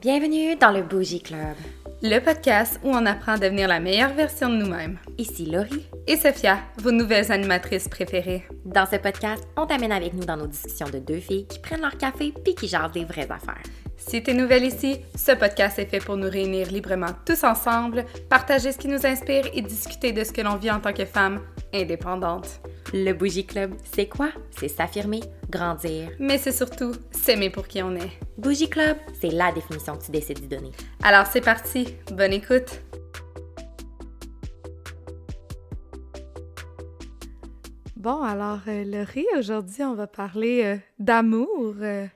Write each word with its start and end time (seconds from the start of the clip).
Bienvenue 0.00 0.56
dans 0.56 0.70
le 0.70 0.82
Bougie 0.82 1.20
Club. 1.20 1.56
Le 2.02 2.20
podcast 2.20 2.80
où 2.82 2.88
on 2.88 3.04
apprend 3.04 3.32
à 3.32 3.38
devenir 3.38 3.68
la 3.68 3.80
meilleure 3.80 4.14
version 4.14 4.48
de 4.48 4.54
nous-mêmes. 4.56 4.96
Ici 5.18 5.44
Laurie. 5.44 5.84
Et 6.06 6.16
Sophia, 6.16 6.56
vos 6.78 6.90
nouvelles 6.90 7.30
animatrices 7.30 7.86
préférées. 7.86 8.42
Dans 8.64 8.86
ce 8.86 8.96
podcast, 8.96 9.46
on 9.58 9.66
t'amène 9.66 9.92
avec 9.92 10.14
nous 10.14 10.24
dans 10.24 10.38
nos 10.38 10.46
discussions 10.46 10.88
de 10.88 11.00
deux 11.00 11.20
filles 11.20 11.46
qui 11.46 11.58
prennent 11.58 11.82
leur 11.82 11.98
café 11.98 12.32
puis 12.42 12.54
qui 12.54 12.66
jasent 12.66 12.92
des 12.92 13.04
vraies 13.04 13.30
affaires. 13.30 13.62
Si 13.98 14.22
t'es 14.22 14.32
nouvelle 14.32 14.64
ici, 14.64 15.00
ce 15.14 15.32
podcast 15.32 15.78
est 15.78 15.84
fait 15.84 15.98
pour 15.98 16.16
nous 16.16 16.30
réunir 16.30 16.72
librement 16.72 17.14
tous 17.26 17.44
ensemble, 17.44 18.06
partager 18.30 18.72
ce 18.72 18.78
qui 18.78 18.88
nous 18.88 19.04
inspire 19.04 19.44
et 19.52 19.60
discuter 19.60 20.12
de 20.12 20.24
ce 20.24 20.32
que 20.32 20.40
l'on 20.40 20.56
vit 20.56 20.70
en 20.70 20.80
tant 20.80 20.94
que 20.94 21.04
femme 21.04 21.42
indépendante. 21.74 22.62
Le 22.92 23.12
Bougie 23.12 23.46
Club, 23.46 23.74
c'est 23.84 24.06
quoi? 24.08 24.30
C'est 24.50 24.68
s'affirmer, 24.68 25.20
grandir. 25.48 26.10
Mais 26.18 26.38
c'est 26.38 26.52
surtout 26.52 26.92
s'aimer 27.12 27.50
pour 27.50 27.68
qui 27.68 27.82
on 27.82 27.94
est. 27.94 28.10
Bougie 28.36 28.68
Club, 28.68 28.96
c'est 29.20 29.30
la 29.30 29.52
définition 29.52 29.96
que 29.96 30.04
tu 30.04 30.10
décides 30.10 30.40
d'y 30.40 30.48
donner. 30.48 30.72
Alors 31.02 31.26
c'est 31.26 31.40
parti, 31.40 31.94
bonne 32.12 32.32
écoute! 32.32 32.80
Bon, 37.96 38.22
alors 38.22 38.60
euh, 38.66 38.84
Laurie, 38.84 39.26
aujourd'hui 39.36 39.82
on 39.84 39.94
va 39.94 40.06
parler 40.06 40.62
euh, 40.64 40.76
d'amour. 40.98 41.74
euh, 41.80 42.06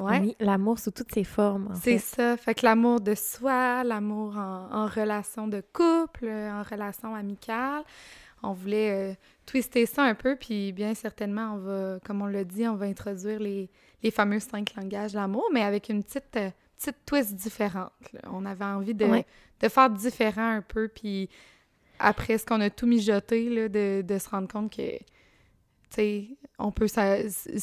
ouais. 0.00 0.20
Oui, 0.20 0.36
l'amour 0.40 0.78
sous 0.78 0.90
toutes 0.90 1.12
ses 1.12 1.24
formes. 1.24 1.68
C'est 1.74 1.98
fait. 1.98 2.16
ça. 2.16 2.36
Fait 2.38 2.54
que 2.54 2.64
l'amour 2.64 3.00
de 3.00 3.14
soi, 3.14 3.84
l'amour 3.84 4.36
en, 4.38 4.68
en 4.72 4.86
relation 4.86 5.46
de 5.46 5.62
couple, 5.72 6.26
en 6.28 6.62
relation 6.62 7.14
amicale. 7.14 7.82
On 8.42 8.52
voulait 8.52 9.10
euh, 9.10 9.14
twister 9.50 9.86
ça 9.86 10.02
un 10.04 10.14
peu, 10.14 10.36
puis 10.36 10.72
bien 10.72 10.94
certainement, 10.94 11.54
on 11.54 11.58
va, 11.58 11.98
comme 12.04 12.20
on 12.22 12.26
l'a 12.26 12.44
dit, 12.44 12.68
on 12.68 12.74
va 12.76 12.86
introduire 12.86 13.40
les, 13.40 13.70
les 14.02 14.10
fameux 14.10 14.40
cinq 14.40 14.74
langages 14.76 15.12
de 15.12 15.16
l'amour, 15.16 15.44
mais 15.52 15.62
avec 15.62 15.88
une 15.88 16.02
petite, 16.04 16.36
euh, 16.36 16.50
petite 16.76 16.96
twist 17.06 17.34
différente. 17.34 17.92
là. 18.12 18.20
On 18.32 18.44
avait 18.44 18.64
envie 18.64 18.94
de, 18.94 19.06
Ouais. 19.06 19.24
de 19.60 19.68
faire 19.68 19.88
différent 19.90 20.50
un 20.56 20.62
peu, 20.62 20.88
puis 20.88 21.28
après 21.98 22.36
ce 22.38 22.44
qu'on 22.46 22.60
a 22.60 22.68
tout 22.70 22.86
mijoté, 22.86 23.48
là, 23.48 23.68
de, 23.68 24.02
de 24.06 24.18
se 24.18 24.28
rendre 24.28 24.48
compte 24.48 24.70
que, 24.76 24.98
tu 24.98 25.04
sais, 25.90 26.28
on 26.58 26.70
peut, 26.70 26.86
ça, 26.86 27.16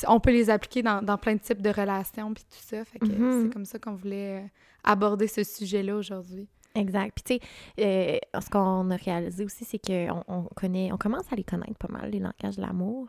on 0.08 0.19
peut 0.19 0.31
les 0.31 0.50
appliquer 0.50 0.81
dans, 0.81 1.02
dans 1.03 1.17
plein 1.17 1.36
de 1.36 1.39
types 1.39 1.61
de 1.61 1.69
relations, 1.69 2.33
puis 2.33 2.44
tout 2.44 2.58
ça. 2.61 2.83
Fait 2.83 2.97
que 3.00 3.06
Mhm. 3.06 3.44
c'est 3.44 3.53
comme 3.53 3.66
ça 3.66 3.78
qu'on 3.80 3.94
voulait 3.94 4.39
euh, 4.44 4.47
aborder 4.83 5.28
ce 5.28 5.44
sujet-là 5.44 5.95
aujourd'hui. 5.95 6.47
Exact. 6.76 7.14
Puis 7.16 7.40
tu 7.40 7.45
sais, 7.45 8.20
euh, 8.36 8.42
ce 8.42 8.50
qu'on 8.50 8.90
a 8.92 8.95
réalisé 8.95 9.44
aussi, 9.45 9.66
c'est 9.66 9.80
qu'on 9.80 10.23
on 10.28 10.44
connaît, 10.56 10.92
on 10.92 10.98
commence 10.98 11.31
à 11.31 11.36
les 11.36 11.44
connaître 11.44 11.78
pas 11.80 11.88
mal, 11.88 12.09
les 12.12 12.20
langages 12.20 12.58
de 12.58 12.62
l'amour. 12.62 13.08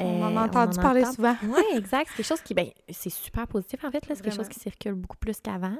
On 0.00 0.22
en 0.22 0.32
Euh, 0.34 0.38
a 0.38 0.44
entendu 0.44 0.78
parler 0.78 1.02
entend- 1.02 1.12
souvent. 1.14 1.34
Oui, 1.44 1.62
exact. 1.76 2.08
C'est 2.10 2.16
quelque 2.18 2.26
chose 2.26 2.40
qui, 2.42 2.54
ben, 2.54 2.68
c'est 2.88 3.10
super 3.10 3.46
positif 3.48 3.82
en 3.84 3.90
fait. 3.90 4.06
là. 4.08 4.14
C'est 4.14 4.22
quelque 4.22 4.36
chose 4.36 4.48
qui 4.48 4.60
circule 4.60 4.94
beaucoup 4.94 5.16
plus 5.16 5.40
qu'avant. 5.40 5.76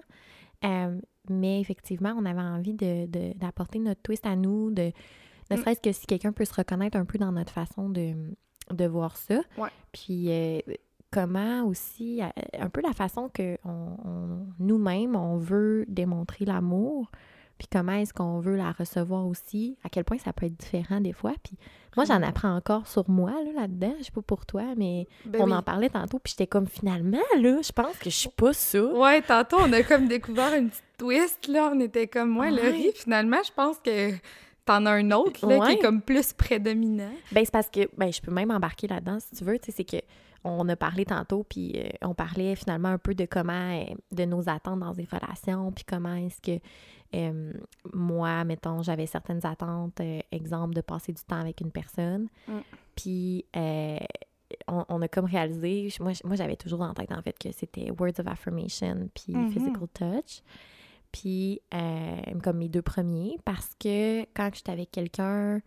Euh, 0.64 1.00
mais 1.30 1.60
effectivement, 1.60 2.14
on 2.18 2.24
avait 2.24 2.40
envie 2.40 2.74
de, 2.74 3.06
de- 3.06 3.32
d'apporter 3.38 3.78
notre 3.78 4.02
twist 4.02 4.26
à 4.26 4.34
nous, 4.34 4.70
de 4.72 4.90
ne 5.50 5.56
Mm. 5.56 5.60
serait-ce 5.60 5.80
que 5.80 5.92
si 5.92 6.06
quelqu'un 6.06 6.32
peut 6.32 6.44
se 6.44 6.54
reconnaître 6.54 6.96
un 6.96 7.04
peu 7.04 7.16
dans 7.18 7.30
notre 7.32 7.52
façon 7.52 7.88
de, 7.90 8.14
de 8.72 8.86
voir 8.86 9.16
ça. 9.16 9.40
Ouais. 9.56 9.68
Puis 9.92 10.30
euh, 10.30 10.60
comment 11.10 11.64
aussi, 11.64 12.22
euh, 12.22 12.26
un 12.58 12.68
peu 12.68 12.80
la 12.80 12.92
façon 12.92 13.28
que 13.32 13.56
on, 13.64 13.70
on- 14.04 14.46
nous-mêmes, 14.58 15.16
on 15.16 15.36
veut 15.36 15.84
démontrer 15.88 16.44
l'amour, 16.44 17.10
puis 17.56 17.66
comment 17.72 17.92
est-ce 17.92 18.12
qu'on 18.14 18.38
veut 18.38 18.56
la 18.56 18.70
recevoir 18.72 19.26
aussi, 19.26 19.76
à 19.82 19.88
quel 19.88 20.04
point 20.04 20.18
ça 20.18 20.32
peut 20.32 20.46
être 20.46 20.56
différent 20.56 21.00
des 21.00 21.12
fois. 21.12 21.32
Puis 21.42 21.56
moi, 21.96 22.04
j'en 22.04 22.14
Vraiment. 22.14 22.28
apprends 22.28 22.54
encore 22.56 22.86
sur 22.86 23.08
moi 23.10 23.32
là, 23.32 23.62
là-dedans. 23.62 23.94
Je 23.98 24.04
sais 24.04 24.10
pas 24.12 24.22
pour 24.22 24.46
toi, 24.46 24.62
mais 24.76 25.08
Ben 25.26 25.40
on 25.42 25.46
oui. 25.46 25.52
en 25.54 25.62
parlait 25.62 25.88
tantôt, 25.88 26.18
puis 26.20 26.30
j'étais 26.32 26.46
comme 26.46 26.66
finalement, 26.68 27.18
là, 27.40 27.56
je 27.62 27.72
pense 27.72 27.96
que 27.98 28.10
je 28.10 28.14
suis 28.14 28.28
pas 28.28 28.52
ça. 28.52 28.84
Ouais, 28.84 29.20
tantôt, 29.22 29.56
on 29.60 29.72
a 29.72 29.82
comme 29.82 30.06
découvert 30.06 30.54
une 30.54 30.68
petite 30.68 30.84
twist, 30.98 31.48
là. 31.48 31.70
On 31.74 31.80
était 31.80 32.06
comme, 32.06 32.36
ouais, 32.38 32.50
le 32.50 32.58
Ouais. 32.62 32.70
riz, 32.70 32.92
finalement, 32.94 33.38
je 33.44 33.50
pense 33.52 33.78
que 33.78 34.12
t'en 34.64 34.84
as 34.86 34.92
un 34.92 35.10
autre, 35.12 35.44
là, 35.48 35.58
qui 35.66 35.72
est 35.72 35.78
comme 35.78 36.02
plus 36.02 36.32
prédominant. 36.34 37.10
Ben, 37.32 37.44
c'est 37.44 37.50
parce 37.50 37.70
que, 37.70 37.88
ben, 37.96 38.12
je 38.12 38.20
peux 38.20 38.30
même 38.30 38.50
embarquer 38.52 38.86
là-dedans 38.86 39.18
si 39.18 39.34
tu 39.34 39.42
veux. 39.42 39.58
Tu 39.58 39.72
sais, 39.72 39.78
c'est 39.78 39.84
que 39.84 39.96
on 40.44 40.68
a 40.68 40.76
parlé 40.76 41.04
tantôt, 41.04 41.44
puis 41.44 41.72
euh, 41.76 41.88
on 42.02 42.14
parlait 42.14 42.54
finalement 42.56 42.88
un 42.88 42.98
peu 42.98 43.14
de 43.14 43.26
comment, 43.26 43.52
euh, 43.80 43.84
de 44.12 44.24
nos 44.24 44.48
attentes 44.48 44.80
dans 44.80 44.92
des 44.92 45.06
relations, 45.10 45.72
puis 45.72 45.84
comment 45.84 46.14
est-ce 46.14 46.40
que 46.40 46.60
euh, 47.14 47.52
moi, 47.92 48.44
mettons, 48.44 48.82
j'avais 48.82 49.06
certaines 49.06 49.44
attentes, 49.46 50.00
exemple, 50.30 50.74
de 50.74 50.80
passer 50.80 51.12
du 51.12 51.22
temps 51.22 51.40
avec 51.40 51.60
une 51.60 51.70
personne. 51.70 52.28
Mm. 52.46 52.58
Puis, 52.94 53.44
on, 54.66 54.84
on 54.88 55.02
a 55.02 55.08
comme 55.08 55.24
réalisé, 55.24 55.88
moi, 56.00 56.12
moi 56.24 56.36
j'avais 56.36 56.56
toujours 56.56 56.82
en 56.82 56.94
tête, 56.94 57.12
en 57.12 57.22
fait, 57.22 57.36
que 57.38 57.50
c'était 57.52 57.90
words 57.98 58.20
of 58.20 58.26
affirmation, 58.26 59.08
puis 59.14 59.34
Mhm. 59.34 59.50
physical 59.50 59.88
touch. 59.94 60.42
Puis, 61.12 61.60
comme 62.42 62.58
mes 62.58 62.68
deux 62.68 62.82
premiers, 62.82 63.38
parce 63.44 63.74
que 63.80 64.22
quand 64.34 64.50
j'étais 64.54 64.72
avec 64.72 64.90
quelqu'un, 64.90 65.62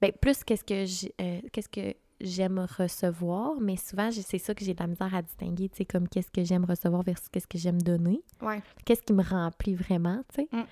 ben 0.00 0.12
plus 0.12 0.44
qu'est-ce 0.44 0.64
que 0.64 0.84
euh, 1.20 1.40
qu'est-ce 1.52 1.68
que 1.68 1.94
j'aime 2.20 2.58
recevoir, 2.78 3.60
mais 3.60 3.76
souvent 3.76 4.10
c'est 4.10 4.38
ça 4.38 4.54
que 4.54 4.64
j'ai 4.64 4.74
de 4.74 4.80
la 4.80 4.86
misère 4.88 5.14
à 5.14 5.22
distinguer, 5.22 5.68
tu 5.68 5.78
sais, 5.78 5.84
comme 5.84 6.08
qu'est-ce 6.08 6.30
que 6.30 6.42
j'aime 6.44 6.64
recevoir 6.64 7.02
versus 7.02 7.28
qu'est-ce 7.28 7.46
que 7.46 7.58
j'aime 7.58 7.80
donner, 7.80 8.20
Ouais. 8.42 8.62
qu'est-ce 8.84 9.02
qui 9.02 9.12
me 9.12 9.22
remplit 9.22 9.74
vraiment, 9.74 10.22
tu 10.34 10.42
sais. 10.42 10.48
Mm. 10.52 10.64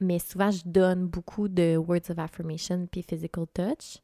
Mais 0.00 0.18
souvent 0.18 0.50
je 0.50 0.62
donne 0.64 1.06
beaucoup 1.06 1.48
de 1.48 1.76
words 1.76 2.10
of 2.10 2.18
affirmation 2.18 2.86
puis 2.90 3.02
physical 3.02 3.46
touch. 3.54 3.98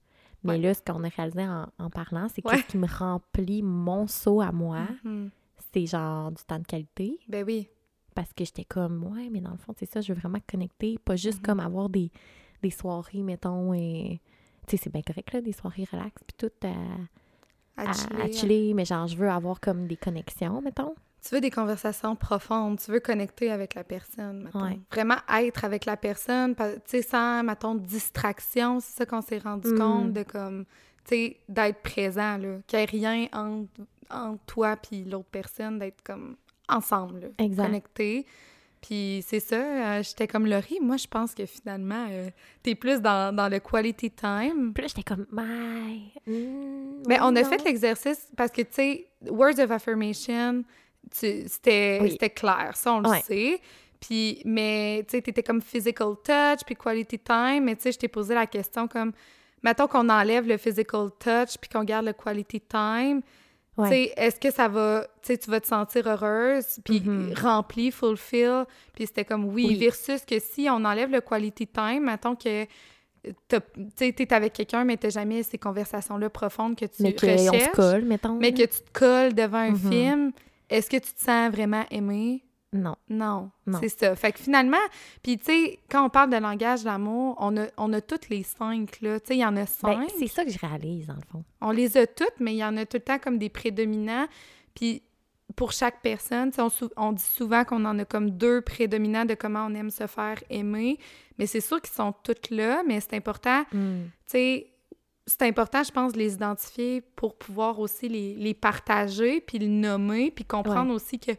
Mais 0.44 0.52
Ouais. 0.52 0.58
là, 0.58 0.74
ce 0.74 0.82
qu'on 0.82 1.02
a 1.02 1.08
réalisé 1.08 1.42
en, 1.48 1.66
en 1.78 1.90
parlant, 1.90 2.28
c'est 2.32 2.42
que 2.42 2.48
Ouais. 2.50 2.58
ce 2.58 2.66
qui 2.66 2.76
me 2.76 2.86
remplit 2.86 3.62
mon 3.62 4.06
saut 4.06 4.40
à 4.40 4.52
moi, 4.52 4.86
Mhm. 5.02 5.30
c'est 5.72 5.86
genre 5.86 6.30
du 6.30 6.42
temps 6.44 6.58
de 6.58 6.66
qualité. 6.66 7.18
Ben 7.28 7.44
oui. 7.44 7.68
Parce 8.14 8.32
que 8.32 8.44
j'étais 8.44 8.64
comme, 8.64 9.02
ouais, 9.12 9.28
mais 9.30 9.40
dans 9.40 9.50
le 9.50 9.56
fond, 9.58 9.74
c'est 9.76 9.90
ça, 9.90 10.00
je 10.00 10.12
veux 10.12 10.18
vraiment 10.20 10.38
connecter, 10.46 10.98
pas 11.04 11.16
juste 11.16 11.38
Mhm. 11.40 11.44
comme 11.46 11.60
avoir 11.60 11.88
des, 11.88 12.10
des 12.62 12.70
soirées, 12.70 13.22
mettons, 13.22 13.74
et. 13.74 14.20
Tu 14.66 14.76
sais, 14.76 14.82
c'est 14.84 14.92
bien 14.92 15.02
correct, 15.02 15.32
là, 15.32 15.40
des 15.40 15.52
soirées 15.52 15.86
relax, 15.90 16.12
puis 16.26 16.36
tout 16.48 16.66
à, 16.66 17.82
À 17.82 17.90
à, 17.90 17.92
chiller. 17.92 18.22
à 18.22 18.32
chiller, 18.32 18.74
mais 18.74 18.84
genre, 18.84 19.06
je 19.06 19.16
veux 19.16 19.28
avoir 19.30 19.60
comme 19.60 19.86
des 19.86 19.96
connexions, 19.96 20.60
mettons. 20.60 20.94
Tu 21.26 21.34
veux 21.34 21.40
des 21.40 21.50
conversations 21.50 22.14
profondes, 22.14 22.78
tu 22.78 22.90
veux 22.92 23.00
connecter 23.00 23.50
avec 23.50 23.74
la 23.74 23.82
personne, 23.84 24.44
mettons. 24.44 24.62
Ouais. 24.62 24.78
Vraiment 24.92 25.16
être 25.36 25.64
avec 25.64 25.84
la 25.84 25.96
personne, 25.96 26.54
tu 26.54 26.62
sais, 26.86 27.02
sans, 27.02 27.42
mettons, 27.42 27.74
distraction, 27.74 28.78
c'est 28.80 28.96
ça 28.98 29.06
qu'on 29.06 29.22
s'est 29.22 29.38
rendu 29.38 29.70
Mm. 29.72 29.78
compte, 29.78 30.12
de 30.12 30.22
comme, 30.22 30.64
tu 31.04 31.08
sais, 31.16 31.36
d'être 31.48 31.82
présent, 31.82 32.38
là. 32.38 32.58
Qu'il 32.66 32.78
n'y 32.78 32.82
ait 32.82 32.86
rien 32.86 33.28
entre, 33.32 33.68
entre 34.10 34.44
toi 34.46 34.76
puis 34.76 35.04
l'autre 35.04 35.28
personne, 35.30 35.78
d'être 35.80 36.02
comme 36.04 36.36
ensemble, 36.68 37.20
là. 37.20 37.26
Exact. 37.38 37.66
Connectés. 37.66 38.26
Puis 38.86 39.24
c'est 39.26 39.40
ça, 39.40 39.56
euh, 39.56 40.02
j'étais 40.04 40.28
comme 40.28 40.46
Laurie, 40.46 40.78
moi 40.80 40.96
je 40.96 41.08
pense 41.08 41.34
que 41.34 41.44
finalement, 41.44 42.06
euh, 42.08 42.30
t'es 42.62 42.76
plus 42.76 43.00
dans, 43.00 43.34
dans 43.34 43.48
le 43.48 43.58
quality 43.58 44.12
time. 44.12 44.72
Puis 44.72 44.82
là, 44.82 44.88
j'étais 44.88 45.02
comme, 45.02 45.26
my. 45.32 46.12
mm, 46.24 47.02
Mais 47.08 47.18
on 47.20 47.34
a 47.34 47.42
fait 47.42 47.64
l'exercice 47.64 48.28
parce 48.36 48.52
que, 48.52 48.62
tu 48.62 48.68
sais, 48.70 49.06
Words 49.28 49.58
of 49.58 49.72
Affirmation, 49.72 50.62
c'était 51.10 51.98
Oui. 52.00 52.16
clair, 52.34 52.72
ça, 52.74 52.92
on 52.94 53.00
le 53.00 53.08
Ouais. 53.08 53.22
sait. 53.22 53.60
Puis, 54.00 54.40
mais, 54.44 55.04
tu 55.08 55.16
sais, 55.16 55.22
t'étais 55.22 55.42
comme 55.42 55.60
physical 55.62 56.14
touch, 56.22 56.60
puis 56.64 56.76
quality 56.76 57.18
time, 57.18 57.64
mais 57.64 57.74
tu 57.76 57.82
sais, 57.82 57.92
je 57.92 57.98
t'ai 57.98 58.08
posé 58.08 58.34
la 58.34 58.46
question 58.46 58.86
comme, 58.86 59.12
mettons 59.62 59.88
qu'on 59.88 60.08
enlève 60.08 60.46
le 60.46 60.58
physical 60.58 61.08
touch, 61.18 61.56
puis 61.60 61.68
qu'on 61.72 61.82
garde 61.82 62.06
le 62.06 62.12
quality 62.12 62.60
time, 62.60 63.22
Ouais. 63.76 63.88
sais, 63.88 64.12
est-ce 64.16 64.40
que 64.40 64.50
ça 64.50 64.68
va, 64.68 65.06
tu 65.22 65.28
sais, 65.32 65.38
tu 65.38 65.50
vas 65.50 65.60
te 65.60 65.66
sentir 65.66 66.06
heureuse, 66.06 66.78
puis 66.84 67.00
Mhm. 67.00 67.34
remplie, 67.36 67.90
fulfill, 67.90 68.64
puis 68.94 69.06
c'était 69.06 69.24
comme 69.26 69.44
oui, 69.44 69.66
Oui. 69.66 69.74
versus 69.76 70.24
que 70.24 70.38
si 70.38 70.68
on 70.70 70.84
enlève 70.84 71.10
le 71.10 71.20
quality 71.20 71.66
time, 71.66 72.04
mettons 72.04 72.34
que 72.36 72.64
t'es 73.48 74.32
avec 74.32 74.52
quelqu'un, 74.54 74.84
mais 74.84 74.96
t'as 74.96 75.10
jamais 75.10 75.42
ces 75.42 75.58
conversations-là 75.58 76.30
profondes 76.30 76.76
que 76.76 76.86
tu 76.86 77.02
Mais 77.02 77.10
recherches, 77.10 77.64
se 77.64 77.70
colle, 77.72 78.04
mettons. 78.04 78.38
mais 78.38 78.52
que 78.52 78.62
tu 78.62 78.80
te 78.80 78.98
colles 78.98 79.34
devant 79.34 79.58
un 79.58 79.72
Mhm. 79.72 79.90
film, 79.90 80.32
est-ce 80.70 80.88
que 80.88 80.96
tu 80.96 81.12
te 81.12 81.20
sens 81.20 81.50
vraiment 81.52 81.84
aimé? 81.90 82.44
Non. 82.72 82.96
Non, 83.08 83.50
Non. 83.66 83.78
c'est 83.80 83.88
ça. 83.88 84.14
Fait 84.16 84.32
que 84.32 84.38
finalement, 84.40 84.76
puis 85.22 85.38
tu 85.38 85.44
sais, 85.46 85.78
quand 85.90 86.04
on 86.04 86.10
parle 86.10 86.30
de 86.30 86.36
langage 86.36 86.82
d'amour, 86.84 87.36
on 87.38 87.56
a, 87.56 87.66
on 87.78 87.92
a 87.92 88.00
toutes 88.00 88.28
les 88.28 88.42
cinq, 88.42 89.00
là. 89.00 89.18
Tu 89.20 89.28
sais, 89.28 89.36
il 89.36 89.40
y 89.40 89.44
en 89.44 89.56
a 89.56 89.60
Ben, 89.60 89.66
cinq. 89.66 90.08
c'est 90.18 90.26
ça 90.26 90.44
que 90.44 90.50
je 90.50 90.58
réalise, 90.58 91.06
dans 91.06 91.14
le 91.14 91.20
fond. 91.30 91.44
On 91.60 91.70
les 91.70 91.96
a 91.96 92.06
toutes, 92.06 92.38
mais 92.40 92.54
il 92.54 92.58
y 92.58 92.64
en 92.64 92.76
a 92.76 92.84
tout 92.84 92.96
le 92.96 93.02
temps 93.02 93.18
comme 93.18 93.38
des 93.38 93.48
prédominants. 93.48 94.26
Puis 94.74 95.02
pour 95.54 95.72
chaque 95.72 96.02
personne, 96.02 96.50
tu 96.50 96.56
sais, 96.56 96.62
on, 96.62 96.70
on 97.08 97.12
dit 97.12 97.22
souvent 97.22 97.64
qu'on 97.64 97.84
en 97.84 97.98
a 98.00 98.04
comme 98.04 98.30
deux 98.30 98.60
prédominants 98.60 99.24
de 99.24 99.34
comment 99.34 99.64
on 99.66 99.74
aime 99.74 99.90
se 99.90 100.06
faire 100.06 100.42
aimer. 100.50 100.98
Mais 101.38 101.46
c'est 101.46 101.60
sûr 101.60 101.80
qu'ils 101.80 101.94
sont 101.94 102.12
toutes 102.24 102.50
là, 102.50 102.82
mais 102.86 103.00
c'est 103.00 103.14
important, 103.14 103.62
Mm. 103.72 104.04
tu 104.06 104.10
sais, 104.26 104.72
c'est 105.28 105.42
important, 105.42 105.82
je 105.82 105.90
pense, 105.90 106.12
de 106.12 106.18
les 106.18 106.34
identifier 106.34 107.00
pour 107.00 107.36
pouvoir 107.36 107.78
aussi 107.80 108.08
les, 108.08 108.34
les 108.36 108.54
partager, 108.54 109.40
puis 109.40 109.58
le 109.58 109.66
nommer, 109.66 110.30
puis 110.30 110.44
comprendre 110.44 110.92
aussi 110.94 111.18
que 111.18 111.32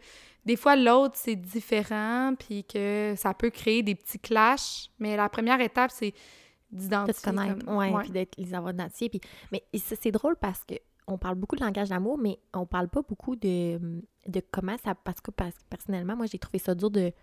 des 0.48 0.56
fois, 0.56 0.76
l'autre, 0.76 1.16
c'est 1.18 1.36
différent, 1.36 2.34
puis 2.40 2.64
que 2.64 3.14
ça 3.16 3.34
peut 3.36 3.50
créer 3.52 3.84
des 3.84 3.94
petits 3.96 4.18
clashs. 4.20 4.90
Mais 5.00 5.16
la 5.16 5.30
première 5.30 5.60
étape, 5.62 5.92
c'est 5.92 6.12
de 6.72 6.80
d'identifier. 6.80 7.14
te 7.22 7.24
connaître, 7.38 7.66
comme- 7.66 7.78
ouais, 7.78 7.92
ouais. 7.94 8.02
puis 8.04 8.12
d'être 8.12 8.36
les 8.38 8.54
avoir 8.56 8.74
identifiés. 8.74 9.10
Puis, 9.10 9.22
mais 9.52 9.64
c'est 9.74 10.12
drôle 10.12 10.36
parce 10.36 10.64
que 10.64 10.76
on 11.08 11.18
parle 11.18 11.36
beaucoup 11.36 11.56
de 11.56 11.64
langage 11.64 11.90
d'amour, 11.90 12.18
mais 12.18 12.38
on 12.54 12.66
parle 12.66 12.90
pas 12.90 13.02
beaucoup 13.02 13.36
de, 13.38 13.80
de 14.28 14.42
comment 14.52 14.76
ça. 14.84 14.94
Parce 14.96 15.22
que, 15.22 15.32
parce 15.32 15.54
que 15.58 15.64
personnellement, 15.70 16.16
moi, 16.18 16.26
j'ai 16.26 16.40
trouvé 16.40 16.60
ça 16.60 16.76
dur 16.76 16.90
de, 16.92 17.14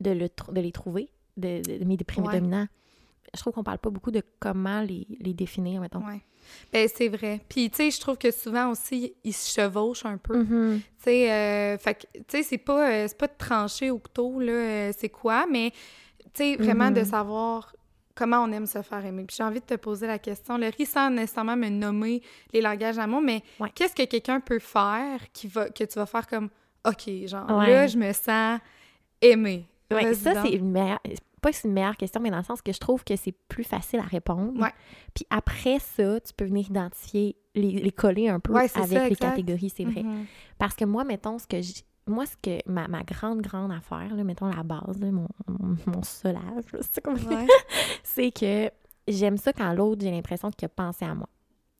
de, 0.00 0.10
le, 0.10 0.28
de 0.52 0.60
les 0.60 0.70
trouver, 0.72 1.08
de, 1.36 1.60
de- 1.62 1.78
de 1.78 1.84
mes 1.84 1.96
prédominants. 1.96 2.66
Je 3.34 3.40
trouve 3.40 3.54
qu'on 3.54 3.64
parle 3.64 3.78
pas 3.78 3.90
beaucoup 3.90 4.10
de 4.10 4.22
comment 4.38 4.80
les, 4.82 5.06
les 5.20 5.32
définir, 5.32 5.80
mettons. 5.80 6.04
Ouais. 6.06 6.20
Ben, 6.72 6.86
c'est 6.92 7.08
vrai. 7.08 7.40
Puis, 7.48 7.70
tu 7.70 7.76
sais, 7.76 7.90
je 7.90 7.98
trouve 8.00 8.18
que 8.18 8.30
souvent 8.30 8.70
aussi, 8.70 9.14
ils 9.24 9.32
se 9.32 9.52
chevauchent 9.58 10.04
un 10.04 10.18
peu. 10.18 10.42
Mhm. 10.42 10.80
Tu 10.98 11.04
sais, 11.04 11.32
euh, 11.32 11.78
fait 11.78 11.94
que, 11.94 12.18
tu 12.18 12.24
sais, 12.28 12.42
c'est 12.42 12.58
pas, 12.58 12.90
euh, 12.90 13.04
c'est 13.08 13.16
pas 13.16 13.28
de 13.28 13.36
trancher 13.38 13.90
au 13.90 13.98
couteau, 13.98 14.38
là, 14.40 14.52
euh, 14.52 14.92
c'est 14.98 15.08
quoi, 15.08 15.46
mais, 15.50 15.70
tu 16.34 16.42
sais, 16.44 16.56
vraiment 16.56 16.90
de 16.90 17.00
Mhm. 17.00 17.06
savoir 17.06 17.74
comment 18.14 18.40
on 18.42 18.52
aime 18.52 18.66
se 18.66 18.82
faire 18.82 19.02
aimer. 19.06 19.24
Puis 19.24 19.36
j'ai 19.38 19.44
envie 19.44 19.60
de 19.60 19.64
te 19.64 19.74
poser 19.76 20.06
la 20.06 20.18
question, 20.18 20.58
Laurie, 20.58 20.84
sans 20.84 21.08
nécessairement 21.08 21.56
me 21.56 21.70
nommer 21.70 22.20
les 22.52 22.60
langages 22.60 22.96
d'amour, 22.96 23.22
mais 23.22 23.42
Ouais. 23.58 23.70
qu'est-ce 23.74 23.94
que 23.94 24.04
quelqu'un 24.04 24.40
peut 24.40 24.58
faire 24.58 25.20
qui 25.32 25.46
va, 25.46 25.70
que 25.70 25.84
tu 25.84 25.94
vas 25.98 26.04
faire 26.06 26.26
comme, 26.26 26.50
OK, 26.86 27.08
genre, 27.26 27.48
Ouais. 27.56 27.66
là, 27.68 27.86
je 27.86 27.96
me 27.96 28.12
sens 28.12 28.60
aimée. 29.22 29.64
Ouais, 29.90 30.12
ça, 30.12 30.42
c'est. 30.42 30.60
Pas 31.42 31.50
que 31.50 31.56
c'est 31.56 31.68
une 31.68 31.74
meilleure 31.74 31.96
question, 31.96 32.20
mais 32.22 32.30
dans 32.30 32.38
le 32.38 32.44
sens 32.44 32.62
que 32.62 32.72
je 32.72 32.78
trouve 32.78 33.04
que 33.04 33.16
c'est 33.16 33.32
plus 33.32 33.64
facile 33.64 33.98
à 33.98 34.04
répondre. 34.04 34.58
Ouais. 34.60 34.72
Puis 35.14 35.26
après 35.28 35.78
ça, 35.80 36.20
tu 36.20 36.32
peux 36.34 36.44
venir 36.46 36.66
identifier, 36.68 37.36
les, 37.54 37.72
les 37.72 37.90
coller 37.92 38.28
un 38.28 38.40
peu 38.40 38.52
Ouais, 38.52 38.60
avec 38.60 38.70
ça, 38.70 38.80
les 38.86 38.94
exact. 39.12 39.18
catégories, 39.18 39.68
c'est 39.68 39.84
vrai. 39.84 40.02
Mhm. 40.04 40.24
Parce 40.56 40.74
que 40.74 40.84
moi, 40.86 41.04
mettons, 41.04 41.38
ce 41.38 41.46
que 41.46 41.60
j- 41.60 41.84
moi, 42.06 42.24
ce 42.26 42.36
que 42.40 42.58
ma, 42.70 42.88
ma 42.88 43.02
grande, 43.02 43.42
grande 43.42 43.72
affaire, 43.72 44.14
là, 44.14 44.24
mettons 44.24 44.46
la 44.46 44.62
base, 44.62 44.98
là, 45.00 45.10
mon, 45.10 45.28
mon, 45.48 45.76
mon 45.86 46.02
solage, 46.02 46.64
c'est 46.80 47.00
comme 47.02 47.14
Ouais. 47.14 47.46
c'est 48.02 48.30
que 48.30 48.70
j'aime 49.08 49.36
ça 49.36 49.52
quand 49.52 49.72
l'autre, 49.74 50.00
j'ai 50.02 50.10
l'impression 50.10 50.50
qu'il 50.50 50.66
a 50.66 50.68
pensé 50.70 51.04
à 51.04 51.14
moi. 51.14 51.28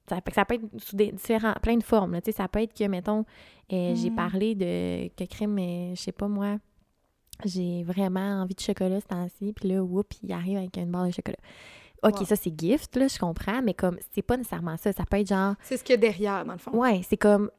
Ça, 0.09 0.21
peut- 0.21 0.33
ça 0.35 0.45
peut 0.45 0.55
être 0.57 0.67
sous 0.79 0.97
des 0.97 1.13
différents, 1.13 1.55
plein 1.63 1.77
de 1.77 1.83
formes. 1.85 2.13
là, 2.15 2.21
ça 2.33 2.49
peut 2.49 2.61
être 2.61 2.75
que, 2.77 2.85
mettons, 2.85 3.25
euh, 3.73 3.95
j'ai 3.95 4.11
Mhm. 4.11 4.17
parlé 4.17 4.55
de 4.57 5.09
que 5.17 5.25
crème, 5.25 5.57
euh, 5.59 5.95
je 5.95 6.01
sais 6.03 6.13
pas 6.13 6.27
moi, 6.29 6.57
j'ai 7.45 7.83
vraiment 7.85 8.43
envie 8.43 8.55
de 8.55 8.61
chocolat 8.61 9.01
ce 9.01 9.07
temps-ci, 9.07 9.53
puis 9.53 9.69
là, 9.69 9.83
whoop, 9.83 10.07
il 10.23 10.33
arrive 10.33 10.59
avec 10.59 10.77
une 10.77 10.91
barre 10.91 11.07
de 11.07 11.13
chocolat. 11.13 11.39
OK, 12.05 12.19
Wow. 12.21 12.25
ça, 12.27 12.37
c'est 12.37 12.53
gift, 12.59 12.97
là, 12.97 13.07
je 13.09 13.19
comprends, 13.19 13.63
mais 13.63 13.75
comme, 13.75 13.97
c'est 14.13 14.23
pas 14.23 14.37
nécessairement 14.37 14.77
ça. 14.77 14.93
Ça 14.93 15.05
peut 15.09 15.19
être 15.19 15.29
genre, 15.29 15.55
C'est 15.63 15.77
ce 15.77 15.85
qu'il 15.85 15.93
y 15.95 15.99
a 15.99 16.01
derrière, 16.01 16.45
dans 16.45 16.53
le 16.53 16.59
fond. 16.59 16.73
Ouais, 16.73 17.01
c'est 17.09 17.17
comme 17.17 17.51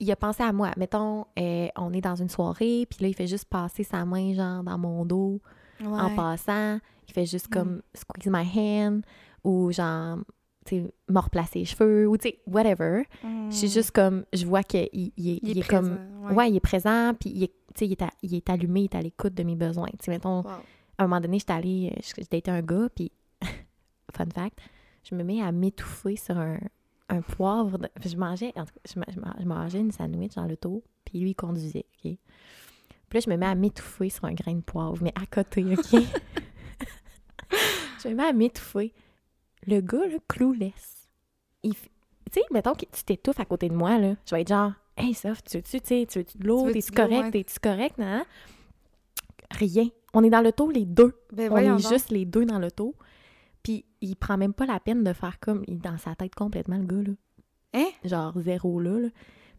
il 0.00 0.10
a 0.12 0.16
pensé 0.16 0.42
à 0.42 0.52
moi. 0.52 0.72
Mettons, 0.76 1.24
euh, 1.38 1.68
on 1.76 1.92
est 1.92 2.00
dans 2.00 2.16
une 2.16 2.28
soirée, 2.28 2.86
puis 2.90 2.98
là, 3.00 3.08
il 3.08 3.14
fait 3.14 3.26
juste 3.28 3.46
passer 3.46 3.82
sa 3.84 4.04
main, 4.04 4.34
genre, 4.34 4.62
dans 4.62 4.76
mon 4.78 5.04
dos 5.06 5.40
en 5.84 6.14
passant. 6.14 6.78
Il 7.08 7.12
fait 7.14 7.26
juste 7.26 7.46
Mm. 7.48 7.52
comme 7.52 7.82
squeeze 7.94 8.26
my 8.32 8.44
hand 8.44 9.02
ou 9.44 9.70
genre, 9.72 10.18
me 10.74 11.18
replacer 11.18 11.60
les 11.60 11.64
cheveux 11.64 12.06
ou 12.08 12.16
tu 12.16 12.28
sais, 12.28 12.38
whatever. 12.46 13.04
Mm. 13.24 13.50
Je 13.50 13.56
suis 13.56 13.68
juste 13.68 13.90
comme, 13.92 14.24
je 14.32 14.44
vois 14.46 14.62
qu'il 14.62 14.88
il, 14.92 15.12
il 15.16 15.28
est, 15.30 15.38
Il 15.42 15.48
est 15.48 15.52
il 15.52 15.58
est 15.60 15.68
comme, 15.68 15.96
présent, 15.96 16.34
ouais. 16.36 16.50
il 16.50 16.56
est 16.56 16.60
présent, 16.60 17.12
puis 17.18 17.30
il 17.30 17.42
est, 17.44 17.52
il 17.80 17.92
est, 17.92 18.02
à- 18.02 18.10
il 18.22 18.34
est 18.34 18.50
allumé, 18.50 18.80
il 18.80 18.84
est 18.84 18.94
à 18.94 19.02
l'écoute 19.02 19.34
de 19.34 19.42
mes 19.42 19.54
besoins. 19.56 19.88
Tu 19.90 19.96
sais, 20.06 20.10
mettons, 20.10 20.42
Wow. 20.42 20.50
à 20.98 21.04
un 21.04 21.06
moment 21.06 21.20
donné, 21.20 21.38
j'étais 21.38 21.52
allée, 21.52 21.92
daté 22.30 22.50
un 22.50 22.62
gars, 22.62 22.88
puis, 22.94 23.12
fun 24.16 24.26
fact, 24.34 24.58
je 25.08 25.14
me 25.14 25.22
mets 25.22 25.42
à 25.42 25.52
m'étouffer 25.52 26.16
sur 26.16 26.36
un, 26.38 26.58
un 27.08 27.20
poivre. 27.20 27.78
de- 27.78 27.88
Je 28.04 28.16
mangeais, 28.16 28.52
en 28.56 28.64
tout 28.64 28.72
cas, 28.74 29.02
je 29.40 29.44
mangeais 29.46 29.78
une 29.80 29.92
sandwich 29.92 30.34
dans 30.34 30.46
l'auto, 30.46 30.82
puis 31.04 31.20
lui, 31.20 31.30
il 31.30 31.34
conduisait, 31.34 31.84
OK? 32.04 32.16
Puis 33.08 33.18
là, 33.18 33.20
je 33.24 33.30
me 33.30 33.36
mets 33.36 33.46
à 33.46 33.54
m'étouffer 33.54 34.08
sur 34.10 34.24
un 34.24 34.32
grain 34.32 34.54
de 34.54 34.62
poivre, 34.62 34.96
mais 35.00 35.12
à 35.14 35.26
côté, 35.26 35.62
OK? 35.64 36.02
je 38.02 38.08
me 38.08 38.14
mets 38.14 38.24
à 38.24 38.32
m'étouffer. 38.32 38.92
Le 39.66 39.80
gars, 39.80 40.06
là, 40.06 40.18
clueless. 40.28 41.08
Il 41.62 41.74
Tu 41.74 41.80
sais, 42.32 42.42
mettons 42.50 42.74
que 42.74 42.84
tu 42.86 43.04
t'étouffes 43.04 43.40
à 43.40 43.44
côté 43.44 43.68
de 43.68 43.74
moi, 43.74 43.98
là, 43.98 44.14
je 44.28 44.34
vais 44.34 44.42
être 44.42 44.48
genre, 44.48 44.72
«Hey, 44.96 45.14
Soph, 45.14 45.42
tu 45.44 45.58
veux-tu, 45.58 45.80
tu 45.80 45.86
sais, 45.86 46.06
tu 46.08 46.18
veux-tu 46.18 46.38
de 46.38 46.46
l'eau? 46.46 46.70
T'es-tu 46.70 46.92
correct? 46.92 47.30
T'es-tu 47.32 47.58
correct? 47.60 47.98
Non. 47.98 48.24
Rien. 49.50 49.88
On 50.14 50.24
est 50.24 50.30
dans 50.30 50.40
l'auto, 50.40 50.70
les 50.70 50.86
deux. 50.86 51.14
Ben 51.32 51.52
On 51.52 51.56
est 51.58 51.68
donc. 51.68 51.80
juste 51.80 52.10
les 52.10 52.24
deux 52.24 52.46
dans 52.46 52.58
l'auto. 52.58 52.94
Puis 53.62 53.84
il 54.00 54.16
prend 54.16 54.38
même 54.38 54.54
pas 54.54 54.64
la 54.66 54.80
peine 54.80 55.04
de 55.04 55.12
faire 55.12 55.38
comme. 55.40 55.62
Il 55.66 55.74
est 55.74 55.78
dans 55.78 55.98
sa 55.98 56.14
tête 56.14 56.34
complètement, 56.34 56.78
le 56.78 56.84
gars, 56.84 57.02
là. 57.02 57.12
Hein? 57.74 57.88
Genre 58.04 58.32
zéro, 58.40 58.80
là. 58.80 58.98
là. 59.00 59.08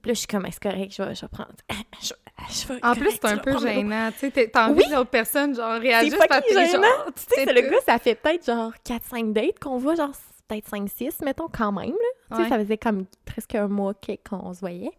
Puis 0.02 0.10
là, 0.10 0.14
je 0.14 0.20
suis 0.20 0.28
comme, 0.28 0.46
est-ce 0.46 0.60
correct? 0.60 0.94
Je 0.96 1.02
vais, 1.04 1.16
je 1.16 1.22
vais 1.22 1.28
prendre. 1.28 1.54
Je, 2.02 2.14
je 2.52 2.68
vais- 2.74 2.86
En 2.86 2.94
plus, 2.94 3.12
c'est 3.12 3.26
un 3.26 3.38
peu 3.40 3.58
gênant. 3.58 4.12
Tu 4.20 4.30
sais, 4.32 4.48
t'as 4.54 4.68
envie 4.70 4.80
Oui. 4.84 4.86
que 4.90 4.94
l'autre 4.96 5.10
personne, 5.10 5.56
genre, 5.56 5.80
C'est 5.82 6.10
que 6.10 6.48
t'es 6.48 6.68
gênant. 6.72 6.84
genre, 6.84 7.06
Tu 7.16 7.22
sais, 7.36 7.46
c'est 7.46 7.54
le 7.54 7.62
gars, 7.62 7.78
ça 7.86 7.98
fait 7.98 8.14
peut-être 8.16 8.46
genre 8.46 8.72
4-5 8.86 9.34
dates 9.34 9.60
qu'on 9.60 9.78
voit, 9.78 9.96
genre 9.96 10.12
peut-être 10.48 10.70
5-6, 10.70 11.24
mettons, 11.26 11.48
quand 11.52 11.72
même, 11.72 11.90
là. 11.90 12.38
Tu 12.38 12.44
sais, 12.44 12.50
ça 12.50 12.60
faisait 12.60 12.78
comme 12.78 13.06
presque 13.26 13.56
un 13.56 13.68
mois 13.68 13.94
qu'on 14.30 14.54
se 14.54 14.60
voyait. 14.60 14.92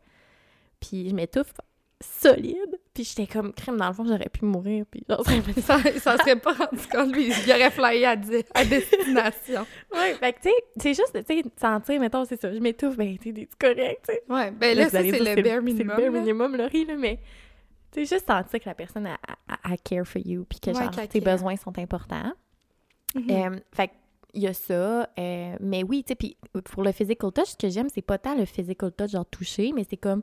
Puis 0.80 1.08
je 1.10 1.14
m'étouffe 1.14 1.52
solide. 2.00 2.77
Puis 2.98 3.04
j'étais 3.04 3.28
comme, 3.32 3.52
crème, 3.52 3.76
dans 3.76 3.86
le 3.86 3.92
fond, 3.94 4.04
j'aurais 4.04 4.28
pu 4.28 4.44
mourir. 4.44 4.84
Puis 4.90 5.04
genre, 5.08 5.24
ça 5.24 5.38
s'en 6.00 6.16
serait 6.18 6.34
pas 6.34 6.52
rendu 6.52 6.84
compte, 6.90 7.14
lui. 7.14 7.28
Il 7.46 7.52
aurait 7.52 7.70
flyé 7.70 8.06
à, 8.06 8.16
à 8.54 8.64
destination. 8.64 9.64
Ouais, 9.94 10.14
fait 10.14 10.32
que, 10.32 10.38
tu 10.40 10.48
sais, 10.48 10.54
c'est 10.78 10.94
juste, 10.94 11.12
tu 11.24 11.36
sais, 11.36 11.44
sentir, 11.60 12.00
mettons, 12.00 12.24
c'est 12.24 12.40
ça, 12.40 12.52
je 12.52 12.58
m'étouffe, 12.58 12.96
ben, 12.96 13.16
tu 13.18 13.32
sais, 13.32 13.48
correct, 13.56 14.00
tu 14.08 14.14
sais. 14.14 14.22
Ouais, 14.28 14.50
ben 14.50 14.76
là, 14.76 14.88
ça, 14.88 15.00
c'est 15.00 15.12
le 15.12 15.42
bare 15.42 15.44
C'est 15.54 15.60
minimum. 15.60 15.96
le 15.96 16.02
bare 16.02 16.10
là. 16.12 16.20
minimum, 16.20 16.56
Laurie, 16.56 16.84
là, 16.86 16.96
mais, 16.96 17.20
tu 17.92 18.04
sais, 18.04 18.16
juste 18.16 18.26
sentir 18.26 18.58
que 18.58 18.68
la 18.68 18.74
personne 18.74 19.06
a, 19.06 19.14
a- 19.48 19.72
a 19.72 19.76
care 19.76 20.04
for 20.04 20.20
you, 20.24 20.44
puis 20.44 20.58
que, 20.58 20.70
Ouais, 20.70 20.82
genre, 20.82 20.90
tes 21.08 21.20
care. 21.20 21.34
besoins 21.34 21.54
sont 21.56 21.78
importants. 21.78 22.32
Mhm. 23.14 23.30
Euh, 23.30 23.58
fait 23.72 23.90
il 24.34 24.42
y 24.42 24.46
a 24.48 24.52
ça, 24.54 25.08
euh, 25.18 25.56
mais 25.60 25.84
oui, 25.84 26.02
tu 26.04 26.08
sais, 26.08 26.14
puis 26.16 26.36
pour 26.72 26.82
le 26.82 26.90
physical 26.92 27.30
touch, 27.32 27.46
ce 27.50 27.56
que 27.56 27.68
j'aime, 27.70 27.88
c'est 27.88 28.02
pas 28.02 28.18
tant 28.18 28.34
le 28.34 28.44
physical 28.44 28.90
touch, 28.90 29.10
genre 29.12 29.24
toucher, 29.24 29.70
mais 29.72 29.86
c'est 29.88 29.96
comme, 29.96 30.22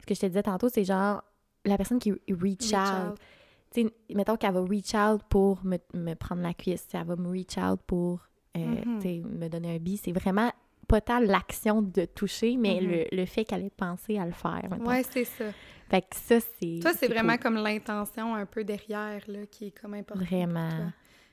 ce 0.00 0.06
que 0.06 0.14
je 0.14 0.20
te 0.20 0.26
disais 0.26 0.42
tantôt, 0.44 0.68
c'est 0.68 0.84
genre, 0.84 1.22
la 1.64 1.76
personne 1.76 1.98
qui 1.98 2.12
reach, 2.12 2.22
Reach 2.40 2.72
out. 2.74 3.12
out. 3.12 3.90
Mettons 4.14 4.36
qu'elle 4.36 4.54
va 4.54 4.62
reach 4.62 4.94
out 4.94 5.22
pour 5.28 5.64
me, 5.64 5.78
me 5.94 6.14
prendre 6.14 6.42
la 6.42 6.54
cuisse, 6.54 6.86
elle 6.92 7.04
va 7.04 7.16
me 7.16 7.28
reach 7.28 7.56
out 7.58 7.80
pour 7.86 8.20
euh, 8.56 9.00
sais, 9.00 9.20
me 9.24 9.48
donner 9.48 9.74
un 9.74 9.78
bis. 9.78 10.02
C'est 10.04 10.12
vraiment 10.12 10.52
pas 10.86 11.00
tant 11.00 11.18
l'action 11.18 11.82
de 11.82 12.04
toucher, 12.04 12.56
mais 12.56 12.80
Mhm. 12.80 12.88
le, 12.88 13.04
le 13.10 13.26
fait 13.26 13.44
qu'elle 13.44 13.64
ait 13.64 13.70
pensé 13.70 14.16
à 14.18 14.24
le 14.26 14.32
faire. 14.32 14.62
mettons. 14.70 14.86
Ouais, 14.86 15.02
c'est 15.10 15.24
ça. 15.24 15.46
Fait 15.90 16.02
que 16.02 16.14
ça, 16.14 16.38
c'est. 16.40 16.78
Toi, 16.80 16.92
c'est 16.96 17.08
vraiment 17.08 17.32
cool. 17.32 17.40
comme 17.42 17.54
l'intention 17.56 18.34
un 18.34 18.46
peu 18.46 18.62
derrière, 18.64 19.22
là, 19.26 19.46
qui 19.50 19.66
est 19.66 19.70
comme 19.80 19.94
importante. 19.94 20.24
Vraiment. 20.24 20.92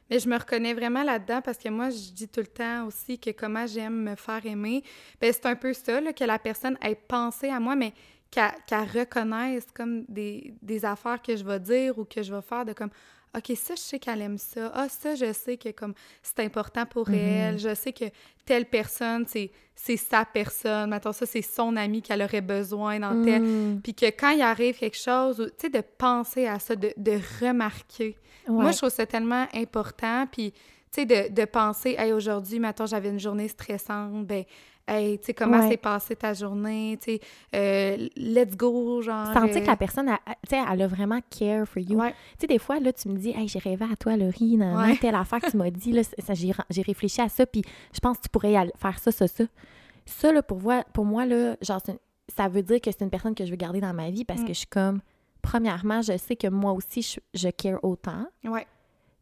Mais 0.10 0.20
je 0.20 0.28
me 0.28 0.38
reconnais 0.38 0.74
vraiment 0.74 1.04
là-dedans 1.04 1.42
parce 1.42 1.58
que 1.58 1.70
moi, 1.70 1.90
je 1.90 2.12
dis 2.12 2.28
tout 2.28 2.42
le 2.42 2.48
temps 2.48 2.86
aussi 2.88 3.18
que 3.20 3.30
comment 3.32 3.66
j'aime 3.68 4.02
me 4.04 4.16
faire 4.16 4.46
aimer. 4.46 4.84
Ben, 5.22 5.32
c'est 5.32 5.46
un 5.46 5.56
peu 5.56 5.74
ça, 5.74 6.02
là, 6.02 6.12
que 6.14 6.24
la 6.24 6.40
personne 6.40 6.78
ait 6.82 6.96
pensé 6.96 7.50
à 7.50 7.60
moi, 7.60 7.76
mais 7.76 7.94
qu'elle 8.32 8.52
qu'elle 8.66 8.88
reconnaisse 9.02 9.68
comme 9.74 10.06
des, 10.08 10.54
des 10.62 10.86
affaires 10.86 11.22
que 11.22 11.36
je 11.36 11.44
vais 11.44 11.60
dire 11.60 11.98
ou 12.00 12.06
que 12.06 12.24
je 12.24 12.34
vais 12.34 12.42
faire 12.42 12.66
de 12.66 12.74
comme 12.74 12.90
OK, 13.38 13.56
ça, 13.56 13.76
je 13.76 13.80
sais 13.82 13.98
qu'elle 14.00 14.22
aime 14.22 14.38
ça. 14.38 14.72
Ah, 14.76 14.90
ça, 14.90 15.16
je 15.16 15.32
sais 15.32 15.56
que 15.56 15.70
comme 15.70 15.94
c'est 16.22 16.42
important 16.42 16.86
pour 16.86 17.08
Mhm. 17.10 17.16
elle. 17.16 17.60
Je 17.60 17.74
sais 17.76 17.94
que 17.94 18.04
telle 18.46 18.66
personne, 18.66 19.26
c'est 19.28 19.52
c'est 19.74 19.96
sa 19.98 20.26
personne. 20.26 20.90
Maintenant, 20.90 21.14
ça, 21.14 21.26
c'est 21.26 21.42
son 21.42 21.76
ami 21.78 22.02
qu'elle 22.02 22.22
aurait 22.22 22.42
besoin 22.42 23.00
dans. 23.00 23.14
Mm. 23.14 23.80
Puis 23.82 23.94
que 23.96 24.06
quand 24.08 24.32
il 24.32 24.42
arrive 24.42 24.78
quelque 24.78 24.98
chose, 24.98 25.38
tu 25.58 25.62
sais, 25.62 25.70
de 25.70 25.82
penser 25.98 26.46
à 26.46 26.60
ça, 26.60 26.76
de, 26.76 26.94
de 26.98 27.18
remarquer. 27.42 28.16
Moi, 28.48 28.72
je 28.72 28.78
trouve 28.78 28.90
ça 28.90 29.06
tellement 29.06 29.48
important. 29.54 30.28
Puis, 30.32 30.52
tu 30.52 30.60
sais, 30.92 31.06
de, 31.06 31.34
de 31.34 31.46
penser, 31.46 31.96
hey, 31.98 32.12
aujourd'hui, 32.12 32.60
maintenant, 32.60 32.86
j'avais 32.86 33.10
une 33.10 33.20
journée 33.20 33.48
stressante, 33.48 34.26
ben, 34.28 34.44
hey, 34.92 35.18
tu 35.20 35.26
sais, 35.28 35.34
comment 35.34 35.60
Ouais. 35.60 35.70
s'est 35.70 35.78
passée 35.78 36.16
ta 36.16 36.34
journée, 36.34 36.98
tu 37.02 37.14
sais, 37.14 37.20
euh, 37.56 38.08
let's 38.16 38.56
go, 38.56 39.02
genre. 39.02 39.28
Sentir 39.34 39.58
euh, 39.58 39.62
que 39.62 39.68
la 39.68 39.76
personne, 39.78 40.08
tu 40.08 40.50
sais, 40.50 40.62
elle 40.72 40.82
a 40.82 40.88
vraiment 40.88 41.20
care 41.30 41.68
for 41.68 41.82
you. 41.82 41.98
Ouais, 42.00 42.12
Tu 42.38 42.42
sais, 42.42 42.48
des 42.48 42.60
fois, 42.60 42.80
là, 42.80 42.92
tu 42.94 43.08
me 43.10 43.18
dis, 43.18 43.30
hey, 43.32 43.48
j'ai 43.48 43.60
rêvé 43.60 43.86
à 43.92 43.96
toi, 43.96 44.18
Laurie, 44.18 44.58
dans 44.58 44.82
Ouais. 44.84 44.98
telle 44.98 45.16
affaire 45.16 45.40
que 45.40 45.50
tu 45.50 45.58
m'as 45.58 45.70
dit, 45.72 45.92
là, 45.92 46.02
j'ai, 46.70 46.82
réfléchi 46.82 47.22
à 47.22 47.30
ça, 47.30 47.46
puis 47.46 47.62
je 47.94 48.00
pense 48.00 48.18
que 48.18 48.24
tu 48.24 48.30
pourrais 48.30 48.56
aller- 48.56 48.74
faire 48.76 49.00
ça, 49.00 49.12
ça, 49.12 49.28
ça. 49.28 49.44
Ça, 50.06 50.32
là, 50.32 50.42
pour, 50.44 50.58
voir, 50.58 50.84
pour 50.86 51.06
moi, 51.06 51.26
là, 51.26 51.56
genre, 51.62 51.80
ça 52.36 52.48
veut 52.48 52.64
dire 52.64 52.82
que 52.82 52.92
c'est 52.92 53.02
une 53.04 53.10
personne 53.10 53.36
que 53.36 53.46
je 53.46 53.52
veux 53.52 53.58
garder 53.58 53.82
dans 53.82 53.94
ma 53.94 54.10
vie 54.10 54.26
parce 54.26 54.42
Mm. 54.42 54.46
que 54.46 54.54
je 54.54 54.58
suis 54.60 54.68
comme, 54.68 55.00
premièrement, 55.42 56.02
je 56.02 56.18
sais 56.18 56.36
que 56.36 56.48
moi 56.48 56.72
aussi, 56.74 57.02
je, 57.02 57.20
je 57.34 57.50
care 57.50 57.80
autant. 57.84 58.26
ouais, 58.44 58.66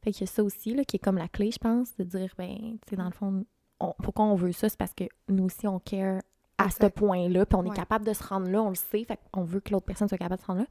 Fait 0.02 0.24
a 0.24 0.26
ça 0.26 0.44
aussi, 0.44 0.74
là, 0.74 0.84
qui 0.86 0.96
est 0.96 1.00
comme 1.00 1.18
la 1.18 1.28
clé, 1.28 1.52
je 1.52 1.58
pense, 1.58 1.96
de 1.98 2.04
dire, 2.06 2.34
ben, 2.38 2.56
tu 2.58 2.90
sais, 2.90 2.96
dans 2.96 3.06
le 3.06 3.12
fond, 3.12 3.44
on- 3.80 3.94
pourquoi 4.04 4.26
on 4.26 4.36
veut 4.36 4.52
ça? 4.52 4.70
C'est 4.70 4.78
parce 4.78 4.94
que 4.94 5.06
nous 5.28 5.46
aussi, 5.46 5.68
on 5.68 5.80
care 5.80 6.22
à 6.58 6.70
ce 6.70 6.88
point-là, 6.88 7.46
puis 7.46 7.56
on 7.56 7.64
est 7.66 7.76
capable 7.76 8.06
de 8.06 8.14
se 8.14 8.24
rendre 8.24 8.50
là, 8.50 8.62
on 8.62 8.70
le 8.70 8.76
sait, 8.76 9.04
fait 9.06 9.18
qu'on 9.32 9.44
veut 9.44 9.62
que 9.62 9.72
l'autre 9.72 9.86
personne 9.86 10.08
soit 10.10 10.18
capable 10.18 10.38
de 10.38 10.42
se 10.42 10.48
rendre 10.48 10.62
là. 10.62 10.68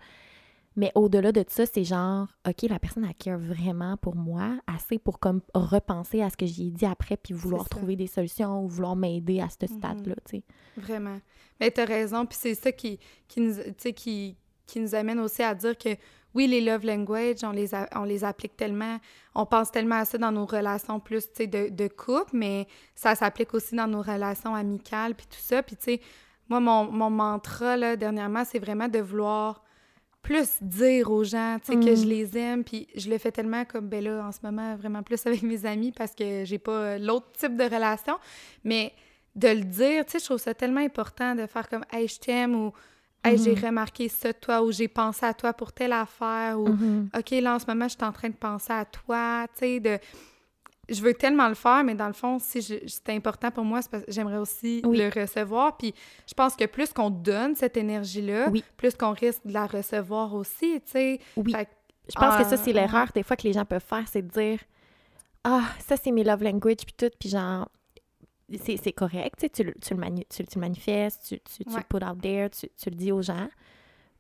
Mais 0.76 0.92
au-delà 0.94 1.32
de 1.32 1.42
ça, 1.48 1.64
c'est 1.66 1.82
genre, 1.82 2.28
OK, 2.46 2.62
la 2.68 2.78
personne, 2.78 3.04
elle 3.04 3.14
care 3.14 3.38
vraiment 3.38 3.96
pour 3.96 4.14
moi, 4.14 4.58
assez 4.66 4.98
pour 4.98 5.18
comme 5.18 5.40
repenser 5.54 6.22
à 6.22 6.30
ce 6.30 6.36
que 6.36 6.46
j'ai 6.46 6.70
dit 6.70 6.84
après, 6.86 7.16
puis 7.16 7.34
vouloir 7.34 7.68
trouver 7.68 7.96
des 7.96 8.06
solutions 8.06 8.62
ou 8.62 8.68
vouloir 8.68 8.94
m'aider 8.94 9.40
à 9.40 9.48
ce 9.48 9.56
Mhm. 9.68 9.78
stade-là, 9.78 10.14
tu 10.28 10.36
sais. 10.36 10.42
vraiment. 10.76 11.18
Mais 11.58 11.70
t'as 11.72 11.84
raison, 11.86 12.26
puis 12.26 12.38
c'est 12.40 12.54
ça 12.54 12.70
qui, 12.70 13.00
qui, 13.26 13.40
nous, 13.40 13.54
qui, 13.96 14.36
qui 14.66 14.80
nous 14.80 14.94
amène 14.94 15.18
aussi 15.18 15.42
à 15.42 15.52
dire 15.54 15.76
que 15.76 15.88
oui, 16.34 16.46
les 16.46 16.60
love 16.60 16.84
language, 16.84 17.38
on 17.42 17.50
les, 17.50 17.74
a- 17.74 17.88
on 17.94 18.04
les 18.04 18.22
applique 18.24 18.56
tellement, 18.56 18.98
on 19.34 19.46
pense 19.46 19.70
tellement 19.70 19.96
à 19.96 20.04
ça 20.04 20.18
dans 20.18 20.32
nos 20.32 20.46
relations 20.46 21.00
plus, 21.00 21.24
tu 21.28 21.30
sais, 21.34 21.46
de, 21.46 21.68
de 21.70 21.88
couple, 21.88 22.30
mais 22.34 22.66
ça 22.94 23.14
s'applique 23.14 23.54
aussi 23.54 23.74
dans 23.74 23.86
nos 23.86 24.02
relations 24.02 24.54
amicales, 24.54 25.14
puis 25.14 25.26
tout 25.26 25.40
ça. 25.40 25.62
Puis, 25.62 25.76
tu 25.76 25.84
sais, 25.84 26.00
moi, 26.48 26.60
mon, 26.60 26.84
mon 26.90 27.10
mantra, 27.10 27.76
là, 27.76 27.96
dernièrement, 27.96 28.44
c'est 28.44 28.58
vraiment 28.58 28.88
de 28.88 28.98
vouloir 28.98 29.64
plus 30.22 30.62
dire 30.62 31.10
aux 31.10 31.24
gens, 31.24 31.56
tu 31.64 31.72
sais, 31.72 31.78
que 31.78 31.94
je 31.94 32.04
Mm. 32.04 32.08
les 32.08 32.38
aime, 32.38 32.64
puis 32.64 32.88
je 32.96 33.08
le 33.08 33.16
fais 33.18 33.30
tellement 33.32 33.64
comme, 33.64 33.88
ben 33.88 34.02
là, 34.04 34.24
en 34.26 34.32
ce 34.32 34.38
moment, 34.42 34.76
vraiment 34.76 35.02
plus 35.02 35.26
avec 35.26 35.42
mes 35.42 35.64
amis 35.64 35.92
parce 35.92 36.14
que 36.14 36.44
j'ai 36.44 36.58
pas 36.58 36.72
euh, 36.72 36.98
l'autre 36.98 37.30
type 37.32 37.56
de 37.56 37.64
relation, 37.64 38.18
mais 38.64 38.92
de 39.36 39.48
le 39.48 39.62
dire, 39.62 40.04
tu 40.04 40.12
sais, 40.12 40.18
je 40.18 40.24
trouve 40.24 40.38
ça 40.38 40.52
tellement 40.52 40.80
important 40.80 41.34
de 41.34 41.46
faire 41.46 41.68
comme, 41.68 41.84
hey, 41.92 42.08
je 42.08 42.18
t'aime, 42.18 42.54
ou 42.54 42.72
hey, 43.24 43.38
j'ai 43.38 43.54
Mhm. 43.54 43.64
remarqué 43.66 44.08
ça 44.08 44.32
de 44.32 44.38
toi, 44.38 44.62
ou 44.62 44.72
j'ai 44.72 44.88
pensé 44.88 45.26
à 45.26 45.34
toi 45.34 45.52
pour 45.52 45.72
telle 45.72 45.92
affaire, 45.92 46.58
ou 46.58 46.68
Mhm. 46.68 47.10
OK, 47.16 47.30
là, 47.32 47.54
en 47.54 47.58
ce 47.58 47.66
moment, 47.66 47.86
je 47.88 47.94
suis 47.96 48.04
en 48.04 48.12
train 48.12 48.28
de 48.28 48.34
penser 48.36 48.72
à 48.72 48.84
toi, 48.84 49.46
tu 49.54 49.58
sais, 49.60 49.80
de... 49.80 49.98
Je 50.90 51.02
veux 51.02 51.12
tellement 51.12 51.48
le 51.48 51.54
faire, 51.54 51.84
mais 51.84 51.94
dans 51.94 52.06
le 52.06 52.14
fond, 52.14 52.38
si 52.38 52.62
c'est 52.62 53.10
important 53.10 53.50
pour 53.50 53.62
moi, 53.64 53.82
c'est 53.82 53.90
parce 53.90 54.04
que 54.04 54.10
j'aimerais 54.12 54.38
aussi 54.38 54.80
Oui. 54.86 54.96
le 54.96 55.10
recevoir. 55.20 55.76
Puis 55.76 55.92
je 56.26 56.32
pense 56.32 56.56
que 56.56 56.64
plus 56.64 56.94
qu'on 56.94 57.10
donne 57.10 57.54
cette 57.56 57.76
énergie-là, 57.76 58.48
Oui. 58.50 58.64
plus 58.78 58.94
qu'on 58.94 59.12
risque 59.12 59.42
de 59.44 59.52
la 59.52 59.66
recevoir 59.66 60.32
aussi, 60.32 60.80
tu 60.86 60.92
sais. 60.92 61.20
Oui. 61.36 61.52
Fait 61.52 61.68
Je 62.08 62.14
pense 62.14 62.36
que 62.36 62.44
ça, 62.44 62.54
Ah, 62.54 62.56
c'est 62.64 62.72
l'erreur 62.72 63.08
des 63.14 63.22
fois 63.22 63.36
que 63.36 63.42
les 63.42 63.52
gens 63.52 63.66
peuvent 63.66 63.84
faire, 63.86 64.08
c'est 64.10 64.22
de 64.22 64.30
dire 64.30 64.60
Ah, 65.44 65.64
ça, 65.86 65.96
c'est 66.02 66.10
mes 66.10 66.24
love 66.24 66.42
language, 66.42 66.78
puis 66.86 66.94
tout, 66.96 67.10
puis 67.20 67.28
genre, 67.28 67.68
c'est 68.56 68.92
correct, 68.92 69.34
tu 69.38 69.50
tu, 69.50 69.62
le- 69.64 69.74
tu, 69.74 69.94
le 69.94 70.00
mani- 70.00 70.26
tu, 70.28 70.44
tu 70.44 70.54
le 70.56 70.60
manifestes, 70.60 71.22
tu, 71.28 71.40
tu, 71.40 71.64
tu 71.64 71.70
Ouais. 71.74 71.80
le 71.90 71.98
put 71.98 72.04
out 72.04 72.20
there, 72.20 72.50
tu, 72.50 72.68
tu 72.76 72.90
le 72.90 72.96
dis 72.96 73.12
aux 73.12 73.22
gens. 73.22 73.48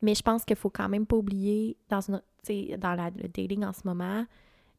Mais 0.02 0.14
je 0.14 0.22
pense 0.22 0.44
qu'il 0.44 0.56
faut 0.56 0.70
quand 0.70 0.88
même 0.88 1.06
pas 1.06 1.16
oublier, 1.16 1.76
dans, 1.88 2.00
une, 2.00 2.20
dans 2.78 2.94
la- 2.94 3.10
le 3.10 3.28
dating 3.28 3.64
en 3.64 3.72
ce 3.72 3.80
moment, 3.84 4.24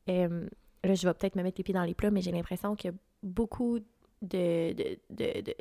euh, 0.09 0.47
là, 0.83 0.93
je 0.93 1.07
vais 1.07 1.13
peut-être 1.13 1.35
me 1.35 1.43
mettre 1.43 1.57
les 1.59 1.63
pieds 1.63 1.73
dans 1.73 1.83
les 1.83 1.93
plats, 1.93 2.11
mais 2.11 2.21
j'ai 2.21 2.31
l'impression 2.31 2.75
qu'il 2.75 2.91
y 2.91 2.93
a 2.93 2.97
beaucoup 3.23 3.79
de. 3.79 4.73
de, 4.73 4.97
de- 5.09 5.41
de- 5.41 5.55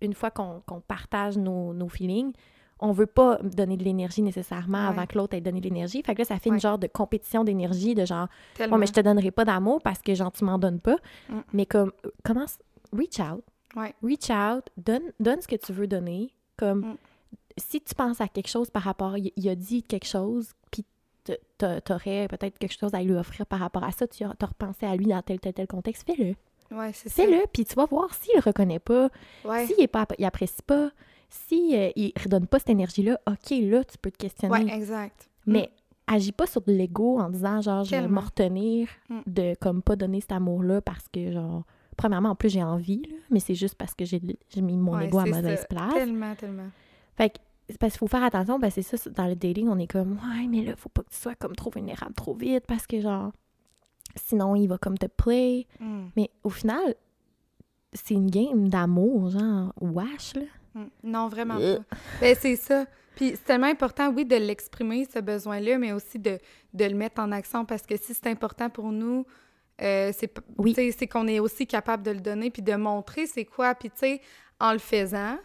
une 0.00 0.14
fois 0.14 0.30
qu'on 0.32 0.62
qu'on 0.66 0.80
partage 0.80 1.36
nos, 1.38 1.72
nos 1.74 1.88
feelings, 1.88 2.32
on 2.80 2.90
veut 2.90 3.06
pas 3.06 3.38
donner 3.42 3.76
de 3.76 3.84
l'énergie 3.84 4.22
nécessairement 4.22 4.78
Ouais. 4.82 4.88
avant 4.88 5.06
que 5.06 5.16
l'autre 5.16 5.36
ait 5.36 5.40
donné 5.40 5.60
de 5.60 5.64
l'énergie. 5.66 6.02
Fait 6.02 6.14
que 6.14 6.20
là, 6.20 6.24
ça 6.24 6.38
fait 6.40 6.50
Ouais. 6.50 6.56
une 6.56 6.60
genre 6.60 6.78
de 6.78 6.88
compétition 6.88 7.44
d'énergie, 7.44 7.94
de 7.94 8.04
genre, 8.04 8.26
Tellement. 8.54 8.74
bon, 8.76 8.80
mais 8.80 8.86
je 8.88 8.92
te 8.92 9.00
donnerai 9.00 9.30
pas 9.30 9.44
d'amour 9.44 9.80
parce 9.82 10.00
que 10.02 10.12
genre, 10.14 10.32
tu 10.32 10.44
m'en 10.44 10.58
donnes 10.58 10.80
pas. 10.80 10.96
Mm. 11.28 11.38
Mais 11.52 11.66
comme, 11.66 11.92
commence, 12.24 12.58
reach 12.92 13.20
out. 13.20 13.44
Ouais. 13.76 13.94
Reach 14.02 14.30
out, 14.30 14.64
donne, 14.76 15.12
donne 15.20 15.40
ce 15.40 15.48
que 15.48 15.56
tu 15.56 15.72
veux 15.72 15.86
donner. 15.86 16.30
Comme, 16.56 16.80
Mm. 16.80 16.96
si 17.58 17.80
tu 17.80 17.94
penses 17.94 18.20
à 18.20 18.28
quelque 18.28 18.48
chose 18.48 18.70
par 18.70 18.82
rapport, 18.82 19.16
il, 19.18 19.32
il 19.36 19.48
a 19.48 19.54
dit 19.54 19.82
quelque 19.82 20.06
chose, 20.06 20.52
puis 20.70 20.84
t'aurais 21.58 22.28
peut-être 22.28 22.58
quelque 22.58 22.76
chose 22.78 22.94
à 22.94 23.02
lui 23.02 23.12
offrir 23.14 23.46
par 23.46 23.60
rapport 23.60 23.84
à 23.84 23.92
ça, 23.92 24.06
tu 24.06 24.24
as, 24.24 24.34
repensé 24.40 24.86
à 24.86 24.96
lui 24.96 25.06
dans 25.06 25.22
tel, 25.22 25.40
tel, 25.40 25.52
tel 25.52 25.66
contexte, 25.66 26.06
fais-le. 26.06 26.34
Ouais, 26.76 26.92
c'est 26.92 27.08
ça. 27.08 27.22
Fais-le, 27.22 27.44
puis 27.52 27.64
tu 27.64 27.74
vas 27.74 27.84
voir 27.86 28.12
s'il 28.14 28.34
le 28.34 28.40
reconnaît 28.40 28.78
pas, 28.78 29.08
Ouais. 29.44 29.66
s'il 29.66 29.80
est 29.80 29.86
pas, 29.88 30.06
il 30.18 30.24
apprécie 30.24 30.62
pas, 30.66 30.90
si 31.28 31.76
euh, 31.76 31.90
il 31.96 32.12
redonne 32.22 32.46
pas 32.46 32.58
cette 32.58 32.70
énergie-là, 32.70 33.20
ok, 33.26 33.50
là, 33.62 33.84
tu 33.84 33.98
peux 33.98 34.10
te 34.10 34.18
questionner. 34.18 34.52
Ouais, 34.52 34.74
exact. 34.74 35.28
Mais 35.46 35.70
agis 36.06 36.32
pas 36.32 36.46
sur 36.46 36.62
de 36.62 36.72
l'ego 36.72 37.18
en 37.20 37.28
disant 37.30 37.60
genre 37.60 37.84
je 37.84 37.90
vais 37.92 38.00
Tellement. 38.02 38.20
me 38.20 38.26
retenir 38.26 38.88
Mm. 39.08 39.20
de 39.26 39.54
comme 39.60 39.82
pas 39.82 39.96
donner 39.96 40.20
cet 40.20 40.32
amour-là 40.32 40.80
parce 40.80 41.06
que 41.08 41.30
genre 41.32 41.64
premièrement 41.96 42.30
en 42.30 42.34
plus 42.34 42.48
j'ai 42.50 42.62
envie 42.62 43.02
là, 43.02 43.16
mais 43.30 43.40
c'est 43.40 43.54
juste 43.54 43.74
parce 43.76 43.94
que 43.94 44.04
j'ai 44.04 44.20
mis 44.56 44.76
mon 44.76 44.96
Ouais, 44.96 45.06
ego 45.06 45.18
à 45.18 45.26
mauvaise 45.26 45.60
ça. 45.60 45.66
place. 45.66 45.92
Tellement, 45.94 46.34
tellement. 46.34 46.68
Fait 47.16 47.30
que 47.30 47.38
parce 47.78 47.92
qu'il 47.92 48.00
faut 48.00 48.06
faire 48.08 48.22
attention, 48.24 48.58
ben 48.58 48.70
c'est 48.70 48.82
ça, 48.82 48.96
dans 49.10 49.26
le 49.26 49.34
dating, 49.36 49.68
on 49.68 49.78
est 49.78 49.86
comme 49.86 50.12
Ouais, 50.12 50.46
mais 50.48 50.62
là, 50.62 50.74
faut 50.76 50.88
pas 50.88 51.02
que 51.02 51.10
tu 51.10 51.16
sois 51.16 51.34
comme 51.34 51.54
trop 51.54 51.70
vulnérable 51.70 52.14
trop 52.14 52.34
vite 52.34 52.64
parce 52.66 52.86
que 52.86 53.00
genre 53.00 53.32
sinon 54.16 54.56
il 54.56 54.66
va 54.66 54.78
comme 54.78 54.98
te 54.98 55.06
play. 55.06 55.66
Mm. 55.80 56.04
Mais 56.16 56.30
au 56.44 56.50
final, 56.50 56.94
c'est 57.92 58.14
une 58.14 58.30
game 58.30 58.68
d'amour, 58.68 59.30
genre 59.30 59.72
wesh 59.80 60.34
là. 60.34 60.42
Mm. 60.74 60.84
Non, 61.04 61.28
vraiment 61.28 61.56
Euh. 61.58 61.78
pas. 61.78 61.96
Ben, 62.20 62.36
c'est 62.38 62.56
ça. 62.56 62.86
Puis 63.14 63.30
c'est 63.32 63.44
tellement 63.44 63.66
important, 63.66 64.10
oui, 64.10 64.24
de 64.24 64.36
l'exprimer, 64.36 65.04
ce 65.04 65.18
besoin-là, 65.18 65.76
mais 65.78 65.92
aussi 65.92 66.18
de, 66.18 66.38
de 66.72 66.84
le 66.86 66.94
mettre 66.94 67.20
en 67.20 67.30
action 67.30 67.64
parce 67.66 67.82
que 67.82 67.96
si 67.98 68.14
c'est 68.14 68.26
important 68.28 68.70
pour 68.70 68.90
nous, 68.90 69.26
euh, 69.80 70.12
c'est 70.16 70.32
Oui. 70.58 70.74
qu'on 71.10 71.26
est 71.28 71.40
aussi 71.40 71.66
capable 71.66 72.02
de 72.02 72.10
le 72.12 72.20
donner 72.20 72.50
puis 72.50 72.62
de 72.62 72.74
montrer 72.74 73.26
c'est 73.26 73.44
quoi. 73.44 73.74
Puis, 73.74 73.90
tu 73.90 73.98
sais, 73.98 74.20
en 74.60 74.72
le 74.72 74.78
faisant, 74.78 75.38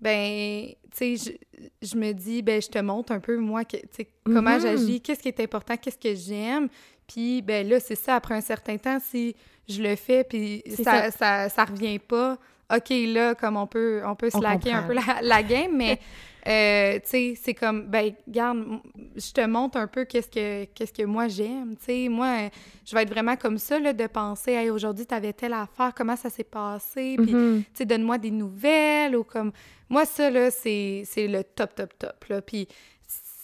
ben, 0.00 0.66
tu 0.96 1.16
sais, 1.16 1.38
je, 1.56 1.66
je 1.86 1.96
me 1.96 2.12
dis, 2.12 2.42
ben, 2.42 2.60
je 2.60 2.68
te 2.68 2.78
montre 2.78 3.12
un 3.12 3.20
peu, 3.20 3.36
moi, 3.38 3.64
que, 3.64 3.76
tu 3.76 3.86
sais, 3.92 4.08
comment 4.24 4.54
Mhm. 4.56 4.60
j'agis, 4.60 5.00
qu'est-ce 5.00 5.20
qui 5.20 5.28
est 5.28 5.40
important, 5.40 5.76
qu'est-ce 5.76 5.98
que 5.98 6.14
j'aime. 6.14 6.68
Puis, 7.06 7.42
ben 7.42 7.68
là, 7.68 7.78
c'est 7.80 7.94
ça, 7.94 8.16
après 8.16 8.34
un 8.34 8.40
certain 8.40 8.76
temps, 8.78 8.98
si 9.00 9.34
je 9.68 9.82
le 9.82 9.96
fais, 9.96 10.24
puis 10.24 10.62
ça, 10.82 11.10
ça, 11.10 11.48
ça 11.48 11.64
revient 11.64 11.98
pas, 11.98 12.38
OK, 12.74 12.88
là, 12.90 13.34
comme 13.34 13.56
on 13.56 13.66
peut, 13.66 14.02
on 14.04 14.14
peut 14.14 14.30
slacker 14.30 14.72
un 14.72 14.82
peu 14.84 14.94
la, 14.94 15.20
la 15.22 15.42
game, 15.42 15.76
mais, 15.76 15.98
euh, 16.46 16.94
tu 17.00 17.08
sais, 17.08 17.34
c'est 17.40 17.54
comme, 17.54 17.86
ben, 17.86 18.12
regarde, 18.26 18.58
m- 18.58 18.80
je 19.16 19.32
te 19.32 19.46
montre 19.46 19.78
un 19.78 19.86
peu 19.86 20.04
qu'est-ce 20.04 20.28
que, 20.28 20.64
qu'est-ce 20.64 20.92
que 20.92 21.04
moi 21.04 21.28
j'aime, 21.28 21.76
tu 21.76 21.84
sais, 21.84 22.08
moi, 22.08 22.48
je 22.84 22.94
vais 22.94 23.02
être 23.02 23.10
vraiment 23.10 23.36
comme 23.36 23.58
ça, 23.58 23.78
là, 23.78 23.92
de 23.92 24.06
penser, 24.06 24.52
hey, 24.52 24.70
aujourd'hui, 24.70 25.06
t'avais 25.06 25.32
telle 25.32 25.52
affaire, 25.52 25.92
comment 25.94 26.16
ça 26.16 26.30
s'est 26.30 26.42
passé, 26.44 27.16
puis, 27.22 27.32
Mhm. 27.34 27.62
tu 27.62 27.66
sais, 27.74 27.84
donne-moi 27.84 28.18
des 28.18 28.30
nouvelles, 28.32 29.16
ou 29.16 29.24
comme, 29.24 29.52
moi, 29.88 30.04
ça, 30.04 30.30
là, 30.30 30.50
c'est 30.50 31.02
c'est 31.06 31.28
le 31.28 31.44
top, 31.44 31.74
top, 31.74 31.96
top, 31.98 32.24
là, 32.28 32.42
puis 32.42 32.66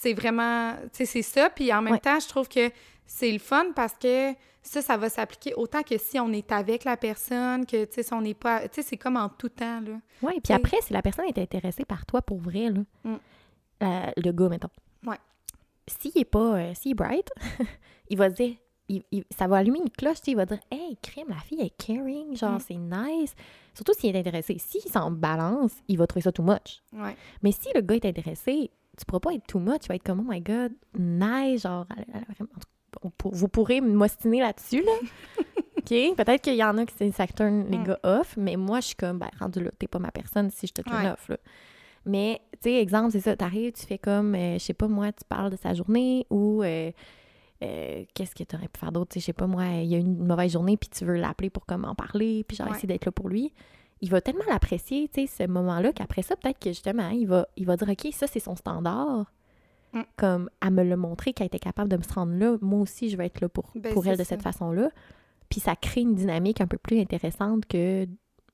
c'est 0.00 0.12
vraiment, 0.14 0.74
tu 0.92 1.04
sais, 1.04 1.06
c'est 1.06 1.22
ça, 1.22 1.50
puis 1.50 1.72
en 1.72 1.82
même 1.82 1.94
Ouais. 1.94 2.00
temps, 2.00 2.18
je 2.20 2.28
trouve 2.28 2.48
que 2.48 2.70
c'est 3.06 3.30
le 3.32 3.38
fun 3.38 3.66
parce 3.74 3.94
que 3.94 4.32
ça, 4.68 4.82
ça 4.82 4.96
va 4.96 5.08
s'appliquer 5.08 5.54
autant 5.54 5.82
que 5.82 5.96
si 5.98 6.18
on 6.20 6.32
est 6.32 6.50
avec 6.52 6.84
la 6.84 6.96
personne, 6.96 7.64
que, 7.66 7.84
tu 7.84 7.94
sais, 7.94 8.02
si 8.02 8.12
on 8.12 8.20
n'est 8.20 8.34
pas, 8.34 8.68
tu 8.68 8.76
sais, 8.76 8.82
c'est 8.82 8.96
comme 8.96 9.16
en 9.16 9.28
tout 9.28 9.48
temps, 9.48 9.80
là. 9.80 9.92
Ouais, 10.22 10.32
puis 10.32 10.40
T'sais- 10.42 10.54
après, 10.54 10.76
si 10.82 10.92
la 10.92 11.02
personne 11.02 11.24
est 11.26 11.38
intéressée 11.38 11.84
par 11.84 12.04
toi 12.06 12.22
pour 12.22 12.38
vrai, 12.38 12.70
là, 12.70 12.80
Mm. 13.04 13.14
euh, 13.82 14.10
le 14.16 14.32
gars, 14.32 14.48
mettons. 14.48 14.68
Ouais. 15.06 15.16
S'il 15.86 16.16
est 16.18 16.24
pas, 16.24 16.56
euh, 16.58 16.72
s'il 16.74 16.92
est 16.92 16.94
bright, 16.94 17.28
il 18.10 18.18
va 18.18 18.30
se 18.30 18.34
dire, 18.34 18.56
il- 18.88 19.02
il- 19.12 19.24
ça 19.36 19.46
va 19.46 19.56
allumer 19.58 19.78
une 19.80 19.90
cloche, 19.90 20.18
tu 20.20 20.24
sais, 20.26 20.30
il 20.32 20.36
va 20.36 20.46
dire, 20.46 20.60
hey, 20.70 20.96
crème, 21.02 21.28
la 21.28 21.36
fille 21.40 21.60
est 21.60 21.76
caring, 21.76 22.36
genre, 22.36 22.52
Mm. 22.58 22.60
c'est 22.66 22.74
nice. 22.76 23.34
Surtout 23.74 23.92
s'il 23.94 24.14
est 24.14 24.18
intéressé. 24.18 24.56
S'il 24.58 24.82
s'en 24.90 25.10
balance, 25.10 25.72
il 25.88 25.98
va 25.98 26.06
trouver 26.06 26.22
ça 26.22 26.32
too 26.32 26.42
much. 26.42 26.82
Ouais. 26.92 27.16
Mais 27.42 27.52
si 27.52 27.68
le 27.74 27.80
gars 27.80 27.94
est 27.96 28.04
intéressé, 28.06 28.70
tu 28.98 29.04
pourras 29.06 29.20
pas 29.20 29.34
être 29.34 29.46
too 29.46 29.60
much, 29.60 29.80
tu 29.82 29.88
vas 29.88 29.94
être 29.94 30.02
comme, 30.02 30.20
oh 30.20 30.30
my 30.32 30.40
god, 30.40 30.72
nice, 30.98 31.62
genre, 31.62 31.86
elle- 31.96 32.06
elle 32.12 32.22
a 32.22 32.32
vraiment- 32.32 32.50
en 32.56 32.58
tout 32.60 32.66
cas, 32.68 32.77
on 33.02 33.10
pour- 33.10 33.34
vous 33.34 33.48
pourrez 33.48 33.80
m'ostiner 33.80 34.40
là-dessus, 34.40 34.82
là. 34.82 34.92
OK? 35.78 36.16
Peut-être 36.16 36.40
qu'il 36.42 36.56
y 36.56 36.64
en 36.64 36.76
a 36.78 36.84
qui 36.86 37.12
ça 37.12 37.26
turn 37.26 37.66
les 37.70 37.78
Mm. 37.78 37.84
gars 37.84 37.98
off, 38.02 38.36
mais 38.36 38.56
moi, 38.56 38.80
je 38.80 38.88
suis 38.88 38.96
comme, 38.96 39.18
ben, 39.18 39.30
rendu 39.38 39.62
là, 39.62 39.70
t'es 39.78 39.86
pas 39.86 39.98
ma 39.98 40.10
personne 40.10 40.50
si 40.50 40.66
je 40.66 40.72
te 40.72 40.82
turn 40.82 41.04
Ouais. 41.04 41.10
off, 41.12 41.28
là. 41.28 41.36
Mais, 42.04 42.40
tu 42.62 42.70
sais, 42.70 42.74
exemple, 42.80 43.10
c'est 43.12 43.20
ça, 43.20 43.36
t'arrives, 43.36 43.72
tu 43.72 43.84
fais 43.86 43.98
comme, 43.98 44.34
euh, 44.34 44.54
je 44.54 44.58
sais 44.58 44.74
pas, 44.74 44.88
moi, 44.88 45.12
tu 45.12 45.24
parles 45.28 45.50
de 45.50 45.56
sa 45.56 45.74
journée 45.74 46.26
ou 46.30 46.62
euh, 46.62 46.90
euh, 47.62 48.04
qu'est-ce 48.14 48.34
que 48.34 48.44
t'aurais 48.44 48.68
pu 48.68 48.78
faire 48.80 48.92
d'autre? 48.92 49.10
Tu 49.10 49.14
sais, 49.14 49.20
je 49.20 49.26
sais 49.26 49.32
pas, 49.32 49.46
moi, 49.46 49.64
il 49.66 49.86
y 49.88 49.94
a 49.94 49.98
eu 49.98 50.02
une 50.02 50.26
mauvaise 50.26 50.52
journée, 50.52 50.76
puis 50.76 50.88
tu 50.88 51.04
veux 51.04 51.16
l'appeler 51.16 51.50
pour 51.50 51.66
comme 51.66 51.84
en 51.84 51.94
parler, 51.94 52.44
puis 52.46 52.56
genre 52.56 52.68
Ouais. 52.68 52.72
essayer 52.74 52.86
d'être 52.88 53.04
là 53.06 53.12
pour 53.12 53.28
lui. 53.28 53.52
Il 54.00 54.10
va 54.10 54.20
tellement 54.20 54.44
l'apprécier, 54.48 55.08
tu 55.12 55.26
sais, 55.26 55.44
ce 55.44 55.48
moment-là, 55.50 55.92
qu'après 55.92 56.22
ça, 56.22 56.36
peut-être 56.36 56.60
que 56.60 56.70
justement, 56.70 57.08
il 57.08 57.26
va, 57.26 57.48
il 57.56 57.66
va 57.66 57.76
dire, 57.76 57.88
OK, 57.88 58.08
ça, 58.12 58.26
c'est 58.26 58.38
son 58.40 58.54
standard. 58.54 59.32
Mm. 59.92 60.00
Comme, 60.16 60.50
à 60.60 60.70
me 60.70 60.82
le 60.84 60.96
montrer, 60.96 61.32
qu'elle 61.32 61.46
était 61.46 61.58
capable 61.58 61.88
de 61.88 61.96
me 61.96 62.02
se 62.02 62.12
rendre 62.12 62.34
là, 62.34 62.56
moi 62.60 62.80
aussi, 62.80 63.08
je 63.08 63.16
vais 63.16 63.26
être 63.26 63.40
là 63.40 63.48
pour, 63.48 63.70
Ben, 63.74 63.92
pour 63.92 64.06
elle 64.06 64.18
de 64.18 64.22
ça. 64.24 64.30
cette 64.30 64.42
façon-là. 64.42 64.90
Puis 65.48 65.60
ça 65.60 65.76
crée 65.76 66.02
une 66.02 66.14
dynamique 66.14 66.60
un 66.60 66.66
peu 66.66 66.76
plus 66.78 67.00
intéressante 67.00 67.64
que 67.66 68.06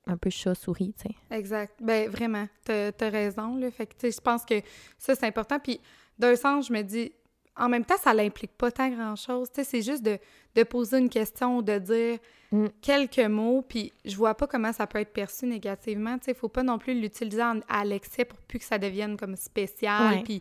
un 0.07 0.17
peu 0.19 0.29
chat-souris, 0.31 0.95
tu 0.97 1.09
sais. 1.09 1.15
Exact. 1.37 1.75
Ben 1.83 2.09
vraiment, 2.11 2.47
t'as 2.65 2.91
as 3.01 3.09
raison, 3.09 3.57
là. 3.57 3.71
Fait 3.71 3.87
que, 3.87 4.11
je 4.11 4.21
pense 4.21 4.45
que 4.45 4.61
ça, 4.99 5.15
c'est 5.15 5.27
important. 5.27 5.59
Puis, 5.59 5.81
d'un 6.19 6.37
sens, 6.37 6.69
je 6.69 6.73
me 6.75 6.83
dis, 6.83 7.11
en 7.57 7.69
même 7.69 7.85
temps, 7.85 7.97
ça 8.03 8.13
l'implique 8.13 8.57
pas 8.57 8.71
tant 8.71 8.91
grand-chose. 8.91 9.49
Tu 9.51 9.57
sais, 9.57 9.65
c'est 9.65 9.83
juste 9.83 10.03
de, 10.05 10.19
de 10.57 10.63
poser 10.63 10.99
une 10.99 11.09
question, 11.09 11.63
de 11.63 11.79
dire 11.79 12.19
Mm. 12.53 12.67
quelques 12.83 13.19
mots, 13.19 13.63
puis 13.63 13.93
je 14.05 14.15
vois 14.17 14.35
pas 14.35 14.47
comment 14.47 14.73
ça 14.73 14.87
peut 14.87 15.01
être 15.01 15.13
perçu 15.13 15.45
négativement. 15.47 16.19
Tu 16.19 16.27
sais, 16.27 16.35
faut 16.35 16.49
pas 16.49 16.63
non 16.63 16.79
plus 16.79 16.95
l'utiliser 17.01 17.43
à 17.69 17.85
l'excès 17.85 18.25
pour 18.25 18.39
plus 18.43 18.61
que 18.61 18.65
ça 18.65 18.79
devienne 18.79 19.17
comme 19.17 19.35
spécial, 19.35 20.23
puis, 20.23 20.41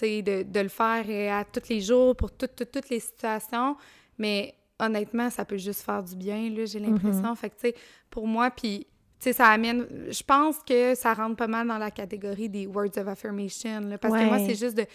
de, 0.00 0.42
de 0.42 0.60
le 0.60 0.68
faire 0.68 1.04
euh, 1.08 1.40
à 1.40 1.44
tous 1.44 1.68
les 1.68 1.80
jours, 1.80 2.16
pour 2.16 2.30
toutes, 2.30 2.90
les 2.90 3.00
situations. 3.00 3.76
Mais 4.18 4.54
honnêtement, 4.78 5.30
ça 5.30 5.44
peut 5.44 5.56
juste 5.56 5.82
faire 5.82 6.02
du 6.02 6.16
bien, 6.16 6.50
là, 6.50 6.64
j'ai 6.64 6.78
l'impression. 6.78 7.34
Fait 7.34 7.50
que, 7.50 7.54
tu 7.54 7.68
sais, 7.68 7.74
pour 8.10 8.26
moi, 8.26 8.50
puis 8.50 8.86
tu 9.18 9.24
sais, 9.24 9.32
ça 9.32 9.48
amène. 9.48 9.86
Je 10.10 10.22
pense 10.22 10.58
que 10.60 10.94
ça 10.94 11.12
rentre 11.12 11.36
pas 11.36 11.48
mal 11.48 11.66
dans 11.66 11.78
la 11.78 11.90
catégorie 11.90 12.48
des 12.48 12.66
words 12.66 12.96
of 12.96 13.08
affirmation. 13.08 13.80
là, 13.80 13.98
parce 13.98 14.14
que 14.14 14.24
moi, 14.24 14.38
c'est 14.38 14.54
juste 14.54 14.76
de. 14.76 14.86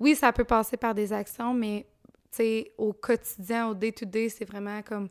Oui, 0.00 0.14
ça 0.14 0.32
peut 0.32 0.44
passer 0.44 0.76
par 0.76 0.94
des 0.94 1.12
actions, 1.12 1.54
mais 1.54 1.86
tu 2.30 2.38
sais, 2.38 2.72
au 2.76 2.92
quotidien, 2.92 3.68
au 3.68 3.74
day-to-day, 3.74 4.28
c'est 4.28 4.44
vraiment 4.44 4.82
comme 4.82 5.08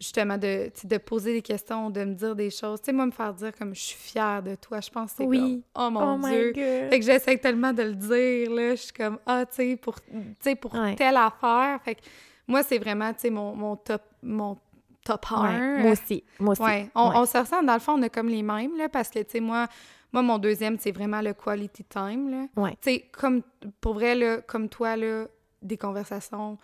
justement 0.00 0.38
de, 0.38 0.70
de 0.84 0.96
poser 0.98 1.34
des 1.34 1.42
questions, 1.42 1.90
de 1.90 2.02
me 2.04 2.14
dire 2.14 2.34
des 2.34 2.48
choses. 2.50 2.80
Tu 2.80 2.86
sais, 2.86 2.92
moi, 2.92 3.04
me 3.06 3.10
faire 3.10 3.34
dire 3.34 3.52
comme 3.56 3.74
je 3.74 3.80
suis 3.80 3.98
fière 3.98 4.42
de 4.42 4.54
toi, 4.54 4.80
je 4.80 4.88
pense 4.90 5.10
que 5.10 5.18
c'est 5.18 5.24
Oui. 5.26 5.62
comme 5.74 5.84
oh 5.86 5.90
mon 5.90 6.14
oh 6.24 6.28
Dieu. 6.28 6.52
Fait 6.54 6.98
que 6.98 7.04
j'essaie 7.04 7.36
tellement 7.36 7.72
de 7.72 7.82
le 7.82 7.94
dire, 7.94 8.50
là. 8.50 8.70
Je 8.74 8.80
suis 8.80 8.92
comme, 8.92 9.18
ah, 9.26 9.44
tu 9.46 9.54
sais, 9.56 9.76
pour, 9.76 10.00
tu 10.00 10.08
sais, 10.40 10.56
pour 10.56 10.74
Ouais. 10.74 10.94
telle 10.96 11.16
affaire. 11.18 11.80
Fait 11.84 11.96
que 11.96 12.00
moi, 12.48 12.62
c'est 12.62 12.78
vraiment, 12.78 13.12
tu 13.12 13.20
sais, 13.20 13.30
mon, 13.30 13.54
mon 13.54 13.76
top, 13.76 14.02
mon 14.22 14.56
top 15.04 15.26
Ouais, 15.32 15.36
un. 15.48 15.78
moi 15.82 15.92
aussi, 15.92 16.24
moi 16.38 16.52
aussi. 16.52 16.62
Ouais, 16.62 16.88
on, 16.94 17.08
Ouais. 17.10 17.14
on 17.16 17.26
se 17.26 17.36
ressent, 17.38 17.62
dans 17.62 17.74
le 17.74 17.80
fond, 17.80 17.92
on 17.98 18.02
a 18.02 18.08
comme 18.08 18.28
les 18.28 18.42
mêmes, 18.42 18.76
là, 18.78 18.88
parce 18.88 19.10
que, 19.10 19.18
tu 19.20 19.30
sais, 19.32 19.40
moi, 19.40 19.66
Moi, 20.12 20.22
mon 20.22 20.38
deuxième, 20.38 20.76
c'est 20.76 20.90
vraiment 20.90 21.20
le 21.20 21.32
quality 21.34 21.84
time, 21.84 22.30
là. 22.30 22.46
Tu 22.70 22.76
sais, 22.80 23.04
comme, 23.12 23.42
pour 23.80 23.94
vrai, 23.94 24.16
là, 24.16 24.40
comme 24.40 24.68
toi, 24.68 24.96
là, 24.96 25.26
des 25.62 25.76
conversations, 25.76 26.58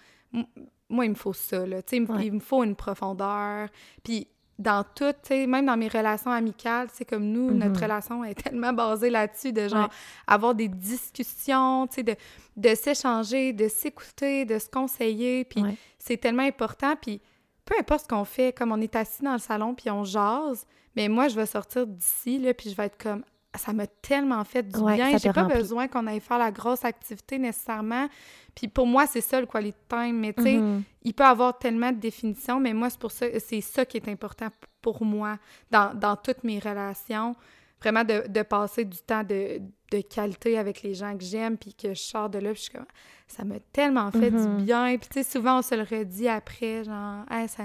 moi, 0.89 1.05
il 1.05 1.11
me 1.11 1.15
faut 1.15 1.33
ça, 1.33 1.67
là. 1.67 1.83
Tu 1.83 1.91
sais, 1.91 1.97
il 1.97 2.03
me- 2.03 2.09
Ouais. 2.17 2.27
il 2.27 2.33
me 2.33 2.41
faut 2.41 2.63
une 2.63 2.77
profondeur. 2.77 3.69
Puis 4.05 4.29
dans 4.59 4.85
tout, 4.85 5.13
tu 5.13 5.19
sais, 5.29 5.47
même 5.47 5.67
dans 5.67 5.77
mes 5.77 5.89
relations 5.89 6.31
amicales, 6.31 6.89
sais, 6.93 7.05
comme 7.05 7.25
nous, 7.25 7.51
notre 7.53 7.81
relation 7.83 8.25
est 8.25 8.35
tellement 8.35 8.73
basée 8.73 9.11
là-dessus, 9.11 9.53
de 9.53 9.69
genre 9.69 9.85
Ouais. 9.85 9.95
avoir 10.27 10.55
des 10.55 10.69
discussions, 10.69 11.87
tu 11.89 11.97
sais, 11.97 12.03
de, 12.03 12.15
de 12.57 12.75
s'échanger, 12.75 13.53
de 13.53 13.69
s'écouter, 13.69 14.45
de 14.45 14.59
se 14.59 14.69
conseiller, 14.69 15.45
puis 15.45 15.63
Ouais. 15.63 15.77
c'est 15.99 16.17
tellement 16.17 16.43
important, 16.45 16.95
puis 17.01 17.21
peu 17.65 17.75
importe 17.79 18.05
ce 18.05 18.09
qu'on 18.09 18.25
fait, 18.25 18.57
comme 18.57 18.73
on 18.73 18.81
est 18.81 18.95
assis 18.97 19.23
dans 19.23 19.33
le 19.33 19.39
salon, 19.39 19.75
puis 19.75 19.91
on 19.91 20.05
jase, 20.05 20.67
mais 20.95 21.09
moi, 21.09 21.29
je 21.29 21.37
vais 21.37 21.47
sortir 21.47 21.87
d'ici, 21.87 22.39
là, 22.39 22.55
puis 22.55 22.71
je 22.71 22.77
vais 22.77 22.87
être 22.87 22.97
comme, 23.03 23.25
ça 23.57 23.73
m'a 23.73 23.87
tellement 23.87 24.43
fait 24.45 24.63
du 24.63 24.79
Ouais, 24.79 24.95
bien, 24.97 25.17
j'ai 25.19 25.33
pas 25.33 25.45
besoin 25.45 25.89
qu'on 25.89 26.07
aille 26.07 26.21
faire 26.21 26.39
la 26.39 26.51
grosse 26.51 26.85
activité 26.85 27.39
nécessairement, 27.39 28.09
puis 28.55 28.69
pour 28.69 28.87
moi, 28.87 29.07
c'est 29.07 29.21
ça 29.21 29.41
le 29.41 29.47
quality 29.47 29.79
time, 29.89 30.19
mais 30.19 30.33
tu 30.33 30.43
sais, 30.43 30.57
Mhm. 30.59 30.83
il 31.03 31.15
peut 31.15 31.25
avoir 31.25 31.59
tellement 31.59 31.93
de 31.93 31.99
définitions, 31.99 32.59
mais 32.61 32.73
moi, 32.73 32.91
c'est 32.91 32.99
pour 33.01 33.13
ça, 33.13 33.27
c'est 33.39 33.61
ça 33.61 33.85
qui 33.85 33.97
est 33.99 34.09
important 34.09 34.49
pour 34.83 35.05
moi 35.05 35.39
dans, 35.71 35.95
dans 35.95 36.17
toutes 36.17 36.45
mes 36.45 36.59
relations. 36.59 37.35
Vraiment 37.83 38.05
de, 38.05 38.25
de 38.27 38.41
passer 38.43 38.87
du 38.87 38.97
temps 38.99 39.23
de, 39.23 39.61
de 39.93 40.01
qualité 40.01 40.57
avec 40.57 40.83
les 40.83 40.95
gens 40.95 41.15
que 41.17 41.23
j'aime, 41.23 41.59
puis 41.59 41.75
que 41.75 41.93
je 41.93 42.01
sors 42.01 42.31
de 42.31 42.39
là, 42.39 42.53
puis 42.53 42.57
je 42.57 42.63
suis 42.63 42.73
comme, 42.73 42.87
ça 43.29 43.45
m'a 43.45 43.61
tellement 43.71 44.11
fait 44.11 44.31
du 44.31 44.49
bien. 44.65 44.97
Puis 44.97 45.09
tu 45.13 45.23
sais, 45.23 45.31
souvent, 45.31 45.59
on 45.59 45.63
se 45.63 45.75
le 45.75 45.83
redit 45.83 46.27
après, 46.27 46.85
genre, 46.85 47.27
Hey, 47.31 47.47
ça, 47.49 47.65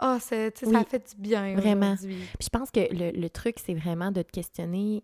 oh, 0.00 0.16
ça, 0.20 0.50
fait 0.84 1.14
du 1.16 1.20
bien 1.20 1.56
vraiment. 1.56 1.96
Puis 1.96 2.24
je 2.40 2.48
pense 2.48 2.70
que 2.70 2.78
le, 2.94 3.10
le 3.20 3.30
truc, 3.30 3.56
c'est 3.58 3.74
vraiment 3.74 4.12
de 4.12 4.22
te 4.22 4.30
questionner, 4.30 5.02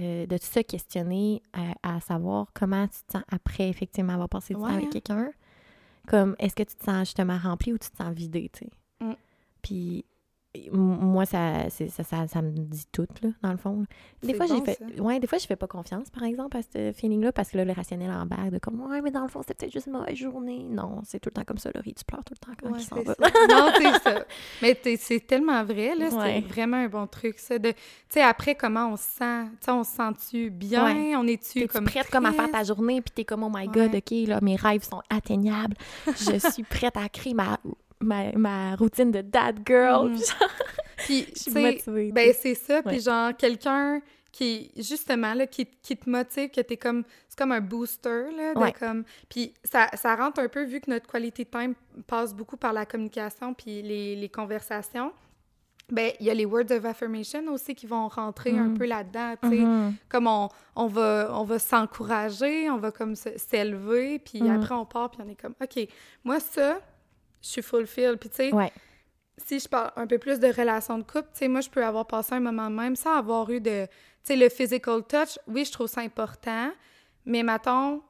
euh, 0.00 0.26
de 0.26 0.36
se 0.36 0.60
questionner 0.60 1.42
à, 1.52 1.96
à 1.96 2.00
savoir 2.00 2.46
comment 2.54 2.86
tu 2.86 2.98
te 3.06 3.12
sens 3.12 3.22
après, 3.30 3.68
effectivement, 3.68 4.14
avoir 4.14 4.28
passé 4.28 4.54
du 4.54 4.60
Ouais, 4.60 4.68
temps 4.68 4.74
avec 4.76 4.90
quelqu'un. 4.90 5.30
Comme, 6.06 6.36
est-ce 6.38 6.54
que 6.54 6.62
tu 6.64 6.74
te 6.74 6.84
sens 6.84 7.00
justement 7.08 7.38
rempli 7.38 7.72
ou 7.72 7.78
tu 7.78 7.88
te 7.90 7.96
sens 7.96 8.12
vidé, 8.14 8.50
tu 8.52 8.66
sais? 8.66 8.70
Mm. 9.00 9.14
Puis 9.62 10.04
moi, 10.72 11.26
ça, 11.26 11.68
c'est- 11.70 11.88
ça, 11.88 12.04
ça, 12.04 12.26
ça 12.28 12.40
me 12.42 12.50
dit 12.50 12.84
tout, 12.92 13.06
là, 13.22 13.30
dans 13.42 13.50
le 13.52 13.56
fond. 13.56 13.84
Des 14.22 14.34
fois, 14.34 14.46
bon, 14.46 14.62
j'ai 14.64 14.72
fait... 14.74 15.00
Ouais, 15.00 15.18
des 15.18 15.26
fois, 15.26 15.38
je 15.38 15.46
fais 15.46 15.56
pas 15.56 15.66
confiance, 15.66 16.10
par 16.10 16.22
exemple, 16.24 16.56
à 16.56 16.60
ce 16.62 16.92
feeling-là, 16.92 17.32
parce 17.32 17.50
que 17.50 17.56
là, 17.58 17.64
le 17.64 17.72
rationnel 17.72 18.10
embarque 18.10 18.50
de 18.50 18.58
comme, 18.58 18.80
ouais, 18.82 19.00
mais 19.02 19.10
dans 19.10 19.22
le 19.22 19.28
fond, 19.28 19.40
c'était 19.42 19.54
peut-être 19.54 19.72
juste 19.72 19.86
une 19.86 19.94
mauvaise 19.94 20.16
journée. 20.16 20.64
Non, 20.68 21.00
c'est 21.04 21.18
tout 21.18 21.28
le 21.30 21.34
temps 21.34 21.44
comme 21.44 21.58
ça, 21.58 21.70
Laurie, 21.74 21.94
tu 21.94 22.04
pleures 22.04 22.24
tout 22.24 22.34
le 22.34 22.46
temps 22.46 22.52
quand 22.60 22.70
Ouais, 22.72 22.78
il 22.78 22.84
s'en 22.84 23.02
va. 23.02 23.14
ça. 23.14 23.30
non, 23.50 23.72
c'est 23.76 24.02
ça. 24.10 24.24
Mais 24.62 24.78
c'est 24.96 25.26
tellement 25.26 25.64
vrai, 25.64 25.94
là. 25.96 26.08
Ouais. 26.08 26.42
C'est 26.44 26.52
vraiment 26.52 26.76
un 26.78 26.88
bon 26.88 27.06
truc, 27.06 27.38
ça. 27.38 27.58
De, 27.58 27.70
tu 27.72 27.76
sais, 28.08 28.22
après, 28.22 28.54
comment 28.54 28.88
on 28.92 28.96
se 28.96 29.02
sent? 29.02 29.44
Tu 29.60 29.64
sais, 29.66 29.70
on 29.72 29.84
se 29.84 29.90
sent-tu 29.90 30.50
bien? 30.50 30.84
Ouais. 30.84 31.16
On 31.16 31.26
est-tu 31.26 31.66
comme 31.68 31.84
prête 31.84 32.08
comme 32.10 32.26
à 32.26 32.32
faire 32.32 32.50
ta 32.50 32.62
journée, 32.64 33.00
puis 33.02 33.12
t'es 33.14 33.24
comme, 33.24 33.42
oh 33.42 33.50
my 33.52 33.66
God. 33.68 33.94
OK, 33.94 34.10
là, 34.28 34.38
mes 34.40 34.56
rêves 34.56 34.82
sont 34.84 35.02
atteignables. 35.10 35.76
Je 36.06 36.38
suis 36.52 36.62
prête 36.62 36.96
à 36.96 37.08
créer 37.08 37.34
ma, 37.34 37.58
ma, 38.04 38.32
ma 38.32 38.76
routine 38.76 39.10
de 39.10 39.20
dad 39.22 39.60
girl. 39.66 40.10
Mhm. 40.10 40.18
Puis 40.98 41.26
je 41.36 41.40
suis 41.40 41.52
motivée. 41.62 42.12
ben 42.12 42.32
c'est 42.38 42.54
ça. 42.54 42.82
Puis 42.82 42.96
Ouais. 42.96 43.00
genre, 43.00 43.36
quelqu'un 43.36 44.00
qui, 44.32 44.72
justement, 44.76 45.32
là, 45.34 45.46
qui, 45.46 45.64
qui 45.66 45.96
te 45.96 46.10
motive, 46.10 46.50
que 46.50 46.60
t'es 46.60 46.76
comme... 46.76 47.04
C'est 47.28 47.38
comme 47.38 47.52
un 47.52 47.60
booster, 47.60 48.26
là, 48.36 48.54
de 48.54 48.58
Ouais. 48.58 48.72
comme... 48.72 49.04
Puis 49.28 49.54
ça, 49.62 49.88
ça 49.94 50.16
rentre 50.16 50.40
un 50.40 50.48
peu, 50.48 50.64
vu 50.64 50.80
que 50.80 50.90
notre 50.90 51.06
quality 51.06 51.46
time 51.46 51.74
passe 52.06 52.34
beaucoup 52.34 52.56
par 52.56 52.72
la 52.72 52.84
communication 52.84 53.54
puis 53.54 53.80
les, 53.82 54.16
les 54.16 54.28
conversations, 54.28 55.12
ben 55.92 56.12
il 56.18 56.26
y 56.26 56.30
a 56.30 56.34
les 56.34 56.46
words 56.46 56.72
of 56.72 56.84
affirmation 56.86 57.46
aussi 57.52 57.74
qui 57.74 57.86
vont 57.86 58.08
rentrer 58.08 58.56
un 58.58 58.68
Mhm. 58.68 58.78
peu 58.78 58.86
là-dedans, 58.86 59.34
tu 59.42 59.48
sais. 59.50 59.56
Mhm. 59.56 59.94
Comme 60.08 60.26
on, 60.26 60.48
on 60.74 60.86
va, 60.86 61.28
on 61.32 61.44
va 61.44 61.58
s'encourager, 61.60 62.70
on 62.70 62.78
va 62.78 62.90
comme 62.90 63.14
s'élever, 63.14 64.18
puis 64.18 64.42
Mhm. 64.42 64.50
après 64.62 64.74
on 64.74 64.86
part, 64.86 65.10
puis 65.10 65.20
on 65.24 65.28
est 65.28 65.40
comme, 65.40 65.54
OK, 65.62 65.86
moi 66.24 66.40
ça, 66.40 66.80
je 67.44 67.48
suis 67.50 67.62
fulfilled. 67.62 68.16
Puis 68.18 68.30
tu 68.30 68.36
sais, 68.36 68.52
Ouais. 68.52 68.72
si 69.36 69.58
je 69.60 69.68
parle 69.68 69.92
un 69.96 70.06
peu 70.06 70.18
plus 70.18 70.40
de 70.40 70.48
relations 70.48 70.98
de 70.98 71.02
couple, 71.02 71.28
tu 71.32 71.38
sais, 71.40 71.48
moi, 71.48 71.60
je 71.60 71.68
peux 71.68 71.84
avoir 71.84 72.06
passé 72.06 72.34
un 72.34 72.40
moment 72.40 72.70
même 72.70 72.96
sans 72.96 73.16
avoir 73.16 73.50
eu 73.50 73.60
de... 73.60 73.86
Tu 73.86 73.90
sais, 74.32 74.36
le 74.36 74.48
physical 74.48 75.02
touch, 75.06 75.38
oui, 75.46 75.64
je 75.64 75.72
trouve 75.72 75.86
ça 75.86 76.00
important, 76.00 76.70
mais 77.26 77.42
mettons, 77.42 78.00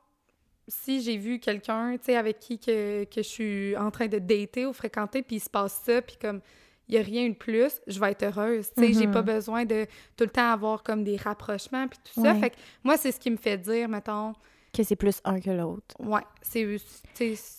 si 0.69 1.03
j'ai 1.03 1.17
vu 1.17 1.41
quelqu'un, 1.41 1.97
tu 1.99 2.05
sais, 2.05 2.17
avec 2.17 2.39
qui 2.39 2.59
que, 2.59 3.05
que 3.05 3.17
je 3.23 3.29
suis 3.29 3.77
en 3.77 3.91
train 3.91 4.07
de 4.07 4.19
dater 4.19 4.65
ou 4.67 4.73
fréquenter, 4.73 5.23
puis 5.23 5.37
il 5.37 5.41
se 5.41 5.51
passe 5.51 5.81
ça, 5.85 6.01
puis 6.01 6.17
comme 6.21 6.41
il 6.89 6.93
n'y 6.95 7.01
a 7.01 7.03
rien 7.03 7.29
de 7.31 7.35
plus, 7.35 7.81
je 7.87 7.99
vais 7.99 8.11
être 8.13 8.25
heureuse. 8.25 8.69
Tu 8.77 8.87
sais, 8.87 8.93
j'ai 8.93 9.09
pas 9.09 9.23
besoin 9.23 9.65
de 9.65 9.87
tout 10.17 10.25
le 10.25 10.31
temps 10.31 10.53
avoir 10.53 10.83
comme 10.83 11.03
des 11.03 11.17
rapprochements, 11.17 11.89
puis 11.89 11.99
tout 12.05 12.23
ça. 12.23 12.35
Fait 12.35 12.51
que 12.51 12.57
moi, 12.85 12.97
c'est 12.99 13.11
ce 13.11 13.19
qui 13.19 13.31
me 13.31 13.37
fait 13.39 13.57
dire, 13.59 13.89
mettons, 13.89 14.35
Que 14.75 14.83
c'est 14.83 14.97
plus 14.97 15.21
un 15.25 15.39
que 15.41 15.51
l'autre. 15.51 15.95
ouais, 16.01 16.23
c'est... 16.43 16.65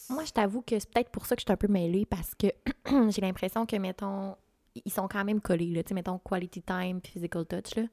Moi, 0.10 0.26
je 0.26 0.32
t'avoue 0.32 0.62
que 0.62 0.78
c'est 0.78 0.90
peut-être 0.92 1.10
pour 1.12 1.26
ça 1.26 1.36
que 1.36 1.42
je 1.42 1.46
suis 1.46 1.54
un 1.54 1.58
peu 1.58 1.68
mêlée, 1.68 2.06
parce 2.06 2.34
que 2.36 2.48
j'ai 3.12 3.22
l'impression 3.22 3.66
que, 3.66 3.76
mettons, 3.78 4.36
ils 4.84 4.92
sont 4.92 5.08
quand 5.08 5.24
même 5.24 5.40
collés, 5.40 5.72
là. 5.74 5.82
Tu 5.84 5.90
sais, 5.90 5.94
mettons, 5.96 6.20
quality 6.20 6.62
time 6.62 7.00
puis 7.02 7.14
physical 7.14 7.46
touch, 7.46 7.76
là. 7.76 7.84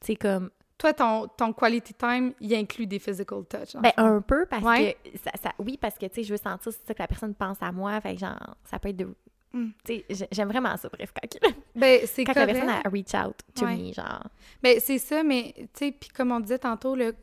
Tu 0.00 0.06
sais, 0.06 0.16
comme... 0.16 0.50
Toi, 0.78 0.94
ton, 0.94 1.26
ton 1.36 1.52
quality 1.52 1.92
time, 1.92 2.32
il 2.40 2.54
inclut 2.54 2.86
des 2.86 2.98
physical 2.98 3.44
touch. 3.44 3.74
Ben, 3.74 3.92
fond. 3.96 4.04
un 4.04 4.20
peu, 4.22 4.46
parce 4.48 4.62
Ouais. 4.64 4.96
que... 5.04 5.18
Ça, 5.18 5.30
ça- 5.42 5.54
oui, 5.58 5.76
parce 5.76 5.98
que, 5.98 6.06
tu 6.06 6.14
sais, 6.14 6.22
je 6.22 6.32
veux 6.32 6.38
sentir 6.38 6.72
c'est 6.72 6.86
ça 6.86 6.94
que 6.94 7.02
la 7.02 7.08
personne 7.08 7.34
pense 7.34 7.58
à 7.60 7.70
moi, 7.72 8.00
fait 8.00 8.14
que, 8.14 8.20
genre, 8.20 8.56
ça 8.64 8.78
peut 8.78 8.88
être 8.90 8.96
de... 8.96 9.14
Mm. 9.52 9.66
Tu 9.84 9.94
sais, 9.96 10.04
j'ai- 10.08 10.28
j'aime 10.30 10.48
vraiment 10.48 10.74
ça, 10.76 10.88
bref, 10.88 11.12
quand, 11.12 11.28
Ben, 11.74 12.00
c'est 12.06 12.24
quand 12.24 12.34
la 12.36 12.46
personne 12.46 12.68
a 12.70 12.88
reach 12.88 13.12
out 13.14 13.34
to 13.54 13.66
Ouais. 13.66 13.76
me, 13.76 13.92
genre... 13.92 14.22
Ben, 14.62 14.78
c'est 14.80 14.98
ça, 14.98 15.22
mais, 15.24 15.52
tu 15.56 15.66
sais, 15.74 15.92
puis 15.92 16.08
comme 16.10 16.30
on 16.32 16.40
disait 16.40 16.60
tantôt, 16.60 16.94
le, 16.94 17.14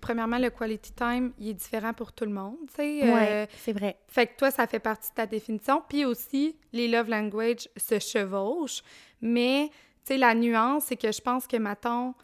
premièrement, 0.00 0.38
le 0.38 0.50
quality 0.50 0.92
time, 0.92 1.32
il 1.38 1.48
est 1.50 1.54
différent 1.54 1.92
pour 1.92 2.12
tout 2.12 2.24
le 2.24 2.30
monde, 2.32 2.56
tu 2.68 2.74
sais. 2.76 3.00
euh, 3.04 3.14
Ouais, 3.14 3.48
c'est 3.58 3.72
vrai. 3.72 3.98
fait 4.08 4.26
que 4.28 4.36
toi, 4.36 4.50
ça 4.50 4.66
fait 4.66 4.78
partie 4.78 5.10
de 5.10 5.14
ta 5.14 5.26
définition. 5.26 5.82
Puis 5.88 6.04
aussi, 6.04 6.56
les 6.72 6.88
love 6.88 7.08
language 7.08 7.68
se 7.76 7.98
chevauchent. 7.98 8.82
Mais, 9.20 9.68
tu 10.04 10.14
sais, 10.14 10.16
la 10.18 10.34
nuance, 10.34 10.84
c'est 10.86 10.96
que 10.96 11.10
je 11.12 11.20
pense 11.20 11.46
que, 11.46 11.56
mettons, 11.56 12.14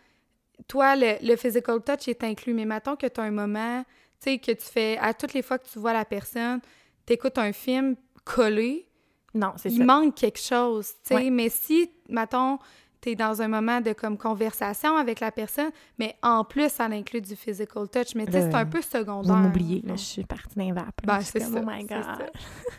toi, 0.68 0.96
le, 0.96 1.16
le 1.22 1.36
physical 1.36 1.82
touch 1.82 2.08
est 2.08 2.22
inclus, 2.24 2.54
mais 2.54 2.64
mettons 2.64 2.96
que 2.96 3.06
tu 3.06 3.20
as 3.20 3.24
un 3.24 3.30
moment, 3.30 3.82
tu 4.20 4.30
sais, 4.30 4.38
que 4.38 4.52
tu 4.52 4.64
fais, 4.64 4.96
à 4.98 5.12
toutes 5.12 5.34
les 5.34 5.42
fois 5.42 5.58
que 5.58 5.68
tu 5.68 5.78
vois 5.78 5.92
la 5.92 6.04
personne, 6.04 6.60
tu 7.06 7.12
écoutes 7.12 7.38
un 7.38 7.52
film 7.52 7.96
collé, 8.24 8.88
Non, 9.34 9.52
c'est 9.56 9.70
il 9.70 9.78
ça. 9.78 9.84
manque 9.84 10.14
quelque 10.14 10.40
chose, 10.40 10.88
tu 11.04 11.08
sais. 11.08 11.14
Ouais. 11.14 11.30
Mais 11.30 11.48
si, 11.50 11.90
mettons, 12.08 12.58
tu 13.06 13.12
es 13.12 13.14
dans 13.14 13.40
un 13.40 13.46
moment 13.48 13.80
de 13.80 13.92
comme 13.92 14.18
conversation 14.18 14.96
avec 14.96 15.20
la 15.20 15.30
personne, 15.30 15.70
mais 15.98 16.16
en 16.22 16.42
plus, 16.44 16.68
ça 16.70 16.84
inclut 16.86 17.20
du 17.20 17.36
physical 17.36 17.88
touch. 17.88 18.14
Mais 18.16 18.26
tu 18.26 18.32
sais, 18.32 18.42
c'est 18.42 18.54
un 18.54 18.66
peu 18.66 18.78
Vous 18.78 18.84
secondaire. 18.84 19.36
là, 19.84 19.92
dans 19.92 19.96
je 19.96 20.02
suis 20.02 20.24
partie 20.24 20.56
d'un 20.58 20.72
vape. 20.72 21.00
Ben, 21.04 21.20
c'est 21.20 21.40
ça, 21.40 21.48
Oh 21.62 21.64
my 21.66 21.84
God. 21.84 22.02
ça. 22.02 22.18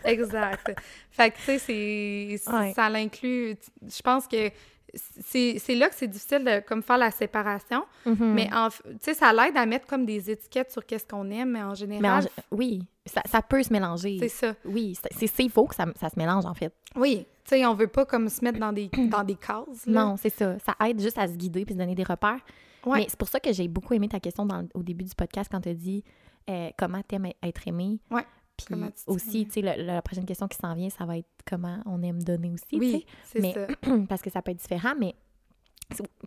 Exact. 0.03 0.71
fait 1.11 1.31
que, 1.31 1.37
tu 1.37 1.59
sais, 1.59 2.51
Ouais. 2.51 2.73
ça 2.73 2.89
l'inclut. 2.89 3.55
Je 3.87 4.01
pense 4.01 4.27
que 4.27 4.49
c'est, 4.93 5.75
là 5.75 5.89
que 5.89 5.95
c'est 5.95 6.07
difficile 6.07 6.43
de 6.43 6.59
comme 6.65 6.81
faire 6.81 6.97
la 6.97 7.11
séparation. 7.11 7.83
Mhm. 8.05 8.33
Mais, 8.33 8.49
tu 8.49 8.95
sais, 9.01 9.13
ça 9.13 9.33
l'aide 9.33 9.55
à 9.57 9.65
mettre 9.65 9.85
comme 9.87 10.05
des 10.05 10.31
étiquettes 10.31 10.71
sur 10.71 10.85
qu'est-ce 10.85 11.05
qu'on 11.07 11.29
aime, 11.29 11.51
mais 11.51 11.59
en 11.61 11.67
Mais 11.67 11.71
en 11.71 11.75
général, 11.75 12.23
gé- 12.23 12.29
oui, 12.51 12.81
ça, 13.05 13.21
ça 13.25 13.41
peut 13.41 13.61
se 13.63 13.71
mélanger. 13.71 14.17
c'est 14.19 14.29
ça. 14.29 14.55
Oui, 14.65 14.97
c'est- 15.19 15.49
faux 15.49 15.65
que 15.65 15.75
ça, 15.75 15.85
ça 15.99 16.09
se 16.09 16.17
mélange, 16.17 16.45
en 16.45 16.53
fait. 16.53 16.73
Oui, 16.95 17.25
tu 17.43 17.49
sais, 17.55 17.65
on 17.65 17.73
veut 17.73 17.87
pas 17.87 18.05
comme 18.05 18.29
se 18.29 18.43
mettre 18.43 18.59
dans 18.59 18.73
des, 18.73 18.89
dans 19.09 19.23
des 19.23 19.35
cases. 19.35 19.85
là. 19.85 20.05
Non, 20.05 20.17
c'est 20.17 20.29
ça. 20.29 20.57
Ça 20.59 20.75
aide 20.87 20.99
juste 21.01 21.17
à 21.17 21.27
se 21.27 21.33
guider 21.33 21.65
puis 21.65 21.73
se 21.73 21.79
donner 21.79 21.95
des 21.95 22.03
repères. 22.03 22.39
Ouais. 22.85 22.99
Mais 22.99 23.05
c'est 23.09 23.17
pour 23.19 23.27
ça 23.27 23.39
que 23.39 23.51
j'ai 23.51 23.67
beaucoup 23.67 23.93
aimé 23.93 24.07
ta 24.07 24.19
question 24.19 24.45
dans 24.45 24.65
au 24.73 24.81
début 24.83 25.03
du 25.03 25.13
podcast 25.15 25.49
quand 25.51 25.59
tu 25.61 25.69
as 25.69 25.73
dit 25.73 26.03
euh, 26.49 26.69
comment 26.77 27.01
t'aimes 27.01 27.27
être 27.43 27.67
aimé. 27.67 27.99
Ouais. 28.09 28.23
Puis 28.57 28.75
aussi, 29.07 29.45
tu 29.45 29.61
sais, 29.61 29.61
la 29.61 30.01
prochaine 30.01 30.25
question 30.25 30.47
qui 30.47 30.57
s'en 30.57 30.73
vient, 30.73 30.89
ça 30.89 31.05
va 31.05 31.17
être 31.17 31.27
comment 31.47 31.77
on 31.85 32.01
aime 32.01 32.21
donner 32.23 32.51
aussi. 32.51 32.77
Oui, 32.79 33.05
c'est 33.25 33.39
mais- 33.39 33.53
ça. 33.53 33.67
parce 34.09 34.21
que 34.21 34.29
ça 34.29 34.41
peut 34.41 34.51
être 34.51 34.59
différent, 34.59 34.93
mais 34.99 35.15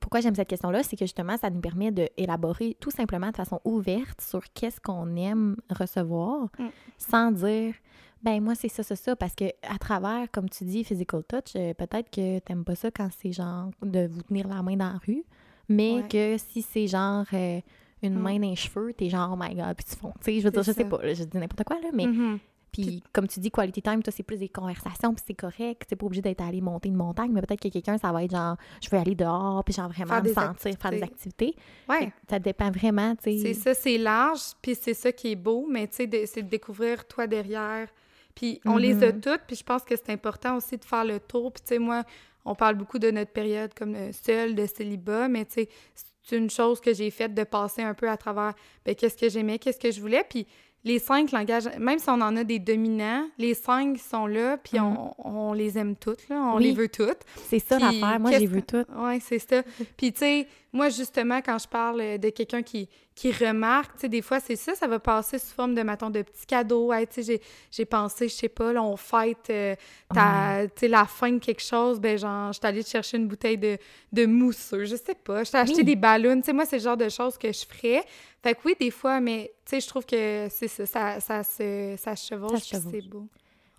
pourquoi 0.00 0.20
j'aime 0.20 0.34
cette 0.34 0.48
question-là, 0.48 0.82
c'est 0.82 0.96
que 0.96 1.04
justement, 1.04 1.36
ça 1.36 1.50
nous 1.50 1.60
permet 1.60 1.90
d'élaborer 1.92 2.76
tout 2.80 2.90
simplement 2.90 3.30
de 3.30 3.36
façon 3.36 3.60
ouverte 3.64 4.20
sur 4.22 4.40
qu'est-ce 4.54 4.80
qu'on 4.80 5.16
aime 5.16 5.56
recevoir, 5.68 6.48
Mm. 6.58 6.68
sans 6.96 7.30
dire, 7.32 7.74
ben 8.22 8.42
moi, 8.42 8.54
c'est 8.54 8.68
ça, 8.68 8.82
ça, 8.82 8.96
ça, 8.96 9.16
parce 9.16 9.34
que 9.34 9.44
à 9.62 9.76
travers, 9.78 10.30
comme 10.30 10.48
tu 10.48 10.64
dis, 10.64 10.82
physical 10.84 11.22
touch, 11.24 11.56
euh, 11.56 11.74
peut-être 11.74 12.10
que 12.10 12.38
t'aimes 12.38 12.64
pas 12.64 12.74
ça 12.74 12.90
quand 12.90 13.08
c'est 13.20 13.32
genre 13.32 13.70
de 13.82 14.06
vous 14.06 14.22
tenir 14.22 14.48
la 14.48 14.62
main 14.62 14.76
dans 14.76 14.92
la 14.92 14.98
rue, 15.06 15.24
mais 15.68 15.96
Ouais. 16.02 16.08
que 16.08 16.36
si 16.38 16.62
c'est 16.62 16.86
genre 16.86 17.26
euh, 17.34 17.60
une 18.02 18.14
Mm. 18.14 18.22
main 18.22 18.38
dans 18.38 18.50
les 18.50 18.56
cheveux, 18.56 18.92
t'es 18.94 19.08
genre, 19.08 19.30
oh 19.32 19.36
my 19.38 19.54
god, 19.54 19.74
puis 19.76 19.84
tu 19.88 19.96
fonds. 19.96 20.12
Tu 20.22 20.24
sais, 20.32 20.38
je 20.40 20.44
veux 20.44 20.50
dire, 20.50 20.62
je 20.62 20.72
C'est 20.72 20.82
sais 20.82 20.88
pas, 20.88 21.02
là, 21.02 21.14
je 21.14 21.24
dis 21.24 21.36
n'importe 21.36 21.64
quoi, 21.64 21.76
là, 21.80 21.88
mais 21.92 22.06
Mhm. 22.06 22.38
puis, 22.72 23.02
comme 23.12 23.26
tu 23.28 23.40
dis, 23.40 23.50
quality 23.50 23.82
time, 23.82 24.02
toi, 24.02 24.12
c'est 24.16 24.22
plus 24.22 24.38
des 24.38 24.48
conversations, 24.48 25.12
puis 25.12 25.24
c'est 25.26 25.34
correct. 25.34 25.82
C'est 25.88 25.96
pas 25.96 26.06
obligé 26.06 26.22
d'être 26.22 26.40
allé 26.40 26.60
monter 26.60 26.88
une 26.88 26.94
montagne, 26.96 27.30
mais 27.32 27.40
peut-être 27.42 27.60
que 27.60 27.68
quelqu'un, 27.68 27.98
ça 27.98 28.12
va 28.12 28.22
être 28.24 28.30
genre, 28.30 28.56
je 28.82 28.88
veux 28.90 28.96
aller 28.98 29.14
dehors, 29.14 29.62
puis 29.64 29.74
genre 29.74 29.88
vraiment 29.90 30.22
me 30.22 30.32
sentir, 30.32 30.74
faire 30.80 30.90
des 30.92 31.02
activités. 31.02 31.54
Ouais. 31.88 32.12
Ça 32.28 32.38
dépend 32.38 32.70
vraiment, 32.70 33.14
tu 33.16 33.22
C'est 33.24 33.38
sais. 33.38 33.54
ça, 33.54 33.74
c'est 33.74 33.98
large, 33.98 34.40
puis 34.62 34.74
c'est 34.74 34.94
ça 34.94 35.10
qui 35.12 35.32
est 35.32 35.36
beau, 35.36 35.66
mais 35.68 35.86
tu 35.88 35.96
sais, 36.08 36.26
c'est 36.26 36.42
de 36.42 36.48
découvrir 36.48 37.06
toi 37.08 37.26
derrière. 37.26 37.88
Puis 38.34 38.60
on 38.64 38.76
les 38.76 39.02
a 39.02 39.12
Mhm. 39.12 39.20
toutes, 39.20 39.42
puis 39.46 39.56
je 39.56 39.64
pense 39.64 39.82
que 39.82 39.96
c'est 39.96 40.10
important 40.10 40.56
aussi 40.56 40.78
de 40.78 40.84
faire 40.84 41.04
le 41.04 41.18
tour. 41.18 41.52
Puis 41.52 41.62
tu 41.62 41.68
sais, 41.74 41.78
moi, 41.80 42.04
on 42.44 42.54
parle 42.54 42.76
beaucoup 42.76 42.98
de 43.00 43.10
notre 43.10 43.32
période 43.32 43.74
comme 43.74 43.94
euh, 43.96 44.12
seule, 44.12 44.54
de 44.54 44.64
célibat, 44.66 45.28
mais 45.28 45.44
tu 45.44 45.54
sais, 45.54 45.68
c'est 45.94 46.06
une 46.33 46.50
chose 46.50 46.80
que 46.80 46.92
j'ai 46.94 47.11
faite 47.11 47.35
de 47.35 47.44
passer 47.44 47.83
un 47.83 47.94
peu 47.94 48.09
à 48.09 48.16
travers 48.16 48.54
ben, 48.85 48.94
qu'est-ce 48.94 49.16
que 49.16 49.28
j'aimais, 49.28 49.59
qu'est-ce 49.59 49.78
que 49.78 49.90
je 49.90 50.00
voulais. 50.00 50.24
Puis 50.28 50.46
les 50.82 50.98
cinq 50.98 51.32
langages, 51.32 51.68
même 51.78 51.98
si 51.98 52.08
on 52.08 52.14
en 52.20 52.36
a 52.36 52.44
des 52.44 52.58
dominants, 52.58 53.26
les 53.36 53.52
cinq 53.54 53.98
sont 53.98 54.26
là, 54.26 54.56
puis 54.56 54.78
Mhm. 54.78 54.96
on, 55.18 55.48
on 55.50 55.52
les 55.52 55.76
aime 55.76 55.94
toutes, 55.94 56.26
là, 56.28 56.36
on 56.54 56.56
Oui. 56.56 56.64
les 56.64 56.72
veut 56.72 56.88
toutes. 56.88 57.20
C'est 57.48 57.58
ça 57.58 57.78
l'affaire. 57.78 58.18
Moi, 58.18 58.30
qu'est-ce 58.30 58.40
j'ai 58.40 58.46
vu 58.46 58.62
que- 58.62 58.82
tout. 58.82 58.92
Ouais, 58.98 59.18
c'est 59.20 59.38
ça. 59.38 59.62
Puis, 59.98 60.12
tu 60.12 60.20
sais, 60.20 60.46
moi, 60.72 60.88
justement, 60.88 61.40
quand 61.44 61.58
je 61.58 61.68
parle 61.68 62.18
de 62.18 62.30
quelqu'un 62.30 62.62
qui, 62.62 62.88
qui 63.14 63.30
remarque, 63.32 63.94
tu 63.96 64.00
sais, 64.02 64.08
des 64.08 64.22
fois, 64.22 64.40
c'est 64.40 64.56
ça, 64.56 64.74
ça 64.74 64.86
va 64.86 64.98
passer 64.98 65.38
sous 65.38 65.52
forme 65.54 65.74
de, 65.74 65.82
mettons, 65.82 66.08
de 66.08 66.22
petits 66.22 66.46
cadeaux. 66.46 66.90
Hey, 66.94 67.06
tu 67.06 67.22
sais, 67.22 67.40
j'ai- 67.70 67.84
pensé, 67.84 68.28
je 68.28 68.34
sais 68.34 68.48
pas, 68.48 68.72
là, 68.72 68.82
on 68.82 68.96
fête 68.96 69.50
euh, 69.50 69.74
ta- 70.14 70.62
tu 70.66 70.72
sais, 70.80 70.88
la 70.88 71.04
fin 71.04 71.30
de 71.32 71.38
quelque 71.38 71.60
chose, 71.62 72.00
ben 72.00 72.16
genre, 72.16 72.52
je 72.52 72.58
suis 72.58 72.66
allée 72.66 72.82
te 72.84 72.88
chercher 72.88 73.18
une 73.18 73.26
bouteille 73.26 73.58
de, 73.58 73.76
de 74.12 74.24
mousseux, 74.26 74.84
je 74.86 74.96
sais 74.96 75.14
pas. 75.14 75.44
Je 75.44 75.50
t'ai 75.50 75.58
acheté 75.58 75.78
Oui. 75.78 75.84
des 75.84 75.96
ballons. 75.96 76.36
Tu 76.40 76.46
sais, 76.46 76.52
moi, 76.54 76.64
c'est 76.64 76.76
le 76.78 76.82
genre 76.84 76.96
de 76.96 77.08
choses 77.10 77.36
que 77.36 77.52
je 77.52 77.66
ferais. 77.66 78.02
Fait 78.42 78.55
que 78.55 78.61
oui, 78.64 78.74
des 78.81 78.90
fois, 78.90 79.20
mais, 79.20 79.53
tu 79.66 79.70
sais, 79.70 79.81
je 79.81 79.88
trouve 79.88 80.07
que 80.07 80.46
c'est 80.50 80.68
ça, 80.68 80.87
ça, 80.87 81.20
ça 81.20 81.42
se, 81.42 81.94
ça 81.98 82.16
se 82.16 82.26
chevauche, 82.29 82.53
Ça 82.53 82.59
se 82.59 82.68
puis 82.68 82.76
chevauche. 82.79 82.92
c'est 83.03 83.09
beau. 83.09 83.29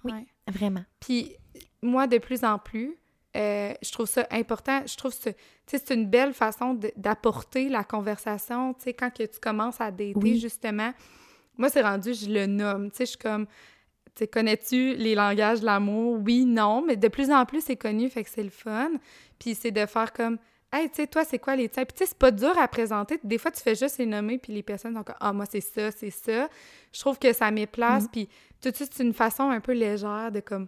Oui. 0.04 0.12
Ouais. 0.14 0.26
Vraiment. 0.48 0.84
Puis 1.00 1.36
moi, 1.82 2.06
de 2.08 2.18
plus 2.20 2.44
en 2.44 2.60
plus, 2.60 2.98
euh, 3.36 3.74
je 3.82 3.92
trouve 3.92 4.06
ça 4.08 4.28
important. 4.30 4.82
Je 4.86 4.96
trouve 4.98 5.12
que 5.16 5.22
c'est- 5.22 5.34
tu 5.66 5.78
sais, 5.78 5.84
c'est 5.86 5.94
une 5.96 6.08
belle 6.08 6.34
façon 6.34 6.74
de- 6.76 6.92
d'apporter 6.96 7.70
la 7.70 7.84
conversation. 7.84 8.74
Tu 8.76 8.84
sais, 8.84 8.94
quand 8.94 9.10
que 9.12 9.24
tu 9.24 9.40
commences 9.40 9.80
à 9.82 9.90
dater, 9.90 10.14
Oui. 10.16 10.40
justement, 10.40 10.92
moi, 11.58 11.70
c'est 11.70 11.82
rendu, 11.82 12.14
je 12.14 12.30
le 12.30 12.46
nomme. 12.46 12.92
Tu 12.92 12.98
sais, 12.98 13.06
je 13.06 13.10
suis 13.12 13.18
comme, 13.20 13.46
tu 13.48 13.52
sais, 14.18 14.28
connais-tu 14.28 14.96
les 14.96 15.16
langages 15.16 15.62
de 15.62 15.66
l'amour? 15.66 16.20
Oui, 16.24 16.46
non, 16.46 16.84
mais 16.86 16.98
de 16.98 17.08
plus 17.08 17.32
en 17.32 17.46
plus, 17.46 17.62
c'est 17.64 17.78
connu, 17.78 18.10
fait 18.10 18.24
que 18.24 18.30
c'est 18.30 18.44
le 18.44 18.50
fun. 18.50 18.92
Puis 19.40 19.56
c'est 19.56 19.72
de 19.72 19.86
faire 19.86 20.12
comme, 20.14 20.38
hey, 20.74 20.90
tu 20.90 20.96
sais, 20.98 21.08
toi, 21.08 21.24
c'est 21.26 21.40
quoi 21.40 21.56
les 21.56 21.70
tiens? 21.70 21.84
Puis 21.86 21.94
tu 21.94 22.00
sais, 22.00 22.06
c'est 22.08 22.18
pas 22.18 22.32
dur 22.32 22.58
à 22.58 22.68
présenter. 22.68 23.20
Des 23.24 23.38
fois, 23.38 23.52
tu 23.52 23.62
fais 23.62 23.76
juste 23.76 23.98
les 23.98 24.06
nommer, 24.06 24.38
puis 24.38 24.54
les 24.54 24.64
personnes 24.64 24.96
sont 24.96 25.04
comme, 25.04 25.16
ah, 25.20 25.34
moi, 25.34 25.46
c'est 25.50 25.62
ça, 25.62 25.92
c'est 25.92 26.10
ça. 26.12 26.50
Je 26.94 27.00
trouve 27.00 27.18
que 27.20 27.34
ça 27.34 27.50
met 27.52 27.68
place, 27.68 28.04
Mhm. 28.04 28.10
puis 28.12 28.30
tout 28.62 28.70
de 28.72 28.76
suite, 28.76 28.92
c'est 28.94 29.04
une 29.04 29.14
façon 29.14 29.50
un 29.50 29.60
peu 29.60 29.74
légère 29.74 30.32
de 30.32 30.40
comme 30.40 30.68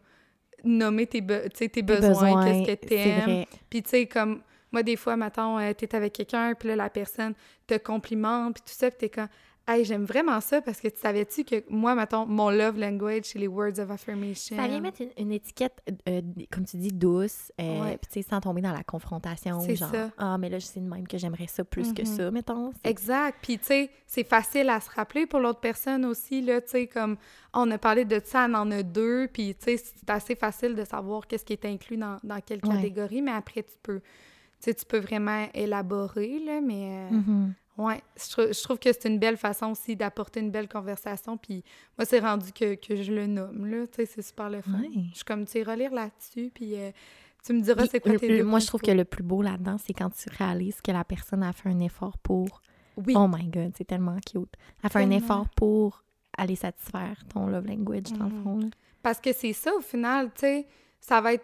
nommer 0.64 1.08
tes, 1.08 1.22
be- 1.22 1.50
tes 1.50 1.82
besoins, 1.82 2.44
qu'est-ce 2.46 2.72
que 2.76 2.86
t'aimes. 2.88 3.46
Puis 3.70 3.84
tu 3.84 3.90
sais, 3.90 4.06
comme 4.08 4.42
moi, 4.72 4.82
des 4.82 4.96
fois, 4.96 5.16
mettons, 5.16 5.60
euh, 5.60 5.74
t'es 5.74 5.94
avec 5.96 6.14
quelqu'un, 6.14 6.54
puis 6.56 6.70
là, 6.70 6.76
la 6.76 6.90
personne 6.90 7.34
te 7.68 7.78
complimente, 7.78 8.56
puis 8.56 8.64
tout 8.66 8.74
ça, 8.78 8.90
puis 8.90 8.98
t'es 8.98 9.10
comme, 9.10 9.28
hey, 9.68 9.86
j'aime 9.86 10.06
vraiment 10.06 10.40
ça 10.42 10.62
parce 10.62 10.80
que 10.82 10.88
tu 10.88 11.00
savais-tu 11.00 11.44
que 11.44 11.64
moi, 11.70 11.96
mettons, 11.96 12.26
mon 12.26 12.50
love 12.50 12.78
language, 12.78 13.24
c'est 13.26 13.40
les 13.40 13.48
words 13.48 13.80
of 13.80 13.90
affirmation? 13.92 14.56
Ça 14.58 14.68
vient 14.68 14.80
mettre 14.82 15.02
une, 15.02 15.12
une 15.18 15.32
étiquette, 15.32 15.82
euh, 16.10 16.22
comme 16.52 16.66
tu 16.66 16.78
dis, 16.78 16.92
douce, 16.92 17.52
euh, 17.60 17.82
Ouais. 17.82 17.98
puis 17.98 18.08
tu 18.12 18.22
sais, 18.22 18.30
sans 18.30 18.40
tomber 18.42 18.62
dans 18.62 18.74
la 18.74 18.84
confrontation. 18.84 19.60
C'est 19.62 19.76
genre, 19.76 19.90
ça. 19.92 20.12
ah, 20.18 20.38
mais 20.38 20.50
là, 20.50 20.60
c'est 20.60 20.80
de 20.80 20.88
même 20.90 21.08
que 21.08 21.18
j'aimerais 21.18 21.48
ça 21.48 21.64
plus 21.64 21.94
que 21.94 22.02
Mhm. 22.02 22.06
ça, 22.08 22.32
mettons. 22.32 22.74
Exact. 22.84 23.38
Puis, 23.42 23.58
tu 23.60 23.66
sais, 23.66 23.90
c'est 24.08 24.24
facile 24.28 24.70
à 24.70 24.80
se 24.80 24.90
rappeler 24.92 25.26
pour 25.26 25.40
l'autre 25.40 25.60
personne 25.60 26.06
aussi, 26.06 26.42
là, 26.42 26.62
tu 26.62 26.70
sais, 26.70 26.88
comme 26.88 27.18
on 27.54 27.70
a 27.72 27.78
parlé 27.78 28.06
de 28.06 28.20
ça, 28.24 28.48
on 28.50 28.54
en 28.56 28.72
a 28.72 28.84
deux, 28.84 29.28
puis, 29.32 29.56
tu 29.56 29.64
sais, 29.66 29.78
c'est 29.78 30.10
assez 30.10 30.36
facile 30.36 30.76
de 30.76 30.84
savoir 30.84 31.28
qu'est-ce 31.28 31.46
qui 31.46 31.54
est 31.54 31.66
inclus 31.66 31.98
dans, 31.98 32.18
dans 32.24 32.40
quelle 32.42 32.60
Ouais. 32.64 32.76
catégorie, 32.76 33.22
mais 33.22 33.32
après, 33.32 33.64
tu 33.64 33.76
peux, 33.82 34.00
tu 34.00 34.06
sais, 34.60 34.74
tu 34.74 34.86
peux 34.86 35.00
vraiment 35.00 35.48
élaborer, 35.54 36.40
là, 36.40 36.62
mais... 36.62 37.08
euh, 37.12 37.16
Mhm. 37.16 37.54
Ouais, 37.78 38.02
je, 38.18 38.54
je 38.54 38.64
trouve 38.64 38.78
que 38.78 38.92
c'est 38.94 39.06
une 39.10 39.18
belle 39.20 39.38
façon 39.38 39.72
aussi 39.72 39.96
d'apporter 39.96 40.40
une 40.42 40.52
belle 40.52 40.68
conversation. 40.70 41.38
Puis 41.38 41.64
moi, 41.98 42.06
c'est 42.06 42.20
rendu 42.20 42.52
que, 42.52 42.76
que 42.76 43.02
je 43.02 43.12
le 43.12 43.26
nomme, 43.28 43.66
là. 43.66 43.88
Tu 43.88 43.96
sais, 43.96 44.06
c'est 44.06 44.22
super 44.22 44.50
le 44.50 44.62
fun. 44.62 44.82
Je 45.12 45.16
suis 45.16 45.24
comme, 45.26 45.46
tu 45.46 45.54
sais, 45.54 45.64
relire 45.64 45.92
là-dessus, 45.94 46.52
puis 46.54 46.76
euh, 46.76 46.92
tu 47.44 47.54
me 47.54 47.62
diras 47.62 47.86
c'est 47.88 48.00
quoi 48.00 48.12
le- 48.14 48.20
tes 48.20 48.28
le- 48.28 48.38
deux 48.38 48.44
Moi, 48.44 48.60
je 48.60 48.68
trouve 48.68 48.82
que 48.82 48.92
le 48.92 49.06
plus 49.06 49.24
beau 49.24 49.42
là-dedans, 49.42 49.78
c'est 49.78 49.94
quand 49.94 50.12
tu 50.12 50.30
réalises 50.38 50.82
que 50.82 50.92
la 50.92 51.04
personne 51.04 51.42
a 51.44 51.52
fait 51.52 51.70
un 51.70 51.80
effort 51.80 52.18
pour. 52.20 52.62
Oui, 52.96 53.16
Oh 53.18 53.28
my 53.28 53.48
God, 53.48 53.72
c'est 53.76 53.86
tellement 53.88 54.18
cute. 54.20 54.54
Elle 54.84 54.90
fait 54.92 55.00
un 55.04 55.10
effort 55.10 55.50
pour 55.56 56.04
aller 56.38 56.56
satisfaire 56.56 57.24
ton 57.34 57.48
love 57.48 57.66
language, 57.66 58.14
dans 58.18 58.26
Mhm. 58.26 58.38
le 58.38 58.44
fond. 58.44 58.58
là. 58.60 58.68
parce 59.02 59.20
que 59.20 59.34
c'est 59.34 59.52
ça, 59.54 59.74
au 59.76 59.82
final, 59.82 60.28
tu 60.34 60.42
sais, 60.42 60.68
ça 61.02 61.20
va 61.22 61.34
être 61.34 61.44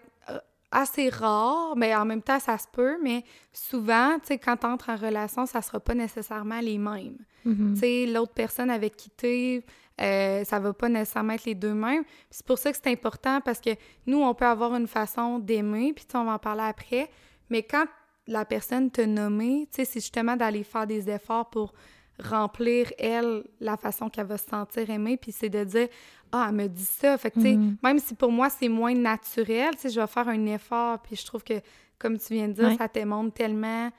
assez 0.71 1.09
rare, 1.09 1.75
mais 1.75 1.95
en 1.95 2.05
même 2.05 2.21
temps, 2.21 2.39
ça 2.39 2.57
se 2.57 2.67
peut, 2.71 2.97
mais 3.01 3.23
souvent, 3.51 4.19
tu 4.19 4.27
sais, 4.27 4.37
quand 4.37 4.57
tu 4.57 4.67
entres 4.67 4.89
en 4.89 4.95
relation, 4.95 5.45
ça 5.45 5.61
sera 5.61 5.79
pas 5.79 5.95
nécessairement 5.95 6.59
les 6.59 6.77
mêmes. 6.77 7.17
Mhm. 7.45 7.73
Tu 7.73 7.79
sais, 7.79 8.05
l'autre 8.05 8.33
personne 8.33 8.69
avec 8.69 8.95
qui 8.95 9.09
t'es, 9.09 9.65
euh, 9.99 10.43
ça 10.43 10.59
va 10.59 10.73
pas 10.73 10.89
nécessairement 10.89 11.33
être 11.33 11.45
les 11.45 11.55
deux 11.55 11.73
mêmes. 11.73 12.03
C'est 12.29 12.45
pour 12.45 12.57
ça 12.57 12.71
que 12.71 12.77
c'est 12.77 12.91
important 12.91 13.41
parce 13.41 13.59
que 13.59 13.71
nous, 14.05 14.21
on 14.21 14.33
peut 14.33 14.45
avoir 14.45 14.75
une 14.75 14.87
façon 14.87 15.39
d'aimer, 15.39 15.93
puis 15.93 16.05
tu 16.05 16.15
on 16.15 16.25
va 16.25 16.33
en 16.33 16.39
parler 16.39 16.63
après. 16.63 17.09
Mais 17.49 17.63
quand 17.63 17.85
la 18.27 18.45
personne 18.45 18.91
t'a 18.91 19.07
nommé, 19.07 19.67
tu 19.71 19.77
sais, 19.77 19.85
c'est 19.85 19.99
justement 19.99 20.35
d'aller 20.35 20.63
faire 20.63 20.85
des 20.85 21.09
efforts 21.09 21.49
pour 21.49 21.73
remplir, 22.21 22.91
elle, 22.97 23.43
la 23.59 23.77
façon 23.77 24.09
qu'elle 24.09 24.27
va 24.27 24.37
se 24.37 24.47
sentir 24.47 24.89
aimée, 24.89 25.17
puis 25.17 25.31
c'est 25.31 25.49
de 25.49 25.63
dire 25.63 25.87
«Ah, 26.31 26.47
elle 26.49 26.55
me 26.55 26.67
dit 26.67 26.83
ça!» 26.85 27.17
Fait 27.19 27.31
que, 27.31 27.35
tu 27.39 27.41
sais, 27.45 27.55
Mhm. 27.55 27.77
même 27.83 27.99
si 27.99 28.13
pour 28.15 28.31
moi, 28.31 28.49
c'est 28.49 28.67
moins 28.69 28.93
naturel, 28.93 29.71
tu 29.75 29.81
sais, 29.81 29.89
je 29.89 29.99
vais 29.99 30.07
faire 30.07 30.27
un 30.27 30.45
effort, 30.47 30.99
puis 30.99 31.15
je 31.15 31.25
trouve 31.25 31.43
que, 31.43 31.53
comme 31.97 32.17
tu 32.17 32.33
viens 32.33 32.47
de 32.47 32.53
dire, 32.53 32.67
Ouais. 32.67 32.77
ça 32.77 32.87
démontre 32.87 33.33
tellement, 33.33 33.89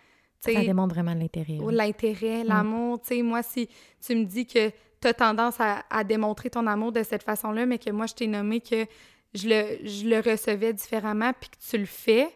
Ça 0.40 0.52
démontre 0.54 0.94
vraiment 0.94 1.12
l'intérêt. 1.14 1.58
l'intérêt, 1.70 2.44
l'amour. 2.44 3.00
Tu 3.02 3.08
sais, 3.16 3.22
moi, 3.22 3.42
si 3.42 3.68
tu 4.04 4.14
me 4.14 4.24
dis 4.24 4.46
que 4.46 4.70
tu 5.00 5.08
as 5.08 5.12
tendance 5.14 5.60
à, 5.60 5.84
à 5.90 6.02
démontrer 6.04 6.48
ton 6.50 6.66
amour 6.66 6.92
de 6.92 7.02
cette 7.02 7.22
façon-là, 7.22 7.66
mais 7.66 7.78
que 7.78 7.90
moi, 7.90 8.06
je 8.06 8.14
t'ai 8.14 8.26
nommé 8.26 8.60
que 8.60 8.86
je 9.34 9.48
le, 9.48 9.86
je 9.86 10.08
le 10.08 10.16
recevais 10.20 10.72
différemment, 10.72 11.32
puis 11.38 11.50
que 11.50 11.56
tu 11.70 11.76
le 11.78 11.84
fais, 11.86 12.28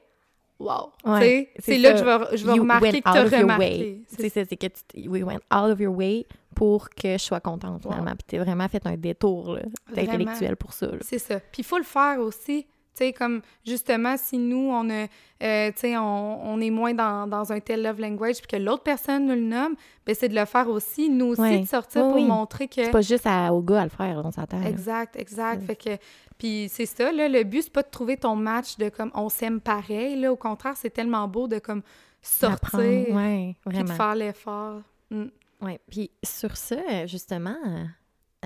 wow! 0.58 0.92
Ouais, 1.04 1.52
c'est 1.58 1.78
là 1.78 1.92
que 1.92 1.98
je 1.98 2.04
vais, 2.04 2.36
je 2.36 2.46
vais 2.46 2.52
remarquer 2.52 3.02
que 3.02 3.10
tu 3.10 3.36
as 3.36 3.40
remarqué. 3.40 4.02
C'est 4.06 4.28
ça, 4.28 4.44
c'est 4.44 4.56
que 4.56 4.66
tu 4.66 5.08
we 5.08 5.22
went 5.22 5.40
out 5.52 5.70
of 5.70 5.80
your 5.80 5.94
way 5.94 6.26
pour 6.54 6.88
que 6.90 7.12
je 7.12 7.22
sois 7.22 7.40
contente, 7.40 7.82
finalement. 7.82 8.12
Puis 8.12 8.24
t'as 8.26 8.44
vraiment 8.44 8.68
fait 8.68 8.86
un 8.86 8.96
détour 8.96 9.54
là, 9.54 9.62
intellectuel 9.96 10.56
pour 10.56 10.72
ça. 10.72 10.88
C'est 11.00 11.18
ça. 11.18 11.40
Puis 11.40 11.60
il 11.62 11.64
faut 11.64 11.78
le 11.78 11.84
faire 11.84 12.20
aussi. 12.20 12.66
Tu 12.96 12.98
sais, 13.06 13.12
comme 13.12 13.42
justement, 13.66 14.16
si 14.16 14.38
nous, 14.38 14.68
on 14.70 14.88
a, 14.88 15.06
euh, 15.42 15.70
on, 15.98 16.40
on 16.44 16.60
est 16.60 16.70
moins 16.70 16.94
dans, 16.94 17.26
dans 17.26 17.52
un 17.52 17.58
tel 17.58 17.82
love 17.82 18.00
language, 18.00 18.36
puis 18.38 18.46
que 18.46 18.56
l'autre 18.62 18.84
personne 18.84 19.26
nous 19.26 19.34
le 19.34 19.40
nomme, 19.40 19.74
ben 20.06 20.14
c'est 20.14 20.28
de 20.28 20.34
le 20.36 20.44
faire 20.44 20.68
aussi, 20.68 21.10
nous 21.10 21.26
aussi, 21.26 21.40
Ouais. 21.40 21.58
de 21.60 21.66
sortir 21.66 22.02
Oui, 22.04 22.08
pour 22.12 22.20
oui. 22.22 22.26
montrer 22.26 22.68
que. 22.68 22.84
C'est 22.84 22.90
pas 22.92 23.00
juste 23.00 23.26
à, 23.26 23.52
au 23.52 23.60
gars 23.62 23.80
à 23.80 23.84
le 23.84 23.90
faire, 23.90 24.22
on 24.24 24.30
s'entend. 24.30 24.62
Exact, 24.62 25.16
exact. 25.16 25.62
Fait 25.64 25.74
que, 25.76 25.96
puis 26.38 26.68
c'est 26.70 26.86
ça, 26.86 27.10
là, 27.10 27.28
le 27.28 27.42
but, 27.42 27.62
c'est 27.62 27.72
pas 27.72 27.82
de 27.82 27.90
trouver 27.90 28.16
ton 28.16 28.36
match 28.36 28.76
de 28.76 28.88
comme 28.88 29.10
on 29.14 29.28
s'aime 29.28 29.60
pareil, 29.60 30.20
là. 30.20 30.32
Au 30.32 30.36
contraire, 30.36 30.74
c'est 30.76 30.90
tellement 30.90 31.26
beau 31.26 31.48
de 31.48 31.58
comme 31.58 31.82
sortir, 32.22 32.78
ouais, 32.80 33.56
puis 33.68 33.78
de 33.82 33.86
faire 33.90 34.14
l'effort. 34.14 34.80
Mm. 35.10 35.24
Ouais. 35.62 35.80
Puis 35.90 36.10
sur 36.22 36.56
ça, 36.56 36.76
euh, 36.90 37.06
justement, 37.06 37.56
euh, 37.66 37.84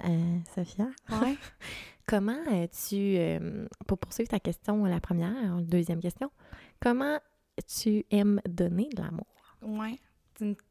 euh, 0.06 0.36
Sophia, 0.54 0.86
Ouais. 1.10 1.36
comment 2.08 2.42
tu, 2.88 2.96
euh, 3.18 3.66
pour 3.86 3.98
poursuivre 3.98 4.28
ta 4.30 4.40
question, 4.40 4.84
la 4.84 4.98
première, 5.00 5.56
la 5.56 5.62
deuxième 5.62 6.00
question, 6.00 6.30
comment 6.80 7.18
tu 7.80 8.04
aimes 8.10 8.40
donner 8.48 8.88
de 8.96 9.02
l'amour? 9.02 9.26
Ouais, 9.62 9.96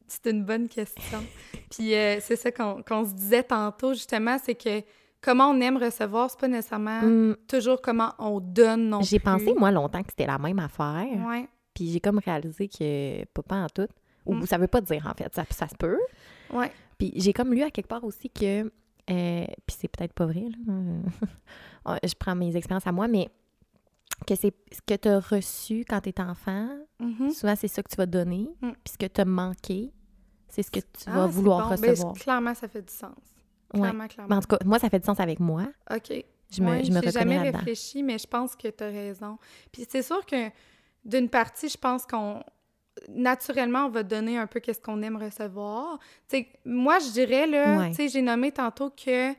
c'est 0.07 0.29
une, 0.31 0.43
bonne 0.43 0.67
question. 0.67 1.19
Puis 1.71 1.93
euh, 1.93 2.17
c'est 2.21 2.35
ça 2.35 2.51
qu'on 2.51 3.05
se 3.05 3.13
disait 3.13 3.43
tantôt, 3.43 3.93
justement, 3.93 4.37
c'est 4.41 4.55
que 4.55 4.81
comment 5.21 5.49
on 5.49 5.59
aime 5.61 5.77
recevoir, 5.77 6.29
c'est 6.31 6.39
pas 6.39 6.47
nécessairement 6.47 7.01
Hum, 7.01 7.37
toujours 7.47 7.81
comment 7.81 8.13
on 8.19 8.39
donne 8.39 8.89
non 8.89 9.01
j'ai 9.01 9.19
pensé, 9.19 9.53
moi, 9.57 9.71
longtemps 9.71 10.01
que 10.01 10.09
c'était 10.09 10.25
la 10.27 10.37
même 10.39 10.59
affaire. 10.59 11.05
Ouais, 11.27 11.47
Puis 11.73 11.91
j'ai 11.91 11.99
comme 11.99 12.19
réalisé 12.19 12.67
que 12.69 13.25
pas, 13.25 13.43
pas 13.43 13.55
en 13.63 13.67
tout. 13.67 13.87
Ou 14.25 14.33
Mm. 14.35 14.45
ça 14.45 14.57
veut 14.57 14.67
pas 14.67 14.81
dire, 14.81 15.05
en 15.09 15.13
fait. 15.13 15.33
Ça, 15.33 15.45
ça 15.51 15.67
se 15.67 15.75
peut. 15.75 15.99
ouais. 16.51 16.71
Puis 16.97 17.13
j'ai 17.15 17.31
comme 17.31 17.53
lu 17.53 17.61
à 17.63 17.69
quelque 17.69 17.87
part 17.87 18.03
aussi 18.03 18.29
que. 18.29 18.71
Euh, 19.09 19.45
puis 19.65 19.75
c'est 19.79 19.87
peut-être 19.87 20.13
pas 20.13 20.25
vrai, 20.25 20.45
là. 20.67 20.73
euh, 20.73 21.97
je 22.03 22.13
prends 22.15 22.35
mes 22.35 22.55
expériences 22.55 22.87
à 22.87 22.91
moi, 22.91 23.07
mais 23.07 23.29
que 24.25 24.35
c'est 24.35 24.53
ce 24.71 24.81
que 24.85 24.95
tu 24.95 25.07
as 25.09 25.19
reçu 25.19 25.85
quand 25.87 26.01
tu 26.01 26.09
es 26.09 26.21
enfant, 26.21 26.69
Mhm. 26.99 27.29
souvent 27.31 27.55
c'est 27.55 27.67
ça 27.67 27.83
que 27.83 27.89
tu 27.89 27.95
vas 27.97 28.05
donner. 28.07 28.49
Mm. 28.61 28.71
Puis 28.83 28.93
ce 28.93 28.97
que 28.97 29.05
tu 29.05 29.21
as 29.21 29.25
manqué, 29.25 29.91
c'est 30.49 30.63
ce 30.63 30.71
que 30.71 30.79
tu 30.79 30.85
Ah, 31.05 31.11
vas 31.11 31.27
c'est 31.27 31.33
vouloir 31.33 31.69
bon. 31.69 31.75
Ben, 31.75 31.89
recevoir. 31.91 32.13
clairement, 32.15 32.53
ça 32.55 32.67
fait 32.67 32.81
du 32.81 32.93
sens. 32.93 33.11
Ouais. 33.73 33.81
Clairement, 33.81 34.03
Mais 34.03 34.07
clairement. 34.07 34.35
en 34.37 34.39
tout 34.41 34.47
cas, 34.47 34.57
moi, 34.65 34.79
ça 34.79 34.89
fait 34.89 34.99
du 34.99 35.05
sens 35.05 35.19
avec 35.19 35.39
moi. 35.39 35.67
OK. 35.93 36.11
Je 36.49 36.61
me, 36.63 36.69
Ouais, 36.69 36.83
je 36.83 36.91
me 36.91 36.95
reconnais 36.97 37.11
jamais 37.11 37.39
réfléchi, 37.51 38.01
mais 38.03 38.17
je 38.17 38.25
pense 38.25 38.55
que 38.55 38.69
tu 38.69 38.83
as 38.83 38.87
raison. 38.87 39.37
Puis 39.71 39.85
c'est 39.89 40.01
sûr 40.01 40.25
que 40.25 40.49
d'une 41.05 41.29
partie, 41.29 41.67
je 41.69 41.77
pense 41.77 42.05
qu'on 42.05 42.41
naturellement, 43.09 43.85
on 43.85 43.89
va 43.89 44.03
donner 44.03 44.37
un 44.37 44.47
peu 44.47 44.59
qu'est-ce 44.59 44.81
qu'on 44.81 45.01
aime 45.01 45.17
recevoir. 45.17 45.99
Moi, 46.65 46.99
je 46.99 47.11
dirais, 47.11 47.47
là, 47.47 47.77
Ouais. 47.77 47.89
tu 47.89 47.95
sais, 47.95 48.07
j'ai 48.09 48.21
nommé 48.21 48.51
tantôt 48.51 48.89
que 48.89 49.31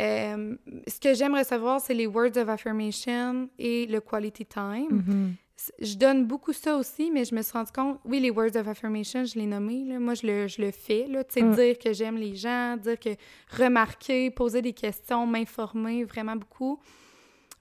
euh, 0.00 0.54
ce 0.86 1.00
que 1.00 1.12
j'aime 1.14 1.34
recevoir, 1.34 1.80
c'est 1.80 1.94
les 1.94 2.06
words 2.06 2.36
of 2.36 2.48
affirmation 2.48 3.48
et 3.58 3.86
le 3.86 4.00
quality 4.00 4.46
time. 4.46 4.88
Mhm. 5.06 5.34
C- 5.56 5.72
Je 5.80 5.96
donne 5.96 6.24
beaucoup 6.24 6.52
ça 6.52 6.76
aussi, 6.76 7.10
mais 7.10 7.24
je 7.24 7.34
me 7.34 7.42
suis 7.42 7.52
rendu 7.52 7.72
compte, 7.72 7.98
oui, 8.04 8.20
les 8.20 8.30
words 8.30 8.54
of 8.54 8.68
affirmation, 8.68 9.24
je 9.24 9.36
l'ai 9.36 9.46
nommé, 9.46 9.84
là. 9.84 9.98
Moi, 9.98 10.14
je 10.14 10.24
le, 10.24 10.46
je 10.46 10.62
le 10.62 10.70
fais, 10.70 11.06
là. 11.08 11.24
Tu 11.24 11.34
sais, 11.34 11.42
Mm. 11.42 11.54
dire 11.56 11.78
que 11.80 11.92
j'aime 11.92 12.16
les 12.16 12.36
gens, 12.36 12.76
dire 12.76 12.96
que 13.00 13.10
remarquer, 13.56 14.30
poser 14.30 14.62
des 14.62 14.72
questions, 14.72 15.26
m'informer, 15.26 16.04
vraiment 16.04 16.36
beaucoup. 16.36 16.78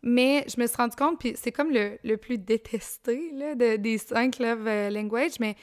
Mais 0.10 0.46
je 0.48 0.60
me 0.62 0.68
suis 0.68 0.78
rendu 0.78 0.96
compte, 0.96 1.20
puis 1.20 1.34
c'est 1.36 1.52
comme 1.52 1.70
le, 1.70 1.98
le 2.02 2.16
plus 2.16 2.38
détesté 2.38 3.30
là, 3.34 3.56
de, 3.56 3.76
des 3.76 3.98
cinq 3.98 4.40
love 4.40 4.66
euh, 4.66 4.90
language, 4.90 5.34
mais 5.42 5.56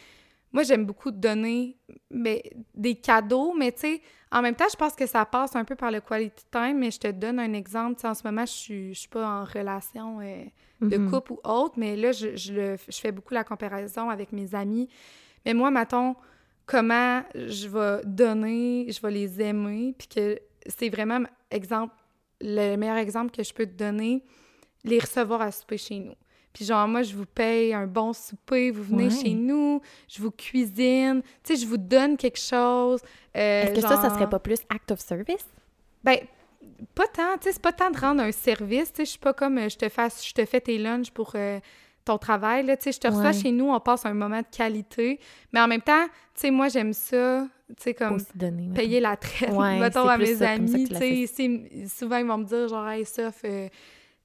moi, 0.52 0.62
j'aime 0.62 0.84
beaucoup 0.84 1.10
donner 1.10 1.78
mais, 2.10 2.42
des 2.74 2.94
cadeaux, 2.94 3.54
mais 3.58 3.72
tu 3.72 3.80
sais, 3.80 4.02
en 4.30 4.42
même 4.42 4.54
temps, 4.54 4.68
je 4.70 4.76
pense 4.76 4.94
que 4.94 5.06
ça 5.06 5.24
passe 5.24 5.56
un 5.56 5.64
peu 5.64 5.74
par 5.74 5.90
le 5.90 6.00
quality 6.00 6.44
time, 6.52 6.78
mais 6.78 6.90
je 6.90 7.00
te 7.00 7.10
donne 7.10 7.40
un 7.40 7.54
exemple. 7.54 8.06
en 8.06 8.12
ce 8.14 8.22
moment, 8.22 8.44
je 8.46 8.52
suis, 8.52 8.94
je 8.94 9.00
suis 9.00 9.08
pas 9.08 9.26
en 9.26 9.44
relation 9.44 10.20
euh, 10.20 10.44
de 10.82 10.98
Mhm. 10.98 11.10
couple 11.10 11.32
ou 11.32 11.40
autre, 11.42 11.74
mais 11.78 11.96
là, 11.96 12.12
je, 12.12 12.36
je, 12.36 12.52
le, 12.52 12.76
je 12.88 13.00
fais 13.00 13.12
beaucoup 13.12 13.32
la 13.34 13.44
comparaison 13.44 14.10
avec 14.10 14.30
mes 14.30 14.54
amis. 14.54 14.88
Mais 15.46 15.54
moi, 15.54 15.70
mettons, 15.70 16.14
comment 16.66 17.22
je 17.34 17.66
vais 17.66 18.02
donner, 18.04 18.86
je 18.90 19.00
vais 19.00 19.10
les 19.10 19.40
aimer, 19.40 19.94
puis 19.98 20.06
que 20.06 20.38
c'est 20.66 20.90
vraiment, 20.90 21.20
exemple, 21.50 21.94
le 22.46 22.76
meilleur 22.76 22.96
exemple 22.98 23.30
que 23.34 23.42
je 23.42 23.52
peux 23.54 23.64
te 23.66 23.72
donner, 23.72 24.22
les 24.84 24.98
recevoir 24.98 25.40
à 25.40 25.50
souper 25.50 25.78
chez 25.78 25.98
nous. 25.98 26.14
Puis 26.52 26.64
genre, 26.66 26.86
moi, 26.86 27.02
je 27.02 27.16
vous 27.16 27.26
paye 27.26 27.72
un 27.74 27.86
bon 27.86 28.12
souper, 28.12 28.70
vous 28.70 28.84
venez 28.84 29.04
Ouais. 29.04 29.10
chez 29.10 29.30
nous, 29.34 29.80
je 30.08 30.22
vous 30.22 30.30
cuisine, 30.30 31.22
tu 31.42 31.56
sais, 31.56 31.60
je 31.60 31.66
vous 31.66 31.78
donne 31.78 32.16
quelque 32.16 32.38
chose. 32.38 33.00
euh, 33.36 33.62
Est-ce 33.64 33.74
que 33.74 33.80
ça, 33.80 33.96
ça 33.96 34.10
serait 34.10 34.28
pas 34.28 34.38
plus 34.38 34.58
act 34.68 34.90
of 34.92 35.00
service? 35.00 35.46
Ben, 36.04 36.18
pas 36.94 37.06
tant, 37.08 37.36
tu 37.38 37.44
sais, 37.44 37.52
c'est 37.54 37.62
pas 37.62 37.72
tant 37.72 37.90
de 37.90 37.98
rendre 37.98 38.22
un 38.22 38.30
service, 38.30 38.92
tu 38.92 38.98
sais, 38.98 39.04
je 39.04 39.10
suis 39.10 39.18
pas 39.18 39.32
comme 39.32 39.58
euh, 39.58 39.68
je 39.68 39.76
te 39.76 39.88
fais, 39.88 40.08
je 40.22 40.32
te 40.32 40.44
fais 40.44 40.60
tes 40.60 40.78
lunchs 40.78 41.10
pour 41.10 41.32
euh, 41.34 41.58
ton 42.04 42.18
travail, 42.18 42.64
là, 42.66 42.76
tu 42.76 42.84
sais, 42.84 42.92
je 42.92 43.00
te 43.00 43.08
reçois 43.08 43.24
Ouais. 43.24 43.32
chez 43.32 43.50
nous, 43.50 43.70
on 43.72 43.80
passe 43.80 44.06
un 44.06 44.14
moment 44.14 44.40
de 44.40 44.46
qualité, 44.56 45.18
mais 45.52 45.60
en 45.60 45.66
même 45.66 45.82
temps, 45.82 46.04
tu 46.34 46.42
sais, 46.42 46.50
moi, 46.52 46.68
j'aime 46.68 46.92
ça, 46.92 47.48
tu 47.68 47.74
sais, 47.82 47.94
comme 47.94 48.18
mettons. 48.34 48.74
payer 48.74 49.00
la 49.00 49.16
traite, 49.16 49.50
Ouais, 49.50 49.78
mettons, 49.80 50.06
à 50.08 50.18
mes 50.18 50.34
ça, 50.34 50.46
ça 50.46 50.50
amis, 50.52 50.88
tu 50.88 51.26
sais, 51.26 51.86
souvent, 51.88 52.16
ils 52.18 52.26
vont 52.26 52.38
me 52.38 52.44
dire, 52.44 52.68
genre, 52.68 52.88
«Hey, 52.90 53.04
Soph, 53.04 53.40
euh, 53.44 53.68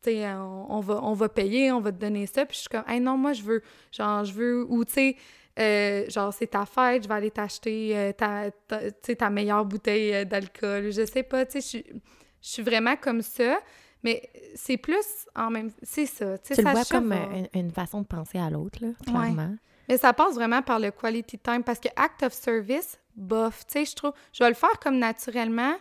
tu 0.01 0.11
sais, 0.11 0.27
on, 0.33 0.71
on 0.75 0.79
va, 0.81 0.99
on 1.03 1.13
va 1.13 1.29
payer, 1.29 1.71
on 1.71 1.79
va 1.81 1.91
te 1.91 1.97
donner 1.97 2.25
ça.» 2.25 2.45
Puis 2.47 2.55
je 2.55 2.59
suis 2.61 2.69
comme, 2.69 2.83
«Hey, 2.87 2.99
non, 2.99 3.17
moi, 3.17 3.33
je 3.33 3.43
veux, 3.43 3.61
genre, 3.91 4.23
je 4.25 4.33
veux...» 4.33 4.65
Ou, 4.69 4.83
tu 4.85 4.91
sais, 4.93 5.15
euh, 5.59 6.09
genre, 6.09 6.33
c'est 6.33 6.47
ta 6.47 6.65
fête, 6.65 7.03
je 7.03 7.07
vais 7.07 7.15
aller 7.15 7.31
t'acheter 7.31 7.97
euh, 7.97 8.11
ta, 8.13 8.51
ta, 8.67 8.91
tu 8.91 8.97
sais, 9.03 9.15
ta 9.15 9.29
meilleure 9.29 9.65
bouteille 9.65 10.13
euh, 10.15 10.25
d'alcool. 10.25 10.91
Je 10.91 11.05
sais 11.05 11.23
pas, 11.23 11.45
tu 11.45 11.53
sais, 11.53 11.61
je 11.61 11.65
suis- 11.67 12.01
je 12.41 12.47
suis 12.49 12.63
vraiment 12.63 12.95
comme 12.95 13.21
ça. 13.21 13.59
Mais 14.01 14.29
c'est 14.55 14.77
plus 14.77 15.25
en 15.35 15.49
même... 15.49 15.69
C'est 15.83 16.05
ça, 16.05 16.37
tu 16.37 16.49
sais, 16.49 16.55
Tu 16.55 16.61
le 16.61 16.67
ça 16.67 16.73
vois 16.73 16.85
comme 16.85 17.11
euh, 17.11 17.43
une, 17.53 17.59
une 17.65 17.71
façon 17.71 17.99
de 18.01 18.05
penser 18.07 18.37
à 18.37 18.49
l'autre, 18.49 18.79
là, 18.81 18.89
clairement. 19.05 19.55
Mais 19.89 19.97
ça 19.97 20.13
passe 20.13 20.35
vraiment 20.35 20.61
par 20.61 20.79
le 20.79 20.91
quality 20.91 21.37
time 21.39 21.63
parce 21.63 21.79
que 21.79 21.89
act 21.95 22.23
of 22.23 22.31
service, 22.33 22.99
bof, 23.15 23.65
tu 23.65 23.73
sais, 23.73 23.85
je 23.85 23.95
trouve, 23.95 24.13
je 24.31 24.43
vais 24.43 24.49
le 24.49 24.55
faire 24.55 24.77
comme 24.79 24.97
naturellement, 24.99 25.73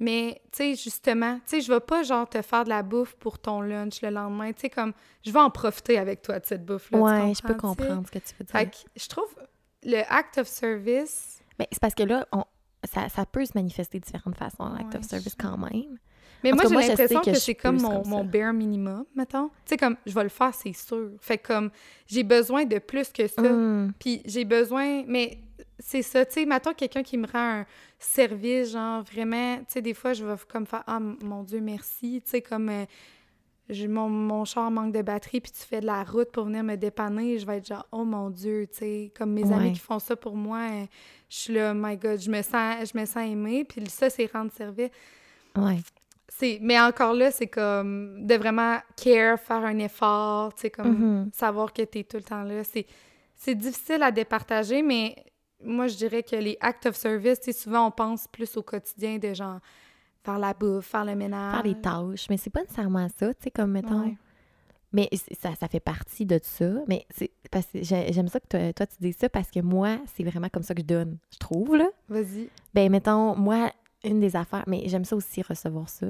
mais 0.00 0.42
tu 0.50 0.58
sais, 0.58 0.74
justement, 0.74 1.36
tu 1.36 1.42
sais, 1.46 1.60
je 1.60 1.72
vais 1.72 1.80
pas 1.80 2.02
genre 2.02 2.28
te 2.28 2.42
faire 2.42 2.64
de 2.64 2.68
la 2.70 2.82
bouffe 2.82 3.14
pour 3.14 3.38
ton 3.38 3.60
lunch 3.60 4.02
le 4.02 4.10
lendemain, 4.10 4.52
tu 4.52 4.62
sais, 4.62 4.70
comme, 4.70 4.92
je 5.24 5.30
vais 5.30 5.38
en 5.40 5.50
profiter 5.50 5.98
avec 5.98 6.20
toi 6.22 6.40
de 6.40 6.46
cette 6.46 6.64
bouffe-là. 6.66 6.98
Ouais, 6.98 7.32
je 7.34 7.42
peux 7.46 7.54
comprendre 7.54 8.04
ce 8.06 8.10
que 8.10 8.18
tu 8.18 8.34
veux 8.38 8.44
dire. 8.44 8.52
Fait 8.52 8.66
que 8.66 8.76
je 8.96 9.06
trouve 9.08 9.32
le 9.84 10.02
act 10.12 10.38
of 10.38 10.48
service, 10.48 11.40
Mais 11.60 11.68
c'est 11.70 11.80
parce 11.80 11.94
que 11.94 12.02
là, 12.02 12.26
on, 12.32 12.44
ça, 12.92 13.08
ça 13.08 13.24
peut 13.24 13.44
se 13.46 13.52
manifester 13.54 14.00
de 14.00 14.04
différentes 14.04 14.36
façons, 14.36 14.68
l'act 14.68 14.92
Ouais, 14.94 14.98
of 14.98 15.04
service 15.04 15.36
je- 15.38 15.42
quand 15.46 15.56
même. 15.58 15.98
Mais 16.44 16.52
En 16.52 16.56
moi, 16.56 16.64
j'ai 16.82 16.88
l'impression 16.88 17.20
que 17.22 17.30
que, 17.32 17.38
c'est 17.38 17.54
comme 17.56 17.80
mon, 17.80 18.02
comme 18.02 18.10
mon 18.10 18.24
bare 18.24 18.52
minimum, 18.52 19.04
mettons. 19.16 19.48
Tu 19.48 19.70
sais, 19.70 19.76
comme, 19.76 19.96
je 20.06 20.14
vais 20.14 20.22
le 20.22 20.28
faire, 20.28 20.54
c'est 20.54 20.72
sûr. 20.72 21.10
Fait 21.20 21.38
comme, 21.38 21.70
j'ai 22.06 22.22
besoin 22.22 22.64
de 22.64 22.78
plus 22.78 23.10
que 23.10 23.26
ça. 23.26 23.42
Hum, 23.42 23.92
Puis 23.98 24.22
j'ai 24.24 24.44
besoin, 24.44 25.02
mais 25.06 25.38
c'est 25.78 26.02
ça, 26.02 26.24
tu 26.24 26.34
sais, 26.34 26.46
mettons 26.46 26.72
quelqu'un 26.72 27.02
qui 27.02 27.16
me 27.18 27.26
rend 27.26 27.60
un 27.60 27.66
service, 27.98 28.70
genre 28.72 29.02
vraiment, 29.02 29.56
tu 29.58 29.64
sais, 29.68 29.82
des 29.82 29.94
fois, 29.94 30.12
je 30.12 30.24
vais 30.24 30.34
comme 30.48 30.66
faire 30.66 30.84
«Ah, 30.86 30.98
m- 30.98 31.16
mon 31.22 31.42
Dieu, 31.42 31.60
merci», 31.60 32.20
tu 32.24 32.30
sais, 32.30 32.42
comme 32.42 32.68
euh, 32.68 32.84
mon, 33.88 34.08
mon 34.08 34.44
char 34.44 34.70
manque 34.70 34.92
de 34.92 35.00
batterie, 35.02 35.40
puis 35.40 35.50
tu 35.52 35.64
fais 35.66 35.80
de 35.80 35.86
la 35.86 36.04
route 36.04 36.30
pour 36.30 36.44
venir 36.44 36.62
me 36.62 36.76
dépanner, 36.76 37.38
je 37.38 37.46
vais 37.46 37.56
être 37.58 37.66
genre 37.66 37.86
«Oh 37.92 38.04
mon 38.04 38.30
Dieu», 38.30 38.66
tu 38.70 38.78
sais, 38.78 39.12
comme 39.16 39.32
mes 39.32 39.44
Ouais. 39.46 39.54
amis 39.54 39.72
qui 39.72 39.80
font 39.80 39.98
ça 39.98 40.14
pour 40.16 40.36
moi, 40.36 40.58
euh, 40.70 40.84
je 41.30 41.36
suis 41.36 41.54
là 41.54 41.72
«My 41.74 41.96
God», 41.96 42.20
je 42.20 42.30
me 42.30 42.42
sens, 42.42 42.92
je 42.92 42.98
me 42.98 43.04
sens 43.06 43.26
aimée, 43.28 43.64
puis 43.64 43.82
ça, 43.88 44.10
c'est 44.10 44.30
rendre 44.32 44.52
service. 44.52 44.90
ouais. 45.56 45.78
Mais 46.60 46.80
encore 46.80 47.14
là, 47.14 47.30
c'est 47.30 47.46
comme 47.46 48.26
de 48.26 48.34
vraiment 48.34 48.78
care, 48.96 49.38
faire 49.38 49.64
un 49.64 49.78
effort, 49.78 50.54
tu 50.54 50.62
sais, 50.62 50.70
comme 50.70 50.98
Mhm. 51.22 51.30
savoir 51.32 51.72
que 51.72 51.82
tu 51.82 52.00
es 52.00 52.04
tout 52.04 52.16
le 52.16 52.22
temps 52.22 52.42
là. 52.42 52.62
C'est, 52.64 53.54
difficile 53.54 54.02
à 54.02 54.10
départager, 54.10 54.82
mais 54.82 55.16
moi, 55.62 55.86
je 55.86 55.96
dirais 55.96 56.22
que 56.22 56.36
les 56.36 56.56
acts 56.60 56.86
of 56.86 56.96
service, 56.96 57.40
tu 57.40 57.52
sais, 57.52 57.52
souvent, 57.52 57.86
on 57.86 57.90
pense 57.90 58.26
plus 58.28 58.56
au 58.56 58.62
quotidien 58.62 59.18
de 59.18 59.32
genre 59.34 59.58
faire 60.24 60.38
la 60.38 60.54
bouffe, 60.54 60.86
faire 60.86 61.04
le 61.04 61.14
ménage. 61.14 61.52
Faire 61.52 61.62
des 61.74 61.80
tâches, 61.80 62.26
mais 62.30 62.36
c'est 62.36 62.50
pas 62.50 62.62
nécessairement 62.62 63.08
ça, 63.18 63.32
tu 63.34 63.44
sais, 63.44 63.50
comme 63.50 63.70
mettons. 63.72 64.04
Ouais. 64.06 64.16
Mais 64.92 65.08
ça, 65.40 65.54
ça 65.58 65.66
fait 65.68 65.80
partie 65.80 66.24
de 66.24 66.38
ça. 66.42 66.66
Mais 66.86 67.04
c'est 67.10 67.30
parce 67.50 67.66
que 67.66 67.82
j'ai- 67.82 68.12
j'aime 68.12 68.28
ça 68.28 68.38
que 68.40 68.46
toi, 68.46 68.72
toi, 68.72 68.86
tu 68.86 68.96
dis 69.00 69.12
ça 69.12 69.28
parce 69.28 69.50
que 69.50 69.60
moi, 69.60 69.98
c'est 70.14 70.22
vraiment 70.24 70.48
comme 70.48 70.62
ça 70.62 70.72
que 70.74 70.80
je 70.82 70.86
donne, 70.86 71.18
je 71.32 71.38
trouve, 71.38 71.74
là. 71.76 71.88
Vas-y. 72.08 72.48
Ben, 72.72 72.90
mettons, 72.90 73.34
moi, 73.36 73.72
une 74.04 74.20
des 74.20 74.36
affaires, 74.36 74.64
mais 74.66 74.82
j'aime 74.86 75.04
ça 75.04 75.16
aussi 75.16 75.42
recevoir 75.42 75.88
ça. 75.88 76.06